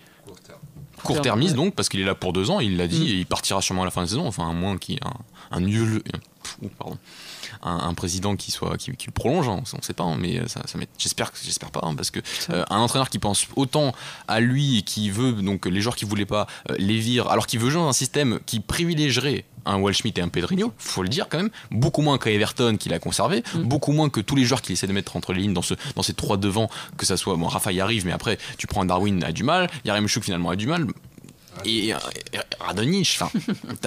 [1.01, 3.07] court-termiste donc, parce qu'il est là pour deux ans, il l'a dit, mm.
[3.07, 4.97] et il partira sûrement à la fin de la saison, enfin à moins qu'il y
[4.97, 6.03] ait un, un nul.
[6.77, 6.97] Pardon
[7.63, 10.61] un, président qui soit qui, le prolonge, hein, on ne sait pas, hein, mais ça,
[10.65, 13.93] ça j'espère j'espère pas, hein, parce que euh, un entraîneur qui pense autant
[14.27, 17.47] à lui et qui veut donc les joueurs qui voulaient pas euh, les vire, alors
[17.47, 21.09] qu'il veut jouer dans un système qui privilégierait un Waldschmidt et un Pedrinho, faut le
[21.09, 23.61] dire quand même, beaucoup moins qu'à Everton qu'il a conservé, mm.
[23.63, 25.73] beaucoup moins que tous les joueurs qu'il essaie de mettre entre les lignes dans, ce,
[25.95, 28.85] dans ces trois devants, que ça soit, bon, Rafa y arrive, mais après, tu prends
[28.85, 30.87] Darwin a du mal, Yaremchuk finalement a du mal,
[31.65, 31.93] et,
[32.59, 33.31] Radonich, enfin,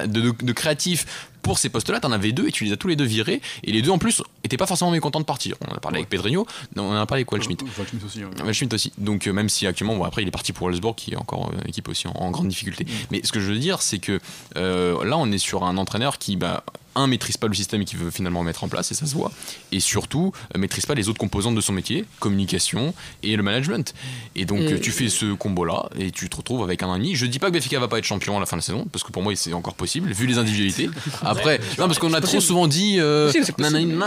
[0.07, 2.97] de, de, créatifs pour ces postes-là, t'en avais deux et tu les as tous les
[2.97, 3.41] deux virés.
[3.62, 5.57] Et les deux en plus étaient pas forcément mécontents de partir.
[5.69, 6.47] On a parlé avec Pedrinho,
[6.77, 7.65] on a parlé avec Waldschmidt.
[7.79, 8.25] Waldschmidt aussi.
[8.43, 8.93] Waldschmidt aussi.
[8.99, 11.53] Donc euh, même si actuellement, bon, après il est parti pour Wolfsburg qui est encore
[11.53, 12.85] une équipe aussi en, grande difficulté.
[12.85, 12.89] Mm.
[13.11, 14.21] Mais ce que je veux dire, c'est que
[14.57, 17.99] euh, là on est sur un entraîneur qui, bah, un, maîtrise pas le système qu'il
[17.99, 19.32] veut finalement mettre en place, et ça se voit,
[19.72, 23.95] et surtout, euh, maîtrise pas les autres composantes de son métier, communication et le management.
[24.36, 27.14] Et donc, tu fais ce combo-là, et tu te retrouves avec un demi.
[27.14, 28.86] Je dis pas que Benfica va pas être champion à la fin de la saison,
[28.90, 30.90] parce que pour moi, c'est encore possible, vu les individualités.
[31.22, 33.32] Après, non, parce qu'on a trop souvent dit, euh,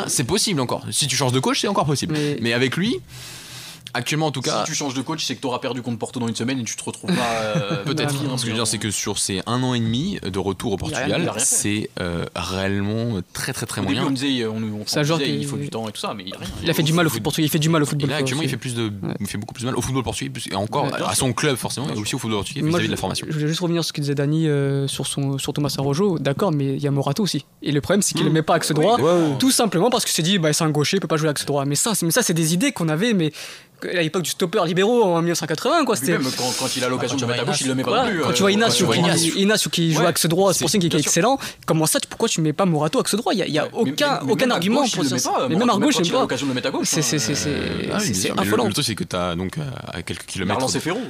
[0.08, 0.86] c'est possible encore.
[0.92, 2.16] Si tu changes de coach, c'est encore possible.
[2.42, 3.02] mais avec lui,
[3.98, 4.64] Actuellement, en tout cas.
[4.64, 6.60] Si tu changes de coach, c'est que tu auras perdu contre Porto dans une semaine
[6.60, 7.32] et tu te retrouves pas.
[7.34, 8.14] Euh, Peut-être.
[8.14, 10.74] ce que je veux dire, c'est que sur ces un an et demi de retour
[10.74, 14.06] au Portugal, c'est euh, réellement très très très moyen.
[14.06, 14.86] on disait, on, on,
[15.20, 16.50] il faut du temps et tout ça, mais il a rien.
[16.62, 18.12] Il a fait du mal au foot portugais, il fait du mal au football.
[18.12, 20.32] là, actuellement, il fait plus de, il fait beaucoup plus de mal au football portugais
[20.52, 23.26] et encore à son club forcément, et aussi au football portugais vis-à-vis de la formation.
[23.28, 26.20] Je voulais juste revenir sur ce que disait Dani euh, sur son sur Thomas Arrojo.
[26.20, 27.46] D'accord, mais il y a Morato aussi.
[27.64, 28.34] Et le problème, c'est qu'il ne hmm.
[28.34, 28.98] met pas axe droit,
[29.40, 31.46] tout simplement parce que c'est dit, bah, c'est un gaucher, il peut pas jouer axe
[31.46, 31.66] droit.
[31.66, 33.32] Mais ça, mais ça, c'est des idées qu'on avait, mais
[33.84, 37.18] à l'époque du stopper libéraux en 1980 quoi c'était même quand, quand, il a l'occasion
[37.18, 39.00] de mettre à gauche il le met pas plus quand tu vois Inacio qui,
[39.42, 41.38] Inacio qui joue axe droit c'est pour ça qu'il est excellent.
[41.66, 43.34] Comment ça pourquoi tu mets pas Morato axe droit?
[43.34, 45.48] Il y a, aucun aucun argument pour ça.
[45.50, 48.32] mais même à gauche il a l'occasion de le mettre à gauche c'est c'est c'est
[48.38, 48.68] affolant.
[48.68, 49.58] Le truc c'est que tu as donc
[49.94, 50.66] à quelques kilomètres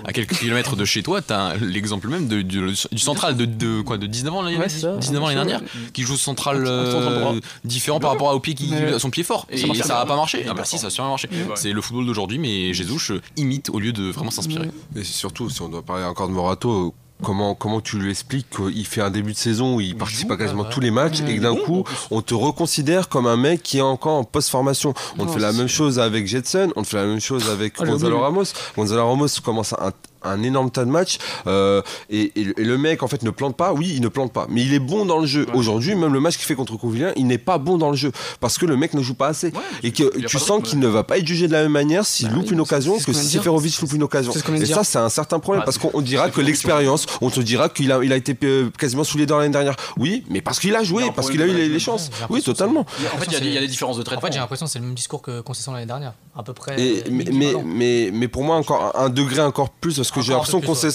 [0.05, 4.07] à quelques kilomètres de chez toi tu as l'exemple même du central de quoi de
[4.07, 5.61] 19 ans l'année 19 ans l'année dernière
[5.93, 9.47] qui joue central euh, différent par rapport à au pied qui son pied fort.
[9.49, 10.45] Et ça a pas marché.
[10.49, 11.29] ah bah si ça a sûrement marché.
[11.55, 14.69] C'est le football d'aujourd'hui mais et Jesus imite au lieu de vraiment s'inspirer.
[14.95, 16.93] Et surtout, si on doit parler encore de Morato,
[17.23, 20.37] comment, comment tu lui expliques qu'il fait un début de saison où il, participe à
[20.37, 23.79] quasiment tous les matchs et que d'un coup on te reconsidère comme un mec qui
[23.79, 24.93] est encore en post-formation.
[25.17, 28.19] On fait la même chose avec Jetson, on fait la même chose avec ah, Gonzalo
[28.19, 28.45] Ramos.
[28.75, 29.91] Gonzalo Ramos commence à
[30.23, 33.73] un énorme tas de matchs euh, et, le mec en fait ne plante pas.
[33.73, 35.45] Oui il ne plante pas mais il est bon dans le jeu.
[35.53, 38.11] Aujourd'hui même le match qu'il fait contre Couvillien il n'est pas bon dans le jeu
[38.39, 39.51] parce que le mec ne joue pas assez.
[39.83, 42.29] Et que tu sens qu'il ne va pas être jugé de la même manière s'il
[42.29, 44.31] bah loupe une occasion que si Seferovic loupe une occasion.
[44.31, 47.91] et ça c'est un certain problème parce qu'on dira que l'expérience on te dira qu'il
[47.91, 49.75] a, il a été euh, quasiment sous les dents l'année dernière.
[49.97, 52.09] Oui mais parce qu'il a joué parce qu'il a eu les, chances.
[52.29, 52.85] Oui totalement.
[53.13, 54.23] En fait il y, a des différences de traitement.
[54.23, 56.53] en fait j'ai l'impression que c'est le même discours que concession l'année dernière à peu
[56.53, 56.75] près
[57.09, 57.25] mais,
[57.65, 60.87] mais, mais pour moi encore un degré encore plus parce que j'ai l'impression qu'on sent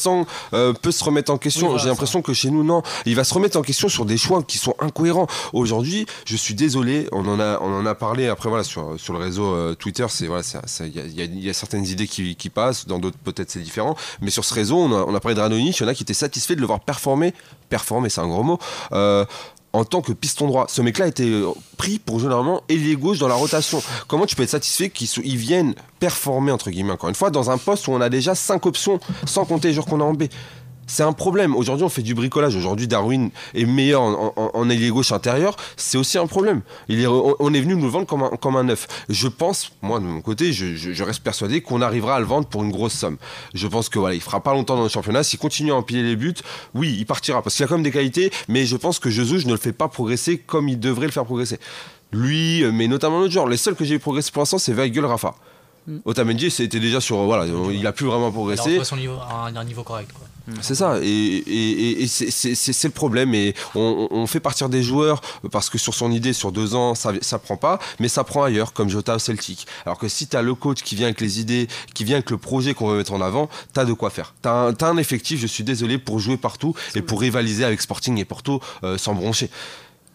[0.53, 1.78] euh, peut se remettre en question.
[1.78, 2.82] J'ai l'impression que chez nous, non.
[3.07, 5.26] Il va se remettre en question sur des choix qui sont incohérents.
[5.53, 9.12] Aujourd'hui, je suis désolé, on en a, on en a parlé après voilà, sur, sur
[9.12, 10.07] le réseau euh, Twitter.
[10.20, 10.43] Il voilà,
[10.80, 13.97] y, a, certaines idées qui, passent, dans d'autres peut-être c'est différent.
[14.20, 15.95] Mais sur ce réseau, on a, on a parlé de Ranonic, il y en a
[15.95, 17.34] qui étaient satisfaits de le voir performer.
[17.68, 18.59] Performer, c'est un gros mot.
[18.93, 19.24] Euh,
[19.73, 20.66] en tant que piston droit.
[20.68, 23.83] Ce mec-là été euh, pris pour généralement ailier gauche dans la rotation.
[24.07, 27.59] Comment tu peux être satisfait qu'ils viennent performer, entre guillemets, encore une fois, dans un
[27.59, 30.25] poste où on a déjà 5 options, sans compter les joueurs qu'on a en B?
[30.87, 31.55] C'est un problème.
[31.55, 32.57] Aujourd'hui, on fait du bricolage.
[32.57, 35.57] Aujourd'hui, Darwin est meilleur en, en, ailier gauche intérieur.
[35.76, 36.62] C'est aussi un problème.
[36.89, 38.87] Il est, on, est venu nous le vendre comme un, comme un neuf.
[39.09, 42.62] Je pense, moi de mon côté, je, reste persuadé qu'on arrivera à le vendre pour
[42.62, 43.16] une grosse somme.
[43.55, 45.22] Je pense que voilà, il fera pas longtemps dans le championnat.
[45.22, 46.35] S'il continue à empiler les buts,
[46.74, 48.30] oui, il partira parce qu'il a quand même des qualités.
[48.49, 51.24] Mais je pense que Jesus ne le fait pas progresser comme il devrait le faire
[51.24, 51.59] progresser.
[52.12, 53.49] Lui, mais notamment l'autre genre.
[53.49, 55.35] Les seuls que j'ai progressé pour l'instant, c'est Weigel, Rafa.
[55.87, 55.99] Mm.
[56.05, 57.16] Otamendi, c'était déjà sur.
[57.18, 58.74] Voilà, il a plus vraiment progressé.
[58.74, 60.12] Il a son niveau, un, un niveau correct.
[60.12, 60.26] Quoi.
[60.61, 63.34] C'est ça, et, c'est le problème.
[63.34, 65.20] Et on, fait partir des joueurs
[65.51, 68.43] parce que sur son idée, sur deux ans, ça, ça prend pas, mais ça prend
[68.43, 69.66] ailleurs, comme Jota au Celtic.
[69.86, 72.30] Alors que si tu as le coach qui vient avec les idées, qui vient avec
[72.30, 74.34] le projet qu'on veut mettre en avant, tu as de quoi faire.
[74.43, 78.18] Tu as, un effectif, je suis désolé, pour jouer partout et pour rivaliser avec Sporting
[78.18, 79.51] et Porto euh, sans broncher.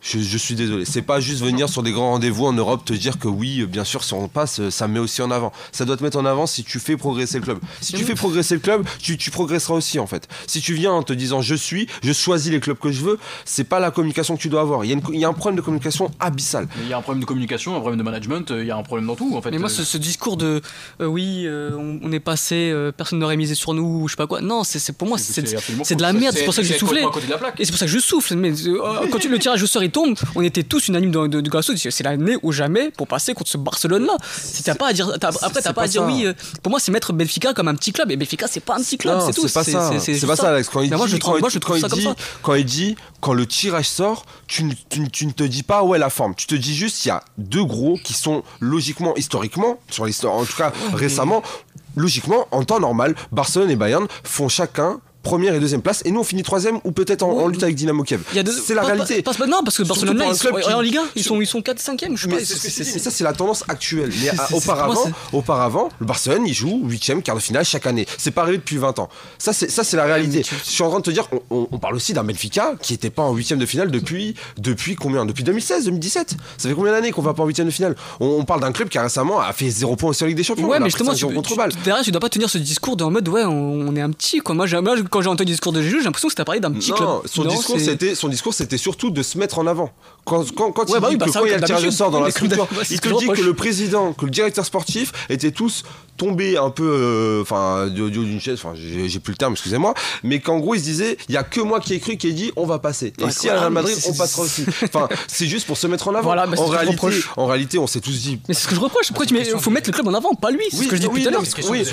[0.01, 0.85] Je, suis désolé.
[0.85, 3.83] C'est pas juste venir sur des grands rendez-vous en Europe te dire que oui, bien
[3.83, 5.51] sûr, si on passe, ça met aussi en avant.
[5.71, 7.59] Ça doit te mettre en avant si tu fais progresser le club.
[7.81, 10.27] Si tu fais progresser le club, tu, progresseras aussi en fait.
[10.45, 13.19] Si tu viens en te disant je suis, je choisis les clubs que je veux,
[13.43, 14.85] c'est pas la communication que tu dois avoir.
[14.85, 16.67] Il y, a un problème de communication abyssal.
[16.83, 18.77] Il y a un problème de communication, un problème de management, euh, il y a
[18.77, 19.51] un problème dans tout en fait.
[19.51, 20.61] Mais moi, ce, discours de
[21.01, 21.71] euh, oui, euh,
[22.01, 24.41] on, est passé, personne n'aurait misé sur nous, je sais pas quoi.
[24.41, 26.35] Non, c'est pour moi, c'est de la merde.
[26.37, 27.03] C'est pour ça que je soufflais.
[27.57, 28.35] Et c'est pour ça que je souffle.
[28.35, 28.51] Mais
[29.11, 31.61] quand tu, le tirage au sort il tombe, on était tous unanimes de, de, de
[31.89, 34.15] C'est l'année ou jamais pour passer contre ce Barcelone-là.
[34.63, 35.11] T'as pas à dire.
[35.41, 36.25] après, t'as pas, à dire oui.
[36.25, 38.11] Euh, pour moi, c'est mettre Benfica comme un petit club.
[38.11, 39.47] Et Benfica, c'est pas un petit club, c'est tout.
[39.47, 39.99] C'est pas ça.
[39.99, 40.69] C'est pas ça, Alex.
[40.69, 41.59] Quand il dit,
[42.41, 46.35] quand il dit, quand le tirage sort, tu, ne te dis pas ouais la forme.
[46.35, 50.33] Tu te dis juste il y a deux gros qui sont logiquement, historiquement, sur l'histoire,
[50.33, 51.41] en tout cas récemment,
[51.95, 56.21] logiquement, en temps normal, Barcelone et Bayern font chacun première et deuxième place et nous
[56.21, 58.21] on finit troisième ou peut-être en, lutte avec Dynamo Kiev.
[58.65, 59.21] C'est la réalité.
[59.21, 61.79] Pas, non parce que Barcelone ils sont, en Ligue 1, ils sont ils sont 4
[61.79, 64.11] 5e, je sais ça c'est la tendance actuelle.
[64.21, 68.07] Mais auparavant, auparavant, le Barcelone il joue 8e quart de finale chaque année.
[68.17, 69.09] C'est pas arrivé depuis 20 ans.
[69.37, 70.43] Ça c'est ça c'est la réalité.
[70.43, 73.23] Je suis en train de te dire on, parle aussi d'un Benfica qui était pas
[73.23, 75.25] en 8e de finale depuis depuis combien?
[75.25, 76.35] Depuis 2016, 2017.
[76.57, 77.95] Ça fait combien d'années qu'on va pas en 8e de finale?
[78.21, 80.69] On, parle d'un club qui récemment a fait 0 points sur Ligue des Champions.
[80.69, 83.27] Ouais, mais justement tu, contre derrière tu dois pas tenir ce discours de en mode
[83.27, 84.55] ouais on, est un petit quoi.
[84.55, 84.65] Moi
[85.17, 87.21] quand j'ai entendu le discours de Jésus, j'ai l'impression que c'était parlé d'un petit club.
[87.25, 89.89] Son discours, c'était son discours, c'était surtout de se mettre en avant.
[90.25, 92.11] Quand, quand, quand il bah dit que quand il y a le tirage de sort
[92.11, 95.83] dans la structure, il te dit que le président, que le directeur sportif étaient tous
[96.17, 98.59] tombés un peu, euh, enfin, d'une chaise.
[98.61, 99.93] Enfin, j'ai plus le terme, excusez-moi,
[100.23, 102.27] mais qu'en gros, il se disait, il y a que moi qui ai cru, qui
[102.27, 103.13] ai dit, on va passer.
[103.19, 104.65] Et si à Real Madrid, on passera aussi.
[104.83, 106.35] Enfin, c'est juste pour se mettre en avant.
[106.35, 107.07] Bah, en réalité,
[107.37, 108.39] en réalité, on s'est tous dit.
[108.47, 109.07] Mais c'est ce que je reproche.
[109.07, 110.63] Pourquoi tu mets, faut mettre le club en avant, pas lui.
[110.71, 111.43] C'est ce que je dis tout à l'heure.
[111.69, 111.83] Oui,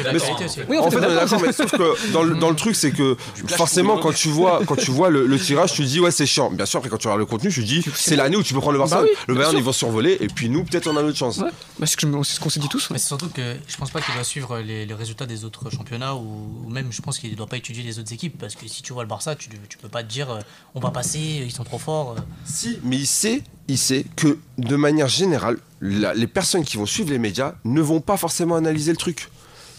[0.69, 3.14] mais en fait, d'accord, mais sauf que dans le truc, c'est que
[3.49, 6.51] forcément, quand tu vois, quand tu vois le, tirage, tu te dis ouais c'est chiant.
[6.51, 8.55] Bien sûr, après quand tu regardes le contenu, tu te dis c'est l'année où tu
[8.55, 9.05] peux prendre le bah Barça.
[9.27, 11.39] le Bayern ils vont survoler et puis nous peut-être on a notre chance.
[11.39, 12.91] Bah, c'est ce qu'on s'est dit tous.
[12.91, 16.15] Mais c'est surtout que je pense pas qu'il doit suivre les, résultats des autres championnats
[16.15, 18.83] ou, même je pense qu'il ne doit pas étudier les autres équipes parce que si
[18.83, 20.41] tu vois le Barça, tu, tu peux pas te dire euh,
[20.75, 22.15] on va passer, ils sont trop forts.
[22.17, 22.21] Euh.
[22.45, 27.11] Si, mais il sait, il sait que de manière générale, les personnes qui vont suivre
[27.11, 29.29] les médias ne vont pas forcément analyser le truc.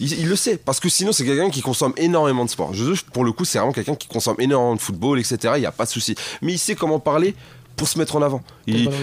[0.00, 2.74] Il, le sait, parce que sinon c'est quelqu'un qui consomme énormément de sport.
[2.74, 5.54] Je, pour le coup, c'est vraiment quelqu'un qui consomme énormément de football, etc.
[5.56, 6.14] Il n'y a pas de souci.
[6.42, 7.34] Mais il sait comment parler
[7.76, 8.42] pour se mettre en avant.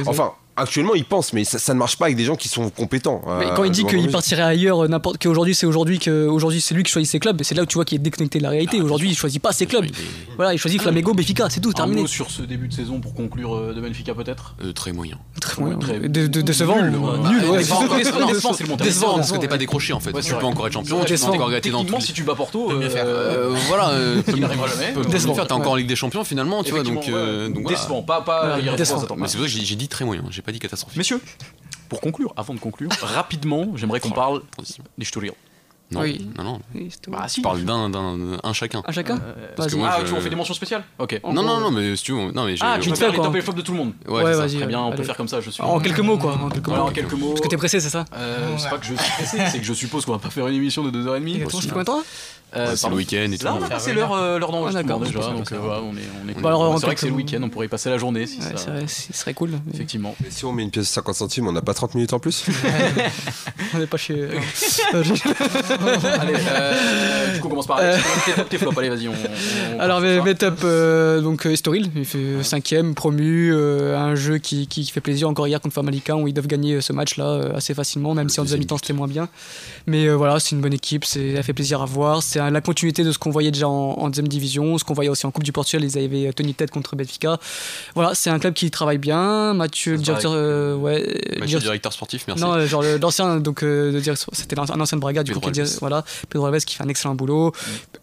[0.05, 3.21] enfin, actuellement il pense mais ça, ne marche pas avec des gens qui sont compétents.
[3.39, 6.91] Mais quand il dit qu'il partirait ailleurs n'importe qu'aujourd'hui c'est aujourd'hui qu'aujourd'hui c'est lui qui
[6.91, 7.41] choisit ses clubs.
[7.43, 8.77] C'est là où tu vois qu'il est déconnecté de la réalité.
[8.79, 9.85] Ah, aujourd'hui il choisit pas ses clubs.
[10.35, 13.13] voilà il choisit Flamengo Benfica c'est tout terminé mot sur ce début de saison pour
[13.13, 14.55] conclure euh, de Benfica peut-être?
[14.63, 15.17] Euh, très moyen.
[15.41, 15.77] Très moyen.
[15.77, 16.81] De, décevant.
[16.81, 17.01] nul
[17.63, 20.11] c'est le décevant parce que t'es pas décroché en fait.
[20.21, 22.71] Tu peux encore être champion tu peux encore gâter dans tout si tu bats Porto
[22.71, 23.93] euh, voilà
[24.27, 24.93] il n'arrivera jamais.
[24.93, 27.05] t'es encore en Ligue des Champions finalement tu vois donc
[27.67, 30.97] décevant pas pas mais c'est pour ça que j'ai dit très moyen pas dit catastrophique.
[30.97, 31.21] Messieurs,
[31.89, 34.41] pour conclure, avant de conclure, rapidement, j'aimerais qu'on parle
[34.97, 35.33] des Sturil.
[35.91, 36.27] Non, oui.
[36.37, 36.59] non, non.
[37.09, 38.81] bah, si, tu parles d'un, d'un, un chacun.
[38.87, 41.19] Un chacun euh, parce que moi, Ah, tu on fait des mentions spéciales Ok.
[41.23, 42.31] Non, non, non, mais si tu veux.
[42.31, 43.93] Non, mais ah, tu te fais les top et flop de tout le monde.
[44.07, 44.57] Ouais, ouais vas-y.
[44.57, 45.61] Très bien, on peut faire comme ça, je suis.
[45.61, 46.35] En quelques mots, quoi.
[46.35, 46.75] En quelques, mots.
[46.75, 47.29] En quelques mots.
[47.29, 49.65] Parce que t'es pressé, c'est ça euh, C'est pas que je suis pressé, c'est que
[49.65, 51.47] je suppose qu'on va pas faire une émission de 2h30.
[51.47, 52.03] Tu fais combien de temps
[52.55, 53.45] euh, c'est le week-end et tout.
[53.45, 56.39] Là, on a passé l'heure euh, d'enregistrement ah, déjà, donc euh, on est, on est
[56.39, 58.55] bah, c'est vrai que c'est le week-end, on pourrait y passer la journée si ouais,
[58.55, 58.87] ça.
[58.87, 59.51] Ce serait cool.
[59.73, 60.15] Effectivement.
[60.21, 62.19] Mais si on met une pièce de 50 centimes, on n'a pas 30 minutes en
[62.19, 62.45] plus
[63.73, 64.13] On n'est pas chez.
[64.93, 66.33] Allez,
[67.33, 67.79] du coup, on commence par
[68.25, 68.77] tes top, tes flops.
[68.77, 69.09] Allez, vas-y.
[69.79, 70.61] Alors, mes top,
[71.23, 76.21] donc Estoril, il fait 5ème, promu, un jeu qui fait plaisir encore hier contre Famalicão
[76.21, 79.07] où ils doivent gagner ce match-là assez facilement, même si en deuxième mi-temps c'était moins
[79.07, 79.27] bien.
[79.87, 82.21] Mais voilà, c'est une bonne équipe, ça fait plaisir à voir.
[82.21, 85.25] C'est la continuité de ce qu'on voyait déjà en, deuxième division, ce qu'on voyait aussi
[85.25, 87.39] en Coupe du Portugal, ils avaient tenu tête contre Benfica.
[87.95, 89.53] Voilà, c'est un club qui travaille bien.
[89.53, 92.43] Mathieu, directeur, euh, ouais, Mathieu, directeur sportif, merci.
[92.43, 96.47] Non, genre l'ancien, donc euh, c'était un ancien de Braga, du coup, qui, voilà, Pedro
[96.47, 97.51] Alves qui fait un excellent boulot.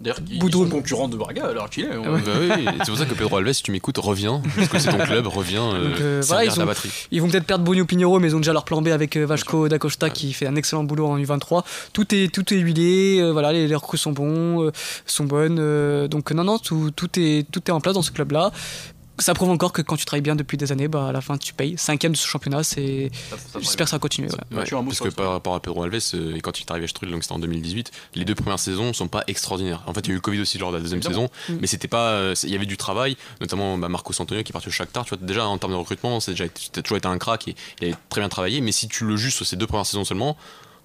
[0.01, 1.93] D'ailleurs, ils sont concurrents de Braga alors qu'il est.
[1.93, 2.03] Hein.
[2.05, 4.91] Bah oui, c'est pour ça que Pedro Alves, si tu m'écoutes, reviens, parce que c'est
[4.91, 5.75] ton club, reviens.
[5.75, 6.91] Euh, voilà, ils, la batterie.
[7.11, 9.69] ils vont peut-être perdre Bonio Pinheiro, mais ils ont déjà leur plan B avec Vasco
[9.69, 11.65] da Costa qui fait un excellent boulot en U23.
[11.93, 14.30] Tout est, tout est huilé, voilà, les, les recrues sont bons
[15.07, 15.59] sont bonnes.
[15.59, 18.53] Euh, donc non, non, tout, tout, est, tout est en place dans ce club-là
[19.21, 21.39] ça prouve encore que quand tu travailles bien depuis des années, bah, à la fin
[21.39, 21.75] tu payes.
[21.77, 23.11] Cinquième de ce championnat, c'est.
[23.59, 24.29] J'espère que ça va continuer.
[24.51, 27.13] parce que par rapport à Pedro Alves, euh, et quand il est arrivé à Strudel,
[27.13, 29.83] donc c'était en 2018, les deux premières saisons sont pas extraordinaires.
[29.87, 31.55] En fait, il y a eu le Covid aussi lors de la deuxième saison, mm.
[31.61, 32.11] mais c'était pas.
[32.11, 35.05] Euh, il y avait du travail, notamment bah, Marco Santonio qui est parti au Shakhtar.
[35.05, 37.93] Tu vois, déjà en termes de recrutement, c'est déjà toujours été un crack et il
[37.93, 40.37] a très bien travaillé, mais si tu le juges sur ces deux premières saisons seulement,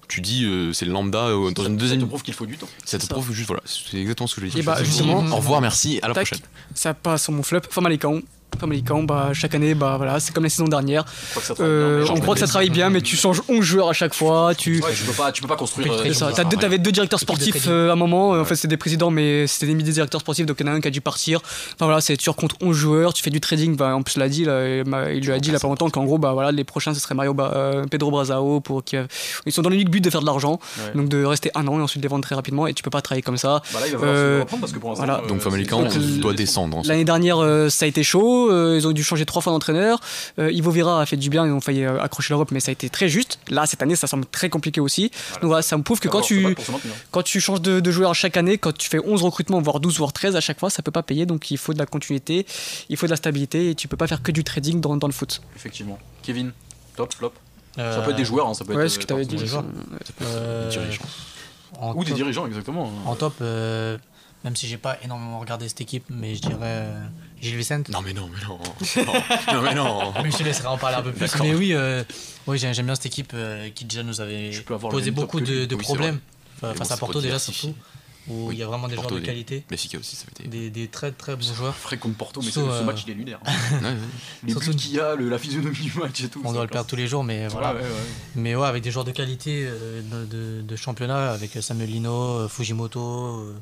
[0.08, 2.00] tu dis euh, c'est le lambda euh, dans une deuxième.
[2.00, 2.68] Ça te prouve qu'il faut du temps.
[2.84, 4.60] Ça te prouve juste, voilà, c'est exactement ce que j'ai dit.
[4.60, 6.38] Et bah, justement, au revoir, merci, à la prochaine.
[6.74, 8.22] Ça passe sur mon flop, Famalicão.
[8.58, 11.04] Famalicão, bah, chaque année, bah, voilà, c'est comme la saison dernière.
[11.60, 14.54] Euh, on croit que ça travaille bien, mais tu changes 11 joueurs à chaque fois.
[14.54, 16.02] Tu, ouais, tu, peux, pas, tu peux pas construire.
[16.02, 18.30] Tu avais deux directeurs sportifs à un moment.
[18.30, 20.76] En fait, c'était des présidents, mais c'était des directeurs sportifs, donc il y en a
[20.76, 21.40] un qui a dû partir.
[21.74, 23.76] Enfin voilà, tu rencontres 11 joueurs, tu fais du trading.
[23.76, 26.04] Bah, en plus, l'a dit, il lui a dit il n'y a pas longtemps qu'en
[26.04, 27.36] gros, bah, voilà, les prochains, ce serait Mario
[27.90, 28.60] Pedro Brazao.
[28.60, 28.96] Pour, qui,
[29.44, 30.58] ils sont dans l'unique but de faire de l'argent,
[30.94, 32.66] donc de rester un an et ensuite les vendre très rapidement.
[32.66, 33.62] Et tu peux pas travailler comme ça.
[33.72, 35.22] Bah là, il va falloir se reprendre parce que pour voilà.
[35.28, 35.84] Donc Famalicão
[36.20, 36.82] doit descendre.
[36.84, 37.38] L'année dernière,
[37.70, 40.00] ça a été chaud Porto, ils ont dû changer trois fois d'entraîneur.
[40.38, 42.88] Ivo Vera a fait du bien, ils ont failli accrocher l'Europe, mais ça a été
[42.90, 43.38] très juste.
[43.48, 45.10] Là, cette année, ça semble très compliqué aussi.
[45.34, 46.56] Donc voilà, ça me prouve que quand tu,
[47.10, 49.98] quand tu changes de, de joueur chaque année, quand tu fais 11 recrutements, voire 12,
[49.98, 51.26] voire 13 à chaque fois, ça peut pas payer.
[51.26, 52.46] Donc il faut de la continuité,
[52.88, 55.06] il faut de la stabilité et tu peux pas faire que du trading dans, dans
[55.06, 55.42] le foot.
[55.54, 55.98] Effectivement.
[56.22, 56.52] Kevin,
[56.96, 57.32] top, flop
[57.76, 59.36] Ça peut être des joueurs, hein, ça peut ouais, être ce que tu avais dit.
[59.36, 59.64] Des joueurs.
[59.64, 61.04] des dirigeants.
[61.94, 62.90] Ou des dirigeants, exactement.
[63.04, 63.98] En top, euh,
[64.44, 67.06] même si j'ai pas énormément regardé cette équipe, mais je dirais euh,
[67.40, 67.88] Gilles Vicente.
[67.88, 68.58] Non, mais non, mais non.
[69.52, 70.12] non, mais non.
[70.22, 71.30] mais je te laisserai en parler un peu plus.
[71.40, 72.02] Mais oui, euh,
[72.46, 73.34] oui j'aime bien cette équipe
[73.74, 74.50] qui déjà nous avait
[74.90, 76.20] posé beaucoup de, problèmes
[76.60, 77.74] face à Porto, déjà surtout
[78.28, 79.64] où il y a vraiment des joueurs de qualité.
[79.68, 81.74] Benfica aussi, ça fait des, des très très bons joueurs.
[81.74, 83.40] Frais contre Porto, mais ce match il est lunaire.
[84.46, 86.42] Les buts qu'il y a, la physionomie du match et tout.
[86.44, 87.74] On doit le perdre tous les jours, mais voilà.
[88.34, 92.48] Mais ouais, avec des joueurs de qualité euh, de, de, championnat, avec Samuel Lino, euh,
[92.48, 93.54] Fujimoto,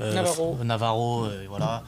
[0.00, 1.84] euh, Navarro, voilà.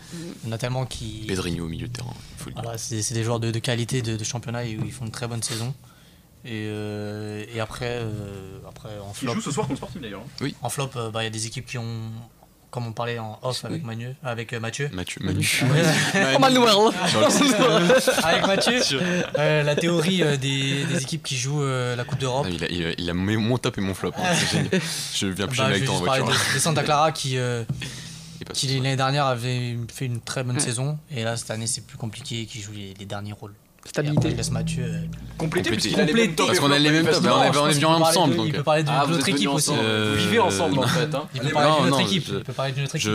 [0.46, 1.24] On a tellement qui.
[1.26, 2.14] Pedrinho au milieu de terrain.
[2.54, 5.42] Voilà, c'est des joueurs de, qualité de, championnat et où ils font une très bonne
[5.42, 5.74] saison.
[6.44, 9.30] Et, euh, et après, euh, après, en flop.
[9.30, 10.22] Ils jouent ce soir contre Sporting d'ailleurs.
[10.22, 10.38] Hein.
[10.40, 10.56] Oui.
[10.60, 12.10] En flop, euh, bah, il y a des équipes qui ont,
[12.70, 14.90] comme on parlait en off avec, Manu, avec Mathieu.
[14.92, 15.20] Mathieu.
[15.22, 15.46] Manu.
[16.40, 16.64] Manuel.
[18.24, 18.80] avec Mathieu.
[19.36, 22.48] la théorie des, des, équipes qui jouent la Coupe d'Europe.
[22.50, 24.12] Il a, il, a, il a, mon top et mon flop.
[24.18, 24.34] Hein,
[25.14, 26.26] je viens plus bah, avec toi en voiture.
[26.26, 27.38] De, de Santa Clara qui.
[28.52, 31.98] qui l'année dernière avait fait une très bonne saison et là cette année c'est plus
[31.98, 33.54] compliqué qui joue les, les derniers rôles
[33.84, 34.30] Stabilité.
[34.30, 35.02] laisse Mathieu euh,
[35.38, 38.36] compléter, Parce qu'on a les mêmes tops, on est venus ensemble.
[38.46, 39.70] Il peut parler de ah, l'autre équipe aussi.
[39.70, 41.14] Vous vivez ensemble en fait.
[41.14, 41.24] Hein.
[41.34, 42.24] Il peut parler d'une autre équipe.
[42.28, 43.10] Il peut parler d'une autre équipe.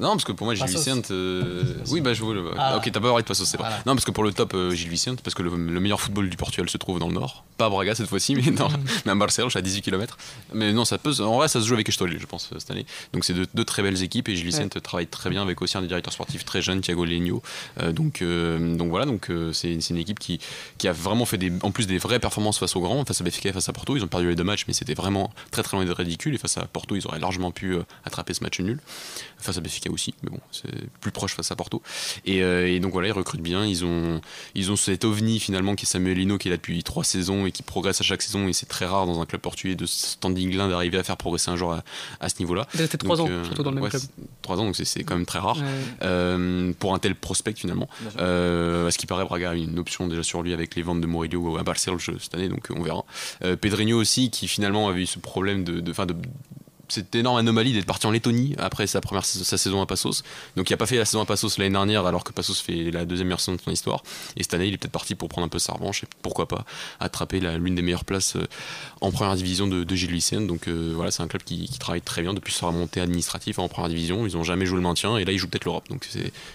[0.00, 1.12] Non, parce que pour moi, Gilles Vicente.
[1.90, 2.34] Oui, bah je vois.
[2.58, 2.76] Ah.
[2.76, 3.70] Ok, t'as pas parlé de Passos, c'est pas.
[3.86, 6.36] Non, parce que pour le top, euh, Gilles Vicente, parce que le meilleur football du
[6.36, 7.44] Portugal se trouve dans le nord.
[7.56, 8.42] Pas à Braga cette fois-ci, mais
[9.10, 10.16] à Barcelone, à 18 km.
[10.52, 11.12] Mais non, ça peut.
[11.20, 12.86] En vrai, ça se joue avec Estolil, je pense, cette année.
[13.12, 15.82] Donc c'est deux très belles équipes et Gilles Vicente travaille très bien avec aussi un
[15.82, 17.42] des directeurs sportifs très jeune, Thiago Legno.
[17.80, 18.22] Euh, donc
[18.90, 20.40] voilà, donc c'est une équipe qui
[20.78, 23.24] qui a vraiment fait des, en plus des vraies performances face aux grands, face à
[23.24, 23.96] Benfica et face à Porto.
[23.96, 26.34] Ils ont perdu les deux matchs, mais c'était vraiment très très loin d'être ridicule.
[26.34, 28.80] Et face à Porto, ils auraient largement pu euh, attraper ce match nul.
[29.38, 30.70] Face à Benfica aussi, mais bon, c'est
[31.00, 31.82] plus proche face à Porto.
[32.24, 33.64] Et, euh, donc voilà, ils recrutent bien.
[33.64, 34.20] Ils ont,
[34.54, 37.46] ils ont cet ovni finalement qui est Samuel Lino, qui est là depuis trois saisons
[37.46, 38.48] et qui progresse à chaque saison.
[38.48, 41.50] Et c'est très rare dans un club portugais de standing là d'arriver à faire progresser
[41.50, 41.82] un joueur
[42.20, 42.66] à, ce niveau-là.
[42.74, 44.02] Il resté trois ans, euh, surtout dans le même club.
[44.42, 45.58] Trois ans, donc c'est quand même très rare
[46.78, 47.88] pour un tel prospect finalement.
[48.16, 49.78] à ce qui paraît, Braga a une
[50.08, 53.04] déjà sur lui avec les ventes de Murillo à Barcelone cette année, donc on verra.
[53.44, 56.14] Euh, Pedrinho aussi, qui finalement avait eu ce problème de, de, de
[56.88, 60.22] cette énorme anomalie d'être parti en Lettonie après sa première sa saison à Passos.
[60.56, 62.90] Donc il n'a pas fait la saison à Passos l'année dernière alors que Passos fait
[62.90, 64.02] la deuxième meilleure saison de son histoire.
[64.36, 66.46] Et cette année il est peut-être parti pour prendre un peu sa revanche et pourquoi
[66.46, 66.64] pas
[67.00, 68.46] attraper l'une des meilleures places euh,
[69.00, 70.46] en première division de, Gilles Vicenne.
[70.46, 73.68] Donc euh, voilà c'est un club qui, travaille très bien depuis sa remontée administrative en
[73.68, 74.26] première division.
[74.26, 75.88] Ils n'ont jamais joué le maintien et là ils jouent peut-être l'Europe.
[75.90, 76.08] Donc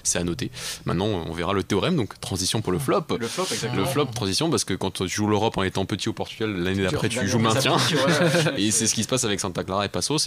[0.04, 0.52] c'est à noter.
[0.86, 1.96] Maintenant on verra le théorème.
[1.96, 3.06] Donc transition pour le flop.
[3.20, 6.14] Le flop, le flop transition parce que quand tu joues l'Europe en étant petit au
[6.14, 7.78] Portugal l'année d'après tu joues maintien.
[8.58, 10.21] et c'est ce qui se passe avec Santa Clara et Passos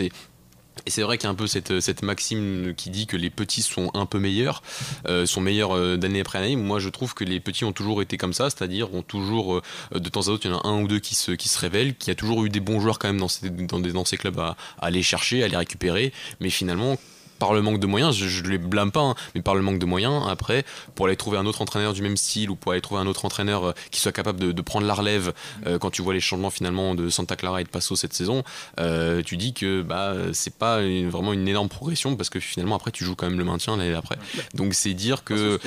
[0.87, 3.63] et c'est vrai qu'il y a un peu cette, maxime qui dit que les petits
[3.63, 4.63] sont un peu meilleurs,
[5.07, 6.57] euh, sont meilleurs euh, d'année après année.
[6.57, 9.63] Moi, je trouve que les petits ont toujours été comme ça, c'est-à-dire ont toujours, euh,
[9.99, 12.11] de temps à autre, il y en a un ou deux qui se, révèlent, qui
[12.11, 15.43] a toujours eu des bons joueurs quand même dans ces clubs à, à aller chercher,
[15.43, 16.13] à les récupérer.
[16.41, 16.99] Mais finalement,
[17.39, 19.79] par le manque de moyens, je ne les blâme pas, hein, mais par le manque
[19.79, 20.65] de moyens, après,
[20.95, 23.25] pour aller trouver un autre entraîneur du même style ou pour aller trouver un autre
[23.25, 25.35] entraîneur euh, qui soit capable de, prendre la relève
[25.67, 28.43] euh, quand tu vois les changements finalement de Santa Clara et de Passo cette saison,
[28.81, 32.91] euh, tu dis que bah, c'est pas vraiment une énorme progression parce que finalement après
[32.91, 34.17] tu joues quand même le maintien l'année d'après.
[34.55, 35.61] Donc c'est dire que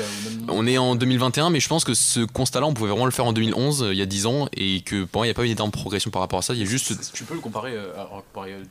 [0.48, 3.26] on est en 2021, mais je pense que ce constat-là, on pouvait vraiment le faire
[3.26, 5.46] en 2011, il y a 10 ans, et que pour moi il n'y a pas
[5.46, 6.54] une énorme progression par rapport à ça.
[6.54, 7.14] Il y a juste.
[7.14, 7.78] Tu peux le comparer,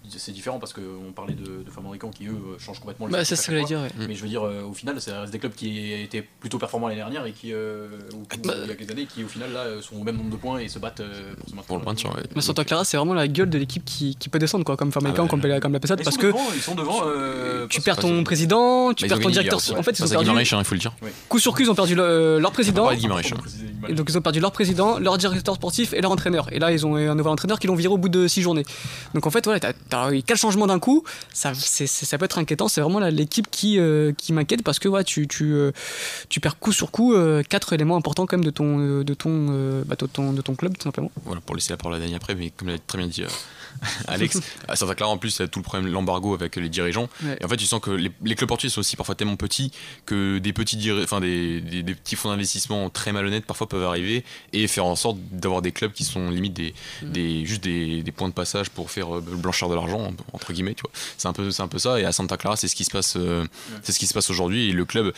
[0.08, 1.70] c'est différent parce qu'on parlait de, de
[2.12, 3.80] qui eux changent complètement bah, c'est ce que j'allais dire.
[3.98, 6.88] Mais je veux dire, euh, au final, ça reste des clubs qui étaient plutôt performants
[6.88, 7.88] l'année dernière et qui, euh,
[8.44, 10.36] bah, il y a quelques années, qui au final là sont au même nombre de
[10.36, 11.66] points et se battent euh, pour se maintenir.
[11.66, 14.38] Pour le maintien, Mais Santa Clara, c'est vraiment la gueule de l'équipe qui, qui, peut
[14.38, 17.02] descendre, quoi, comme Famalicão, ah comme, comme, la Pesade, parce que ils sont devant.
[17.68, 19.60] tu perds ton président, tu perds ton directeur.
[19.76, 20.30] En fait, ils ont perdu.
[20.40, 20.92] il faut le dire.
[21.28, 22.88] Coup sur coup, ils ont perdu leur président.
[23.88, 26.52] Et donc ils ont perdu leur président, leur directeur sportif et leur entraîneur.
[26.52, 28.64] Et là, ils ont un nouvel entraîneur qui l'ont viré au bout de 6 journées.
[29.14, 31.04] Donc en fait, voilà, t'as eu 4 changements d'un coup.
[31.32, 32.68] Ça, ça peut être inquiétant.
[32.68, 35.72] C'est vraiment l'équipe qui, euh, qui m'inquiète parce que tu, tu, euh,
[36.28, 39.82] tu perds coup sur coup 4 euh, éléments importants quand même de ton, de ton,
[39.84, 41.10] bah, de ton, de ton club, tout simplement.
[41.24, 43.22] Voilà, pour laisser la parole à Dani après, mais comme l'a très bien dit
[44.08, 44.40] Alex.
[44.68, 47.08] à Santa Clara, en plus, il y a tout le problème l'embargo avec les dirigeants.
[47.40, 49.72] Et en fait, tu sens que les, clubs portugais sont aussi parfois tellement petits
[50.04, 54.66] que des petits, enfin, des, des, petits fonds d'investissement très malhonnêtes parfois peuvent arriver et
[54.66, 57.10] faire en sorte d'avoir des clubs qui sont limite des, mm.
[57.10, 60.82] des juste des, des, points de passage pour faire blanchir de l'argent, entre guillemets, tu
[60.82, 60.90] vois.
[61.16, 62.00] C'est un, peu, un peu ça.
[62.00, 63.16] Et à Santa Clara, c'est ce qui se passe,
[63.82, 64.70] c'est ce qui se passe aujourd'hui.
[64.70, 65.12] Et le club,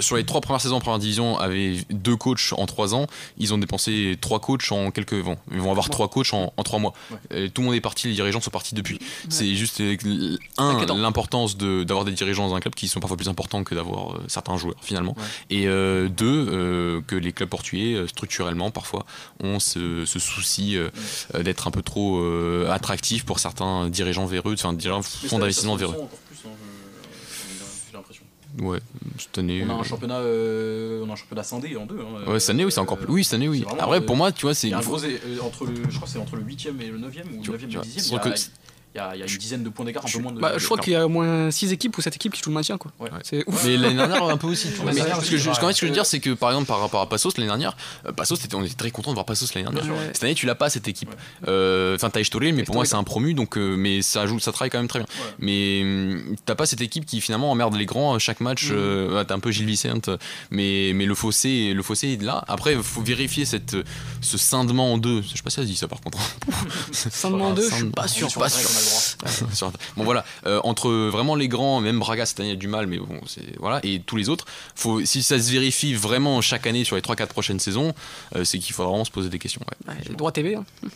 [0.00, 3.06] sur les trois premières saisons en première division, avait deux coachs en trois ans.
[3.38, 5.22] Ils ont dépensé trois coachs en quelques.
[5.22, 6.92] Bon, ils vont avoir trois coachs en, trois mois.
[7.30, 8.98] Et tout le monde est parti, les dirigeants sont partis depuis.
[9.28, 9.82] C'est juste
[10.58, 14.18] un l'importance d'avoir des dirigeants dans un club qui sont parfois plus importants que d'avoir
[14.28, 15.16] certains joueurs finalement.
[15.50, 19.06] Et deux, que les clubs portugais structurellement parfois
[19.42, 20.76] ont ce, souci
[21.38, 22.22] d'être un peu trop
[22.68, 25.96] attractif pour certains dirigeants véreux, enfin dirigeants fonds d'investissement véreux.
[28.60, 28.78] Ouais,
[29.18, 29.64] cette année.
[29.66, 31.98] On a un championnat, euh, on a un championnat scindé en deux.
[32.00, 33.10] Hein, ouais, cette année, oui, c'est encore plus.
[33.12, 33.64] Oui, cette année, oui.
[33.78, 34.74] Après, pour moi, tu vois, c'est.
[34.74, 34.98] entre
[35.66, 37.80] le, je crois, c'est entre le 8 et le 9 ou le 9 et le
[37.80, 38.12] 10
[38.94, 40.40] il y, a, une dizaine de points d'écart, un peu moins de.
[40.40, 42.50] Bah, je crois qu'il y a au moins 6 équipes ou 7 équipes qui jouent
[42.50, 42.76] le maintien.
[42.76, 42.92] Quoi.
[43.22, 43.64] C'est ouf.
[43.64, 44.68] Mais l'année dernière, un peu aussi.
[44.84, 47.00] mais, ce que je, ce que je veux dire, c'est que par exemple, par rapport
[47.00, 47.74] à Passos l'année dernière,
[48.06, 49.94] euh, Passos, on était très content de voir Passos l'année dernière.
[50.12, 51.14] Cette année, tu l'as pas cette équipe.
[51.48, 54.38] Euh, enfin, t'as Estoril, mais pour moi, c'est un promu, donc, euh, mais ça, joue,
[54.38, 55.08] ça travaille quand même très bien.
[55.38, 58.70] Mais hum, t'as pas cette équipe qui finalement emmerde les grands chaque match.
[58.70, 59.24] Mm.
[59.26, 60.10] T'as un peu Gilles Vicente,
[60.50, 62.44] mais, mais le, fossé, le fossé est là.
[62.46, 63.76] Après, il faut vérifier cette,
[64.20, 65.22] ce scindement en deux.
[65.22, 66.18] Je sais pas si ça se dit ça par contre.
[66.92, 68.28] Scindement en deux, je suis pas sûr.
[68.34, 68.68] Pas sûr.
[69.96, 72.98] Bon voilà, euh, entre vraiment les grands, même Braga cette année a du mal, mais
[72.98, 76.84] bon, c'est voilà, et tous les autres, faut, si ça se vérifie vraiment chaque année
[76.84, 77.94] sur les 3-4 prochaines saisons,
[78.36, 79.60] euh, c'est qu'il faut vraiment se poser des questions.
[79.86, 80.14] Ouais.
[80.14, 80.54] droit TV.
[80.54, 80.64] Hein.
[80.84, 80.88] Euh,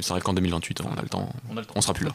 [0.00, 1.28] c'est vrai qu'en 2028, on a le temps.
[1.50, 1.74] On, a le temps.
[1.76, 2.12] on sera plus là.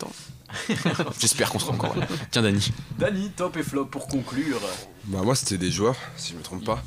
[1.19, 2.05] J'espère qu'on sera encore là.
[2.31, 2.71] Tiens, Dani.
[2.97, 4.59] Dani, top et flop pour conclure.
[5.05, 6.81] Bah moi c'était des joueurs, si je me trompe pas.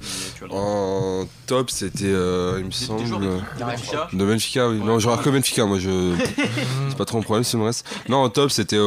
[0.48, 4.08] En top c'était, il me semble, de Benfica.
[4.10, 4.78] De Benfica, oui.
[4.78, 6.14] Non, j'aurais que Benfica, moi je.
[6.88, 7.86] c'est pas trop un problème si me reste.
[8.08, 8.78] Non, en top c'était,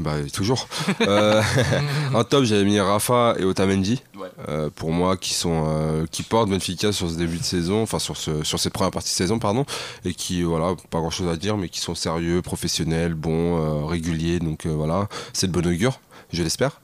[0.00, 0.68] bah toujours.
[1.00, 1.42] euh,
[2.14, 4.02] en top j'avais mis Rafa et Otamendi.
[4.46, 7.98] Euh, pour moi qui sont, euh, qui portent Benfica sur ce début de saison, enfin
[7.98, 9.64] sur ce, sur cette première partie de saison pardon,
[10.04, 13.84] et qui voilà pas grand chose à dire, mais qui sont sérieux, professionnels, bons, euh,
[13.84, 14.38] réguliers.
[14.38, 15.98] Donc voilà, c'est de bon augure
[16.32, 16.80] je l'espère.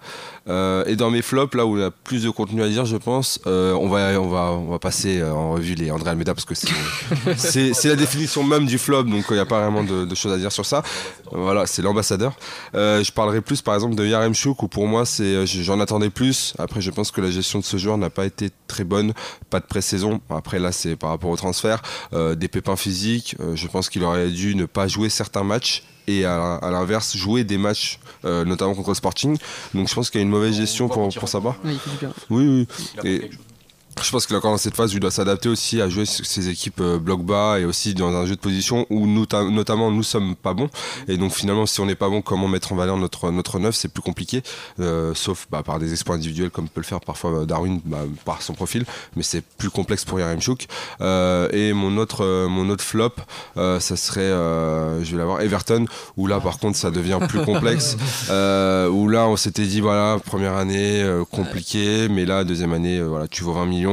[0.48, 2.84] Euh, et dans mes flops, là où il y a plus de contenu à dire,
[2.84, 6.10] je pense, euh, on, va, on, va, on va passer euh, en revue les André
[6.10, 9.82] Almeida parce que c'est la définition même du flop, donc il n'y a pas vraiment
[9.82, 10.82] de, choses à dire sur ça.
[11.32, 12.36] Voilà, c'est l'ambassadeur.
[12.74, 15.04] je parlerai plus par exemple de Yarem Chouk où pour moi
[15.44, 16.54] j'en attendais plus.
[16.58, 19.14] Après, je pense que la gestion de ce joueur n'a pas été très bonne,
[19.50, 20.20] pas de pré-saison.
[20.30, 23.36] Après, là, c'est par rapport au transfert, des pépins physiques.
[23.54, 27.56] je pense qu'il aurait dû ne pas jouer certains matchs et à, l'inverse jouer des
[27.56, 29.38] matchs notamment contre le Sporting
[29.72, 31.78] donc je pense qu'il y a une mauvaise gestion pour, pour sa part oui,
[32.30, 32.66] oui,
[33.04, 33.30] oui
[34.02, 36.80] je pense est encore dans cette phase il doit s'adapter aussi à jouer ses équipes
[36.80, 40.34] euh, bloc bas et aussi dans un jeu de position où nous, notamment nous sommes
[40.34, 40.68] pas bons.
[41.08, 43.74] Et donc finalement, si on n'est pas bon, comment mettre en valeur notre, notre neuf,
[43.74, 44.42] c'est plus compliqué,
[44.80, 47.98] euh, sauf bah, par des exploits individuels comme peut le faire parfois euh, Darwin bah,
[48.24, 48.84] par son profil,
[49.16, 50.66] mais c'est plus complexe pour Yaremchuk.
[51.00, 53.14] Euh, et mon autre, mon autre flop,
[53.56, 54.30] ça serait,
[55.04, 57.96] je vais l'avoir, Everton, où là par contre ça devient plus complexe,
[58.28, 63.44] où là on s'était dit voilà, première année compliquée, mais là deuxième année, voilà, tu
[63.44, 63.83] vaux 20 millions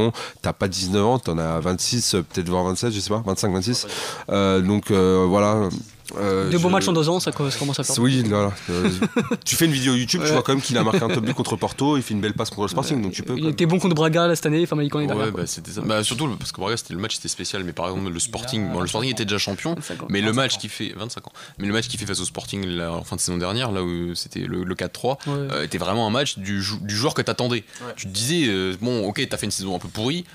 [0.41, 3.87] T'as pas 19 ans, t'en as 26, peut-être voire 27, je sais pas, 25, 26.
[4.29, 5.69] Euh, donc euh, voilà,
[6.17, 7.99] euh, Deux bons matchs en deux ans, ça commence à faire.
[7.99, 8.51] Oui, voilà.
[8.69, 8.89] Euh,
[9.45, 11.33] tu fais une vidéo YouTube, tu vois quand même qu'il a marqué un top but
[11.33, 13.37] contre Porto, il fait une belle passe contre le Sporting, donc tu peux.
[13.37, 15.81] Il était bon contre Braga là, cette année, enfin, il est Ouais, bah, c'était ça.
[15.81, 18.71] Bah, surtout parce que Braga, c'était le match, était spécial, mais par exemple, le Sporting,
[18.71, 19.75] bon, le Sporting était déjà champion,
[20.09, 22.79] mais le match qui fait 25 ans, mais le match qui fait face au Sporting
[22.81, 26.37] en fin de saison dernière, là où c'était le, 4-3, euh, était vraiment un match
[26.37, 27.63] du, du joueur que t'attendais.
[27.95, 30.25] Tu te disais, bon, ok, t'as fait une saison un peu pourrie,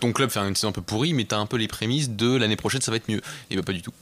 [0.00, 2.36] ton club fait une saison un peu pourrie, mais t'as un peu les prémices de
[2.36, 3.20] l'année prochaine, ça va être mieux.
[3.50, 3.92] Et bah, pas du tout.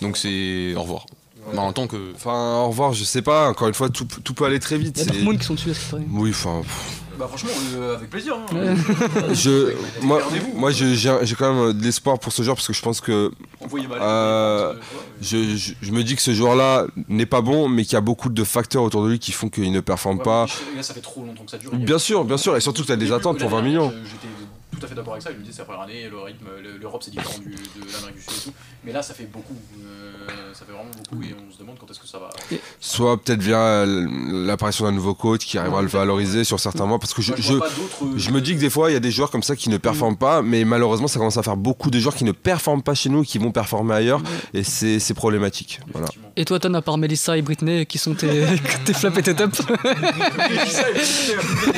[0.00, 1.06] Donc c'est au revoir.
[1.52, 2.12] Bah, en tant que.
[2.14, 4.98] Enfin, au revoir, je sais pas, encore une fois, tout, tout peut aller très vite.
[4.98, 6.62] Il y a beaucoup de monde qui sont dessus à cette Oui, enfin.
[7.18, 8.36] Bah franchement, euh, avec plaisir.
[8.36, 8.74] Hein.
[9.32, 10.20] je, moi,
[10.56, 13.30] moi j'ai quand même de l'espoir pour ce joueur parce que je pense que
[14.00, 14.74] euh,
[15.20, 18.30] je, je, me dis que ce joueur-là n'est pas bon, mais qu'il y a beaucoup
[18.30, 20.46] de facteurs autour de lui qui font qu'il ne performe pas.
[20.80, 21.72] ça fait trop longtemps que ça dure.
[21.74, 23.92] Bien sûr, bien sûr, et surtout que tu as des attentes pour 20 millions
[24.78, 25.30] tout à fait d'accord avec ça.
[25.30, 26.46] Il me dit c'est la première année, le rythme,
[26.80, 28.54] l'Europe c'est différent du, de l'Amérique du Sud et tout.
[28.84, 29.56] Mais là, ça fait beaucoup.
[29.82, 32.30] Euh, ça fait vraiment beaucoup et on se demande quand est-ce que ça va.
[32.80, 36.98] Soit peut-être via l'apparition d'un nouveau coach qui arrivera à le valoriser sur certains mois.
[36.98, 37.54] Parce que je, je,
[38.16, 39.78] je, me dis que des fois, il y a des joueurs comme ça qui ne
[39.78, 42.94] performent pas, mais malheureusement, ça commence à faire beaucoup de joueurs qui ne performent pas
[42.94, 44.22] chez nous, qui vont performer ailleurs.
[44.52, 45.80] Et c'est problématique.
[45.92, 46.08] Voilà.
[46.36, 48.44] Et toi, Ton, à part Melissa et Britney, qui sont tes,
[48.84, 49.62] tes flops et tes tops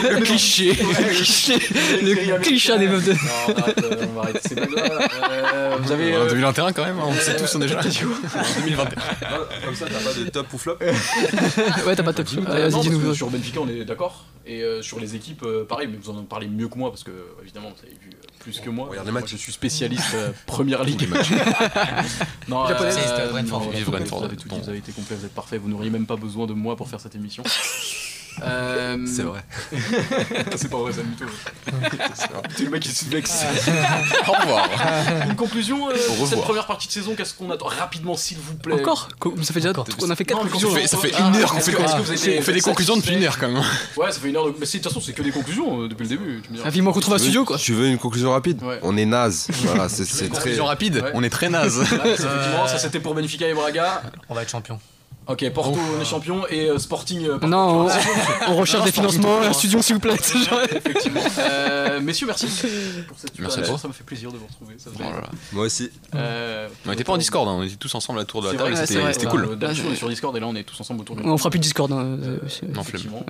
[0.06, 0.72] Le cliché.
[0.72, 1.54] Le cliché.
[2.02, 3.12] Le cliché des meufs de.
[3.12, 4.56] Non, on va arrêter.
[4.56, 6.16] Euh, vous avez.
[6.16, 8.08] En 2021 quand même, hein, on sait tous, on est déjà radio.
[8.36, 9.02] En 2021.
[9.64, 10.78] Comme ça, t'as pas de top ou flop
[11.86, 12.26] Ouais, t'as pas de top.
[12.28, 13.14] Vas-y, dis-nous.
[13.14, 14.26] Sur Benfica, on est d'accord.
[14.46, 17.02] Et euh, sur les équipes, euh, pareil, mais vous en parlez mieux que moi parce
[17.02, 17.10] que,
[17.42, 18.86] évidemment, vous avez vu plus que moi.
[18.88, 19.32] Regardez matchs.
[19.32, 21.08] Je suis spécialiste première ligue.
[22.48, 23.70] non, Brentford.
[23.72, 25.58] Vous avez tout dit, vous avez été complet, vous êtes parfait.
[25.58, 27.42] Vous n'auriez même pas besoin de moi pour faire cette émission.
[28.42, 29.44] Euh, c'est vrai.
[30.56, 31.24] c'est pas vrai, ça du tout.
[32.54, 33.44] C'est le mec qui se vexe.
[34.28, 34.68] Au revoir.
[35.28, 38.54] Une conclusion euh, pour cette première partie de saison, qu'est-ce qu'on attend rapidement, s'il vous
[38.54, 39.08] plaît Encore
[39.42, 39.72] Ça fait déjà.
[40.02, 40.70] On a fait 4 conclusions.
[40.86, 43.62] Ça fait une heure qu'on fait, on fait des conclusions depuis une heure quand même.
[43.96, 44.46] Ouais, ça fait une heure.
[44.46, 46.42] Mais de toute façon, c'est que des conclusions euh, depuis le début.
[46.64, 47.56] Ah, vivement qu'on trouve un studio quoi.
[47.56, 49.48] Tu veux une conclusion rapide On est naze.
[49.66, 50.28] Voilà, c'est très.
[50.28, 51.80] Conclusion rapide On est très naze.
[51.80, 54.02] Effectivement, ça c'était pour Benfica et Braga.
[54.28, 54.78] On va être champion.
[55.28, 57.26] Ok, Porto, on est champion et euh, Sporting.
[57.26, 57.88] Euh, non,
[58.46, 60.14] on, recherche des financements, un studio s'il vous plaît.
[60.14, 61.20] Effectivement.
[61.38, 62.46] Euh, messieurs, merci
[63.08, 64.76] pour cette merci à Ça m'a fait plaisir de vous retrouver.
[65.52, 65.90] Moi aussi.
[66.12, 68.54] on était pas en Discord, hein, on était tous ensemble à la tour de la
[68.54, 68.76] table.
[68.76, 69.56] C'était cool.
[69.58, 71.50] D'habitude, on est sur Discord et là, on est tous ensemble autour de On fera
[71.50, 71.90] plus de Discord.
[71.90, 72.82] Hein, non,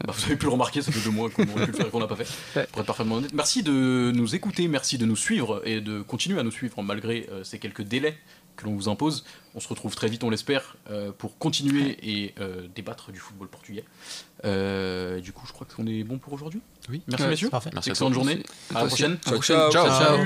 [0.06, 1.86] bah, vous avez pu le remarquer, ça fait deux mois qu'on aurait pu le faire
[1.86, 2.66] et qu'on n'a pas fait.
[2.73, 3.32] Pour être parfaitement honnête.
[3.32, 7.27] Merci de nous écouter, merci de nous suivre et de continuer à nous suivre malgré
[7.43, 8.18] ces quelques délais
[8.56, 9.24] que l'on vous impose.
[9.54, 13.48] On se retrouve très vite, on l'espère, euh, pour continuer et euh, débattre du football
[13.48, 13.84] portugais.
[14.44, 16.60] Euh, du coup, je crois qu'on est bon pour aujourd'hui.
[16.88, 17.02] Oui.
[17.06, 17.50] Merci messieurs.
[17.50, 17.70] Parfait.
[17.72, 18.42] Merci Excellente journée.
[18.74, 19.18] À la prochaine.
[19.18, 19.70] ciao.
[19.70, 20.18] ciao.